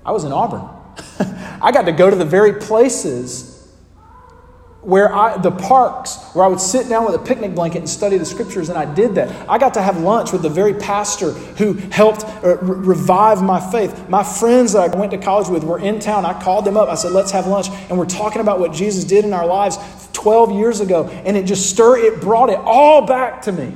I 0.03 0.11
was 0.11 0.23
in 0.23 0.31
Auburn. 0.31 0.67
I 1.61 1.71
got 1.71 1.83
to 1.83 1.91
go 1.91 2.09
to 2.09 2.15
the 2.15 2.25
very 2.25 2.59
places 2.59 3.50
where 4.81 5.13
I, 5.13 5.37
the 5.37 5.51
parks 5.51 6.17
where 6.33 6.43
I 6.43 6.47
would 6.47 6.59
sit 6.59 6.89
down 6.89 7.05
with 7.05 7.13
a 7.13 7.19
picnic 7.19 7.53
blanket 7.53 7.79
and 7.79 7.89
study 7.89 8.17
the 8.17 8.25
scriptures, 8.25 8.69
and 8.69 8.77
I 8.77 8.91
did 8.91 9.15
that. 9.15 9.49
I 9.49 9.57
got 9.57 9.75
to 9.75 9.81
have 9.81 9.99
lunch 9.99 10.31
with 10.31 10.41
the 10.41 10.49
very 10.49 10.73
pastor 10.73 11.31
who 11.31 11.73
helped 11.73 12.23
uh, 12.43 12.57
re- 12.57 12.87
revive 12.87 13.43
my 13.43 13.59
faith. 13.71 14.09
My 14.09 14.23
friends 14.23 14.73
that 14.73 14.93
I 14.93 14.97
went 14.97 15.11
to 15.11 15.17
college 15.17 15.49
with 15.49 15.63
were 15.63 15.79
in 15.79 15.99
town. 15.99 16.25
I 16.25 16.39
called 16.41 16.65
them 16.65 16.77
up. 16.77 16.89
I 16.89 16.95
said, 16.95 17.11
"Let's 17.11 17.31
have 17.31 17.45
lunch," 17.47 17.69
and 17.69 17.97
we're 17.97 18.05
talking 18.05 18.41
about 18.41 18.59
what 18.59 18.73
Jesus 18.73 19.03
did 19.03 19.23
in 19.23 19.33
our 19.33 19.45
lives 19.45 19.77
12 20.13 20.53
years 20.53 20.79
ago, 20.79 21.07
and 21.07 21.37
it 21.37 21.45
just 21.45 21.69
stirred. 21.69 21.99
It 21.99 22.19
brought 22.19 22.49
it 22.49 22.59
all 22.59 23.05
back 23.05 23.43
to 23.43 23.51
me. 23.51 23.73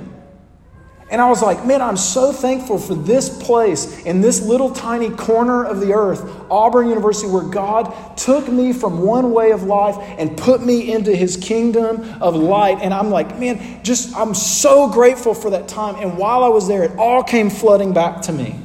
And 1.12 1.22
I 1.22 1.30
was 1.30 1.44
like, 1.44 1.64
man, 1.66 1.84
I'm 1.84 1.98
so 1.98 2.32
thankful 2.32 2.80
for 2.80 2.96
this 2.96 3.30
place 3.44 4.04
in 4.06 4.22
this 4.22 4.42
little 4.42 4.72
tiny 4.72 5.12
corner 5.12 5.64
of 5.64 5.80
the 5.80 5.94
earth, 5.94 6.28
Auburn 6.50 6.90
University, 6.90 7.32
where 7.32 7.44
God 7.44 8.18
took 8.18 8.48
me 8.48 8.74
from 8.74 9.00
one 9.00 9.32
way 9.32 9.52
of 9.52 9.64
life 9.64 9.96
and 10.18 10.36
put 10.36 10.64
me 10.64 10.92
into 10.92 11.16
his 11.16 11.38
kingdom 11.38 12.04
of 12.22 12.36
light. 12.36 12.80
And 12.82 12.92
I'm 12.92 13.12
like, 13.12 13.38
man, 13.38 13.84
just, 13.84 14.16
I'm 14.16 14.34
so 14.34 14.90
grateful 14.90 15.36
for 15.36 15.52
that 15.52 15.68
time. 15.68 15.96
And 15.96 16.18
while 16.18 16.44
I 16.44 16.50
was 16.50 16.68
there, 16.68 16.84
it 16.84 16.98
all 16.98 17.22
came 17.22 17.52
flooding 17.52 17.94
back 17.94 18.24
to 18.24 18.32
me. 18.32 18.60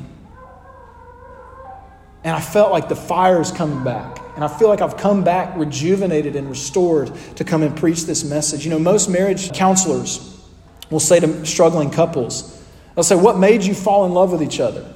And 2.24 2.34
I 2.34 2.40
felt 2.40 2.70
like 2.70 2.88
the 2.88 2.96
fire 2.96 3.40
is 3.40 3.50
coming 3.50 3.84
back. 3.84 4.18
And 4.34 4.42
I 4.42 4.48
feel 4.48 4.68
like 4.68 4.80
I've 4.80 4.96
come 4.96 5.24
back 5.24 5.56
rejuvenated 5.58 6.36
and 6.36 6.48
restored 6.48 7.14
to 7.36 7.44
come 7.44 7.62
and 7.62 7.76
preach 7.76 8.04
this 8.04 8.24
message. 8.24 8.64
You 8.64 8.70
know, 8.70 8.78
most 8.78 9.08
marriage 9.08 9.52
counselors, 9.52 10.39
We'll 10.90 11.00
say 11.00 11.20
to 11.20 11.46
struggling 11.46 11.90
couples, 11.90 12.62
they'll 12.94 13.04
say, 13.04 13.16
What 13.16 13.38
made 13.38 13.62
you 13.62 13.74
fall 13.74 14.04
in 14.06 14.12
love 14.12 14.32
with 14.32 14.42
each 14.42 14.60
other? 14.60 14.92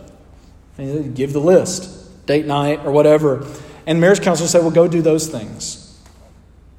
And 0.77 1.15
give 1.15 1.33
the 1.33 1.41
list, 1.41 2.27
date 2.27 2.47
night 2.47 2.85
or 2.85 2.91
whatever. 2.91 3.47
And 3.87 4.01
marriage 4.01 4.21
counselors 4.21 4.51
say, 4.51 4.61
Well, 4.61 4.71
go 4.71 4.89
do 4.89 5.03
those 5.03 5.29
things. 5.29 5.81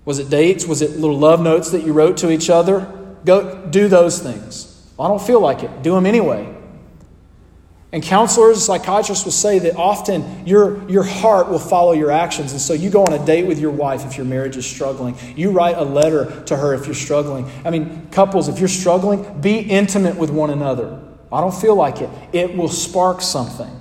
Was 0.04 0.20
it 0.20 0.30
dates? 0.30 0.66
Was 0.66 0.82
it 0.82 0.92
little 0.92 1.18
love 1.18 1.42
notes 1.42 1.72
that 1.72 1.84
you 1.84 1.94
wrote 1.94 2.18
to 2.18 2.30
each 2.30 2.50
other? 2.50 2.92
Go 3.26 3.66
do 3.68 3.88
those 3.88 4.20
things. 4.20 4.72
Well, 4.98 5.08
I 5.08 5.10
don't 5.10 5.22
feel 5.22 5.40
like 5.40 5.64
it. 5.64 5.82
Do 5.82 5.94
them 5.96 6.06
anyway. 6.06 6.55
And 7.96 8.04
counselors, 8.04 8.66
psychiatrists 8.66 9.24
will 9.24 9.32
say 9.32 9.58
that 9.60 9.78
often 9.78 10.46
your, 10.46 10.86
your 10.90 11.04
heart 11.04 11.48
will 11.48 11.60
follow 11.60 11.94
your 11.94 12.12
actions. 12.12 12.52
And 12.52 12.60
so 12.60 12.74
you 12.74 12.90
go 12.90 13.06
on 13.06 13.14
a 13.14 13.26
date 13.26 13.48
with 13.48 13.58
your 13.58 13.72
wife 13.72 14.06
if 14.06 14.18
your 14.18 14.26
marriage 14.26 14.58
is 14.58 14.66
struggling. 14.66 15.16
You 15.38 15.52
write 15.52 15.78
a 15.78 15.86
letter 15.86 16.44
to 16.48 16.58
her 16.58 16.74
if 16.74 16.88
you're 16.88 16.94
struggling. 16.94 17.50
I 17.64 17.70
mean, 17.70 18.10
couples, 18.12 18.50
if 18.50 18.60
you're 18.60 18.68
struggling, 18.68 19.40
be 19.40 19.60
intimate 19.60 20.18
with 20.18 20.30
one 20.30 20.50
another. 20.50 21.00
I 21.32 21.40
don't 21.40 21.56
feel 21.56 21.76
like 21.76 22.02
it. 22.02 22.10
It 22.34 22.58
will 22.58 22.68
spark 22.68 23.22
something. 23.22 23.72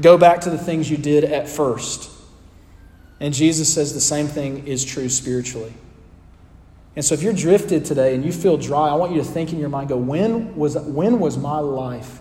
Go 0.00 0.18
back 0.18 0.40
to 0.40 0.50
the 0.50 0.58
things 0.58 0.90
you 0.90 0.96
did 0.96 1.22
at 1.22 1.48
first. 1.48 2.10
And 3.20 3.32
Jesus 3.32 3.72
says 3.72 3.94
the 3.94 4.00
same 4.00 4.26
thing 4.26 4.66
is 4.66 4.84
true 4.84 5.08
spiritually. 5.08 5.72
And 6.96 7.04
so 7.04 7.14
if 7.14 7.22
you're 7.22 7.32
drifted 7.32 7.84
today 7.84 8.16
and 8.16 8.24
you 8.24 8.32
feel 8.32 8.56
dry, 8.56 8.88
I 8.88 8.94
want 8.94 9.12
you 9.12 9.18
to 9.18 9.24
think 9.24 9.52
in 9.52 9.60
your 9.60 9.68
mind, 9.68 9.88
go, 9.88 9.96
when 9.96 10.56
was, 10.56 10.76
when 10.76 11.20
was 11.20 11.38
my 11.38 11.60
life, 11.60 12.18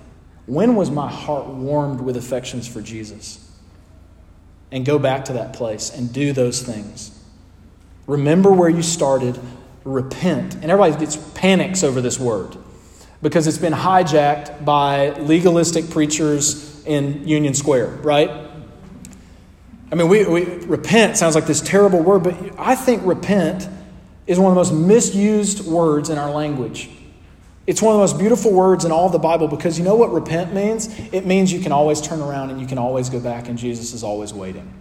when 0.52 0.76
was 0.76 0.92
my 0.92 1.10
heart 1.10 1.48
warmed 1.48 2.02
with 2.02 2.18
affections 2.18 2.68
for 2.68 2.82
Jesus? 2.82 3.50
And 4.70 4.86
go 4.86 5.00
back 5.00 5.26
to 5.26 5.34
that 5.34 5.54
place 5.54 5.90
and 5.90 6.12
do 6.12 6.34
those 6.34 6.62
things. 6.62 7.18
Remember 8.06 8.52
where 8.52 8.68
you 8.68 8.82
started, 8.82 9.40
repent. 9.86 10.56
And 10.56 10.66
everybody 10.66 11.00
gets 11.00 11.16
panics 11.36 11.84
over 11.86 12.02
this 12.02 12.20
word 12.20 12.58
because 13.22 13.48
it's 13.48 13.58
been 13.58 13.72
hijacked 13.72 14.66
by 14.66 15.12
legalistic 15.12 15.90
preachers 15.90 16.86
in 16.86 17.26
Union 17.26 17.54
Square, 17.54 17.88
right? 18.04 18.30
I 19.90 19.96
mean, 19.96 20.10
we, 20.10 20.26
we 20.26 20.44
repent 20.66 21.16
sounds 21.16 21.36
like 21.36 21.46
this 21.46 21.62
terrible 21.62 22.02
word, 22.02 22.24
but 22.24 22.60
I 22.60 22.76
think 22.76 23.06
repent 23.06 23.70
is 24.28 24.38
one 24.38 24.52
of 24.52 24.56
the 24.56 24.74
most 24.74 24.88
misused 24.88 25.66
words 25.66 26.10
in 26.10 26.18
our 26.18 26.32
language. 26.32 26.90
It's 27.72 27.82
one 27.82 27.96
of 27.96 28.00
the 28.00 28.04
most 28.04 28.20
beautiful 28.20 28.52
words 28.52 28.84
in 28.84 28.92
all 28.92 29.08
the 29.08 29.18
Bible 29.18 29.48
because 29.48 29.80
you 29.80 29.86
know 29.86 29.96
what 29.96 30.12
repent 30.12 30.54
means? 30.54 30.90
It 31.14 31.26
means 31.26 31.54
you 31.54 31.62
can 31.62 31.72
always 31.72 32.02
turn 32.02 32.20
around 32.20 32.50
and 32.50 32.60
you 32.60 32.68
can 32.68 32.78
always 32.78 33.08
go 33.08 33.18
back, 33.18 33.48
and 33.48 33.58
Jesus 33.58 33.94
is 33.94 34.04
always 34.04 34.34
waiting. 34.34 34.74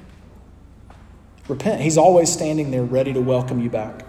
Repent. 1.46 1.82
He's 1.82 1.96
always 1.96 2.32
standing 2.32 2.72
there 2.72 2.82
ready 2.82 3.12
to 3.12 3.20
welcome 3.20 3.60
you 3.60 3.70
back. 3.70 4.04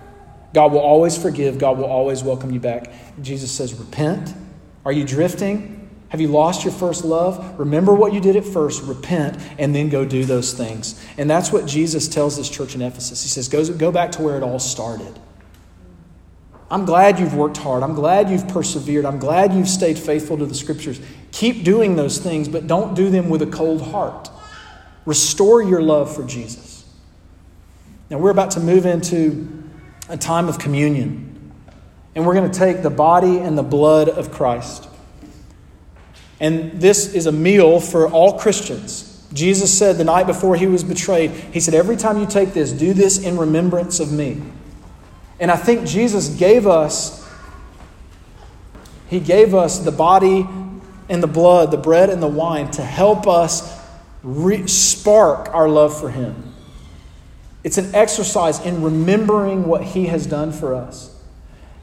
God 0.56 0.72
will 0.72 0.80
always 0.80 1.16
forgive, 1.16 1.60
God 1.60 1.78
will 1.78 1.86
always 1.86 2.24
welcome 2.24 2.50
you 2.50 2.60
back. 2.60 2.92
Jesus 3.22 3.52
says, 3.52 3.76
Repent. 3.76 4.34
Are 4.84 4.92
you 4.92 5.06
drifting? 5.06 5.88
Have 6.10 6.20
you 6.20 6.30
lost 6.30 6.64
your 6.64 6.74
first 6.74 7.06
love? 7.06 7.60
Remember 7.60 7.94
what 7.94 8.14
you 8.14 8.20
did 8.20 8.36
at 8.36 8.46
first, 8.46 8.82
repent, 8.82 9.38
and 9.60 9.76
then 9.76 9.90
go 9.90 10.06
do 10.06 10.26
those 10.26 10.54
things. 10.54 11.00
And 11.20 11.30
that's 11.30 11.52
what 11.52 11.68
Jesus 11.68 12.08
tells 12.08 12.36
this 12.36 12.50
church 12.50 12.74
in 12.74 12.82
Ephesus. 12.82 13.22
He 13.22 13.30
says, 13.30 13.48
Go, 13.48 13.64
go 13.76 13.92
back 13.92 14.12
to 14.14 14.24
where 14.24 14.38
it 14.38 14.44
all 14.44 14.58
started. 14.58 15.20
I'm 16.72 16.86
glad 16.86 17.20
you've 17.20 17.36
worked 17.36 17.58
hard. 17.58 17.84
I'm 17.84 17.94
glad 17.94 18.30
you've 18.30 18.48
persevered. 18.48 19.04
I'm 19.04 19.20
glad 19.20 19.54
you've 19.54 19.68
stayed 19.68 20.00
faithful 20.00 20.38
to 20.38 20.46
the 20.46 20.56
scriptures. 20.56 21.02
Keep 21.34 21.66
doing 21.66 21.98
those 21.98 22.18
things, 22.18 22.48
but 22.48 22.66
don't 22.66 22.96
do 22.96 23.10
them 23.10 23.30
with 23.30 23.42
a 23.42 23.48
cold 23.48 23.82
heart. 23.82 24.30
Restore 25.06 25.62
your 25.62 25.82
love 25.82 26.16
for 26.16 26.24
Jesus. 26.24 26.86
Now, 28.10 28.20
we're 28.20 28.32
about 28.32 28.52
to 28.52 28.62
move 28.62 28.86
into 28.86 29.64
a 30.08 30.16
time 30.16 30.48
of 30.48 30.60
communion, 30.60 31.52
and 32.16 32.26
we're 32.26 32.36
going 32.36 32.50
to 32.50 32.58
take 32.58 32.84
the 32.84 32.90
body 32.90 33.40
and 33.40 33.58
the 33.58 33.64
blood 33.64 34.08
of 34.08 34.32
Christ. 34.32 34.88
And 36.40 36.80
this 36.80 37.14
is 37.14 37.26
a 37.26 37.32
meal 37.34 37.82
for 37.82 38.10
all 38.10 38.40
Christians. 38.40 39.28
Jesus 39.34 39.78
said 39.78 39.98
the 39.98 40.04
night 40.06 40.26
before 40.26 40.56
he 40.56 40.68
was 40.68 40.84
betrayed, 40.86 41.32
He 41.32 41.60
said, 41.60 41.74
Every 41.74 41.98
time 41.98 42.20
you 42.20 42.26
take 42.26 42.54
this, 42.54 42.72
do 42.72 42.94
this 42.94 43.22
in 43.22 43.38
remembrance 43.38 44.00
of 44.00 44.12
me. 44.12 44.42
And 45.42 45.50
I 45.50 45.58
think 45.58 45.88
Jesus 45.88 46.30
gave 46.30 46.68
us, 46.68 47.28
He 49.10 49.20
gave 49.20 49.56
us 49.56 49.80
the 49.80 49.92
body 49.92 50.48
and 51.10 51.22
the 51.22 51.28
blood, 51.28 51.72
the 51.72 51.78
bread 51.78 52.12
and 52.12 52.22
the 52.22 52.28
wine 52.28 52.70
to 52.72 52.84
help 52.84 53.28
us 53.28 53.78
re- 54.22 54.68
spark 54.68 55.50
our 55.50 55.68
love 55.68 56.00
for 56.00 56.12
Him. 56.12 56.54
It's 57.64 57.80
an 57.80 57.94
exercise 57.96 58.64
in 58.64 58.84
remembering 58.84 59.66
what 59.66 59.84
He 59.84 60.06
has 60.06 60.28
done 60.28 60.52
for 60.52 60.76
us. 60.76 61.10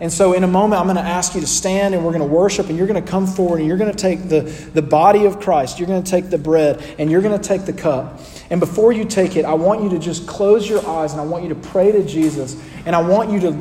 And 0.00 0.12
so, 0.12 0.32
in 0.32 0.44
a 0.44 0.48
moment, 0.48 0.80
I'm 0.80 0.86
going 0.86 0.96
to 0.96 1.02
ask 1.02 1.34
you 1.34 1.40
to 1.40 1.46
stand 1.48 1.92
and 1.92 2.04
we're 2.04 2.12
going 2.12 2.26
to 2.26 2.32
worship, 2.32 2.68
and 2.68 2.78
you're 2.78 2.86
going 2.86 3.02
to 3.02 3.10
come 3.10 3.26
forward 3.26 3.58
and 3.58 3.66
you're 3.66 3.76
going 3.76 3.90
to 3.90 3.98
take 3.98 4.28
the, 4.28 4.42
the 4.72 4.82
body 4.82 5.24
of 5.24 5.40
Christ, 5.40 5.80
you're 5.80 5.88
going 5.88 6.04
to 6.04 6.08
take 6.08 6.30
the 6.30 6.38
bread, 6.38 6.80
and 7.00 7.10
you're 7.10 7.22
going 7.22 7.36
to 7.36 7.48
take 7.48 7.64
the 7.64 7.72
cup. 7.72 8.20
And 8.50 8.60
before 8.60 8.92
you 8.92 9.04
take 9.04 9.36
it, 9.36 9.44
I 9.44 9.54
want 9.54 9.82
you 9.82 9.90
to 9.90 9.98
just 9.98 10.26
close 10.26 10.68
your 10.68 10.86
eyes 10.86 11.12
and 11.12 11.20
I 11.20 11.24
want 11.24 11.42
you 11.42 11.50
to 11.50 11.54
pray 11.54 11.92
to 11.92 12.04
Jesus, 12.04 12.60
and 12.86 12.96
I 12.96 13.00
want 13.00 13.30
you 13.30 13.40
to 13.40 13.52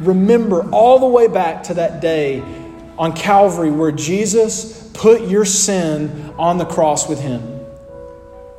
remember 0.00 0.68
all 0.70 0.98
the 0.98 1.06
way 1.06 1.28
back 1.28 1.62
to 1.64 1.74
that 1.74 2.00
day 2.00 2.40
on 2.98 3.12
Calvary 3.14 3.70
where 3.70 3.92
Jesus 3.92 4.90
put 4.94 5.22
your 5.28 5.44
sin 5.44 6.34
on 6.38 6.58
the 6.58 6.64
cross 6.64 7.08
with 7.08 7.20
him. 7.20 7.54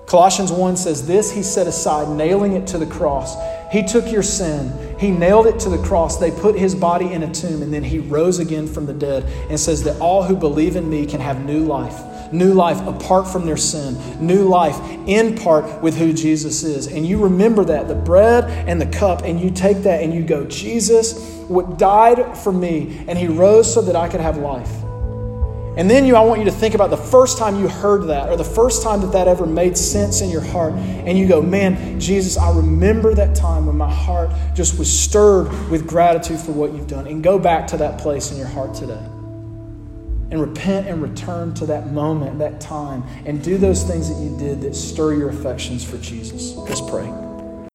Colossians 0.07 0.51
1 0.51 0.77
says, 0.77 1.07
This 1.07 1.31
he 1.31 1.41
set 1.41 1.67
aside, 1.67 2.09
nailing 2.09 2.53
it 2.53 2.67
to 2.67 2.77
the 2.77 2.85
cross. 2.85 3.35
He 3.71 3.83
took 3.83 4.11
your 4.11 4.23
sin, 4.23 4.95
he 4.99 5.09
nailed 5.09 5.47
it 5.47 5.59
to 5.61 5.69
the 5.69 5.81
cross. 5.83 6.17
They 6.17 6.31
put 6.31 6.55
his 6.55 6.75
body 6.75 7.11
in 7.11 7.23
a 7.23 7.33
tomb, 7.33 7.61
and 7.61 7.73
then 7.73 7.83
he 7.83 7.99
rose 7.99 8.39
again 8.39 8.67
from 8.67 8.85
the 8.85 8.93
dead 8.93 9.23
and 9.49 9.59
says 9.59 9.83
that 9.83 9.99
all 9.99 10.23
who 10.23 10.35
believe 10.35 10.75
in 10.75 10.89
me 10.89 11.05
can 11.05 11.19
have 11.19 11.43
new 11.43 11.63
life. 11.63 11.99
New 12.37 12.53
life 12.53 12.79
apart 12.87 13.27
from 13.27 13.45
their 13.45 13.57
sin, 13.57 13.97
new 14.25 14.47
life 14.47 14.79
in 15.07 15.35
part 15.35 15.81
with 15.81 15.95
who 15.97 16.13
Jesus 16.13 16.63
is. 16.63 16.87
And 16.87 17.05
you 17.05 17.23
remember 17.23 17.63
that, 17.65 17.87
the 17.87 17.95
bread 17.95 18.45
and 18.67 18.81
the 18.81 18.87
cup, 18.87 19.23
and 19.23 19.39
you 19.39 19.49
take 19.51 19.77
that 19.83 20.03
and 20.03 20.13
you 20.13 20.23
go, 20.23 20.45
Jesus 20.45 21.35
what 21.47 21.77
died 21.77 22.37
for 22.37 22.51
me, 22.51 23.05
and 23.07 23.17
he 23.17 23.27
rose 23.27 23.71
so 23.71 23.81
that 23.81 23.95
I 23.95 24.07
could 24.07 24.21
have 24.21 24.37
life. 24.37 24.71
And 25.77 25.89
then 25.89 26.05
you, 26.05 26.15
I 26.15 26.21
want 26.21 26.39
you 26.39 26.45
to 26.45 26.51
think 26.51 26.73
about 26.73 26.89
the 26.89 26.97
first 26.97 27.37
time 27.37 27.59
you 27.59 27.67
heard 27.67 28.07
that, 28.07 28.29
or 28.29 28.37
the 28.37 28.45
first 28.45 28.81
time 28.81 29.01
that 29.01 29.11
that 29.11 29.27
ever 29.27 29.45
made 29.45 29.77
sense 29.77 30.21
in 30.21 30.29
your 30.29 30.41
heart. 30.41 30.73
And 30.73 31.17
you 31.17 31.27
go, 31.27 31.41
man, 31.41 31.99
Jesus, 31.99 32.37
I 32.37 32.55
remember 32.55 33.13
that 33.13 33.35
time 33.35 33.65
when 33.65 33.77
my 33.77 33.91
heart 33.91 34.31
just 34.53 34.79
was 34.79 34.91
stirred 34.91 35.49
with 35.69 35.85
gratitude 35.85 36.39
for 36.39 36.53
what 36.53 36.71
you've 36.73 36.87
done. 36.87 37.07
And 37.07 37.21
go 37.21 37.37
back 37.37 37.67
to 37.67 37.77
that 37.77 37.99
place 37.99 38.31
in 38.31 38.37
your 38.37 38.47
heart 38.47 38.73
today. 38.73 39.14
And 40.35 40.41
repent 40.41 40.85
and 40.87 41.01
return 41.01 41.53
to 41.53 41.65
that 41.67 41.93
moment, 41.93 42.39
that 42.39 42.59
time, 42.59 43.03
and 43.25 43.41
do 43.41 43.57
those 43.57 43.83
things 43.83 44.09
that 44.09 44.21
you 44.21 44.37
did 44.37 44.59
that 44.63 44.75
stir 44.75 45.13
your 45.13 45.29
affections 45.29 45.81
for 45.85 45.97
Jesus. 45.97 46.57
Let's 46.57 46.81
pray. 46.81 47.24